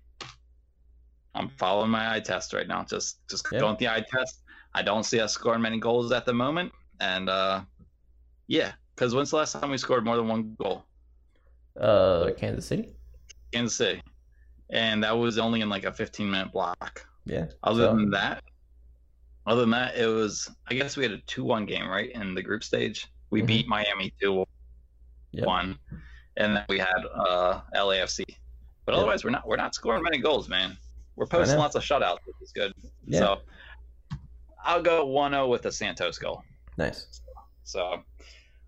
I'm 1.35 1.49
following 1.51 1.91
my 1.91 2.12
eye 2.15 2.21
test 2.21 2.53
right 2.53 2.67
now. 2.67 2.83
Just, 2.83 3.21
just 3.29 3.47
Yeah. 3.53 3.61
going 3.61 3.73
with 3.73 3.79
the 3.79 3.89
eye 3.89 4.05
test. 4.11 4.43
I 4.75 4.83
don't 4.83 5.05
see 5.05 5.21
us 5.21 5.33
scoring 5.33 5.62
many 5.62 5.79
goals 5.79 6.11
at 6.11 6.27
the 6.27 6.33
moment, 6.35 6.73
and 7.01 7.29
uh, 7.31 7.62
yeah, 8.49 8.73
because 9.01 9.14
when's 9.14 9.31
the 9.31 9.36
last 9.36 9.52
time 9.52 9.70
we 9.70 9.78
scored 9.78 10.05
more 10.05 10.16
than 10.16 10.28
one 10.28 10.55
goal? 10.62 10.85
Uh, 11.81 12.32
Kansas 12.36 12.66
City. 12.66 12.90
Kansas 13.51 13.74
City, 13.74 14.02
and 14.68 15.02
that 15.02 15.12
was 15.16 15.39
only 15.39 15.62
in 15.62 15.70
like 15.70 15.85
a 15.85 15.93
15 15.93 16.31
minute 16.31 16.52
block. 16.52 17.06
Yeah. 17.24 17.47
Other 17.62 17.85
So- 17.86 17.97
than 17.97 18.10
that, 18.10 18.44
other 19.47 19.62
than 19.62 19.70
that, 19.70 19.97
it 19.97 20.06
was. 20.06 20.51
I 20.70 20.74
guess 20.74 20.98
we 20.98 21.02
had 21.02 21.12
a 21.12 21.18
two-one 21.27 21.64
game 21.64 21.89
right 21.89 22.10
in 22.12 22.35
the 22.35 22.43
group 22.43 22.62
stage. 22.62 23.06
We 23.31 23.40
Mhm. 23.40 23.47
beat 23.47 23.68
Miami 23.68 24.12
two 24.20 24.44
Yep. 25.32 25.47
one, 25.47 25.78
and 26.36 26.56
then 26.56 26.66
we 26.68 26.78
had 26.78 27.06
uh, 27.14 27.62
LAFC. 27.74 28.22
But 28.85 28.93
Yep. 28.93 28.98
otherwise, 28.98 29.24
we're 29.24 29.31
not 29.31 29.47
we're 29.48 29.56
not 29.56 29.74
scoring 29.74 30.02
many 30.02 30.18
goals, 30.18 30.47
man. 30.51 30.77
We're 31.16 31.27
posting 31.27 31.59
lots 31.59 31.74
of 31.74 31.82
shutouts, 31.82 32.18
which 32.27 32.36
is 32.43 32.52
good. 32.52 32.74
Yeah. 33.06 33.18
So 33.20 33.40
I'll 34.62 34.82
go 34.82 35.06
1-0 35.06 35.48
with 35.48 35.64
a 35.64 35.72
Santos 35.72 36.18
goal. 36.18 36.44
Nice. 36.77 37.22
So 37.64 38.02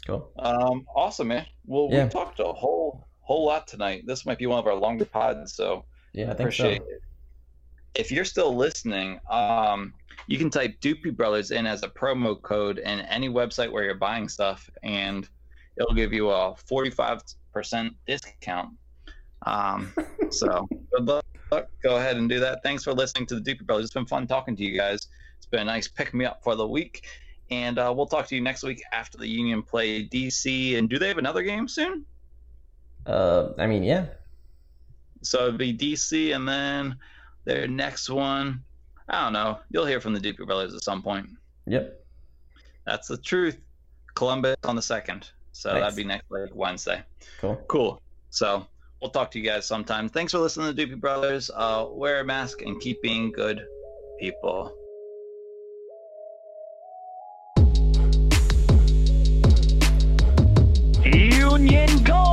Cool. 0.06 0.30
um, 0.38 0.84
awesome, 0.94 1.28
man. 1.28 1.46
Well, 1.66 1.88
Yeah. 1.90 2.04
we 2.04 2.10
talked 2.10 2.40
a 2.40 2.44
whole 2.52 3.06
whole 3.20 3.44
lot 3.46 3.68
tonight. 3.68 4.02
This 4.06 4.26
might 4.26 4.36
be 4.38 4.46
one 4.46 4.58
of 4.58 4.66
our 4.66 4.74
longer 4.74 5.04
pods, 5.04 5.54
so 5.54 5.84
Yeah, 6.12 6.24
I 6.24 6.26
think 6.28 6.40
appreciate 6.40 6.78
so. 6.82 6.88
it. 6.88 7.02
If 7.94 8.10
you're 8.10 8.24
still 8.24 8.54
listening, 8.56 9.20
um, 9.30 9.94
you 10.26 10.38
can 10.38 10.50
type 10.50 10.80
Doopy 10.80 11.14
Brothers 11.16 11.50
in 11.52 11.64
as 11.66 11.82
a 11.84 11.88
promo 11.88 12.40
code 12.42 12.78
in 12.78 13.00
any 13.00 13.28
website 13.28 13.70
where 13.70 13.84
you're 13.84 13.94
buying 13.94 14.28
stuff, 14.28 14.68
and 14.82 15.28
it'll 15.76 15.94
give 15.94 16.12
you 16.12 16.30
a 16.30 16.54
45% 16.68 17.94
discount. 18.06 18.70
Um, 19.46 19.92
so 20.30 20.68
good 20.92 21.06
luck. 21.06 21.24
Go 21.82 21.96
ahead 21.96 22.16
and 22.16 22.28
do 22.28 22.40
that. 22.40 22.62
Thanks 22.62 22.82
for 22.82 22.92
listening 22.92 23.26
to 23.26 23.38
the 23.38 23.40
Doopy 23.40 23.64
Brothers. 23.66 23.84
It's 23.86 23.94
been 23.94 24.06
fun 24.06 24.26
talking 24.26 24.56
to 24.56 24.62
you 24.64 24.76
guys. 24.76 25.06
It's 25.36 25.46
been 25.46 25.60
a 25.60 25.64
nice 25.64 25.86
pick 25.86 26.12
me 26.14 26.24
up 26.24 26.42
for 26.42 26.56
the 26.56 26.66
week. 26.66 27.06
And 27.52 27.78
uh, 27.78 27.92
we'll 27.94 28.06
talk 28.06 28.26
to 28.28 28.34
you 28.34 28.40
next 28.40 28.62
week 28.62 28.82
after 28.92 29.18
the 29.18 29.28
Union 29.28 29.62
play 29.62 30.06
DC. 30.08 30.78
And 30.78 30.88
do 30.88 30.98
they 30.98 31.08
have 31.08 31.18
another 31.18 31.42
game 31.42 31.68
soon? 31.68 32.06
Uh, 33.04 33.50
I 33.58 33.66
mean, 33.66 33.82
yeah. 33.82 34.06
So 35.20 35.42
it'd 35.48 35.58
be 35.58 35.76
DC, 35.76 36.34
and 36.34 36.48
then 36.48 36.96
their 37.44 37.68
next 37.68 38.08
one. 38.08 38.64
I 39.08 39.24
don't 39.24 39.34
know. 39.34 39.58
You'll 39.70 39.84
hear 39.86 40.00
from 40.00 40.14
the 40.14 40.20
Duper 40.20 40.46
brothers 40.46 40.74
at 40.74 40.82
some 40.82 41.02
point. 41.02 41.28
Yep. 41.66 42.00
That's 42.86 43.08
the 43.08 43.18
truth. 43.18 43.58
Columbus 44.14 44.56
on 44.64 44.76
the 44.76 44.82
second, 44.82 45.30
so 45.52 45.72
Nice. 45.72 45.80
that'd 45.82 45.96
be 45.96 46.04
next 46.04 46.30
week 46.30 46.54
Wednesday. 46.54 47.02
Cool. 47.40 47.56
Cool. 47.68 48.02
So 48.30 48.66
we'll 49.00 49.10
talk 49.10 49.30
to 49.32 49.38
you 49.38 49.44
guys 49.44 49.66
sometime. 49.66 50.08
Thanks 50.08 50.32
for 50.32 50.38
listening 50.38 50.74
to 50.74 50.86
Doopy 50.86 50.98
Brothers. 51.00 51.50
Uh, 51.54 51.86
wear 51.90 52.20
a 52.20 52.24
mask 52.24 52.62
and 52.62 52.80
keep 52.80 53.02
being 53.02 53.30
good 53.30 53.66
people. 54.18 54.74
getting 61.66 62.02
gold. 62.04 62.31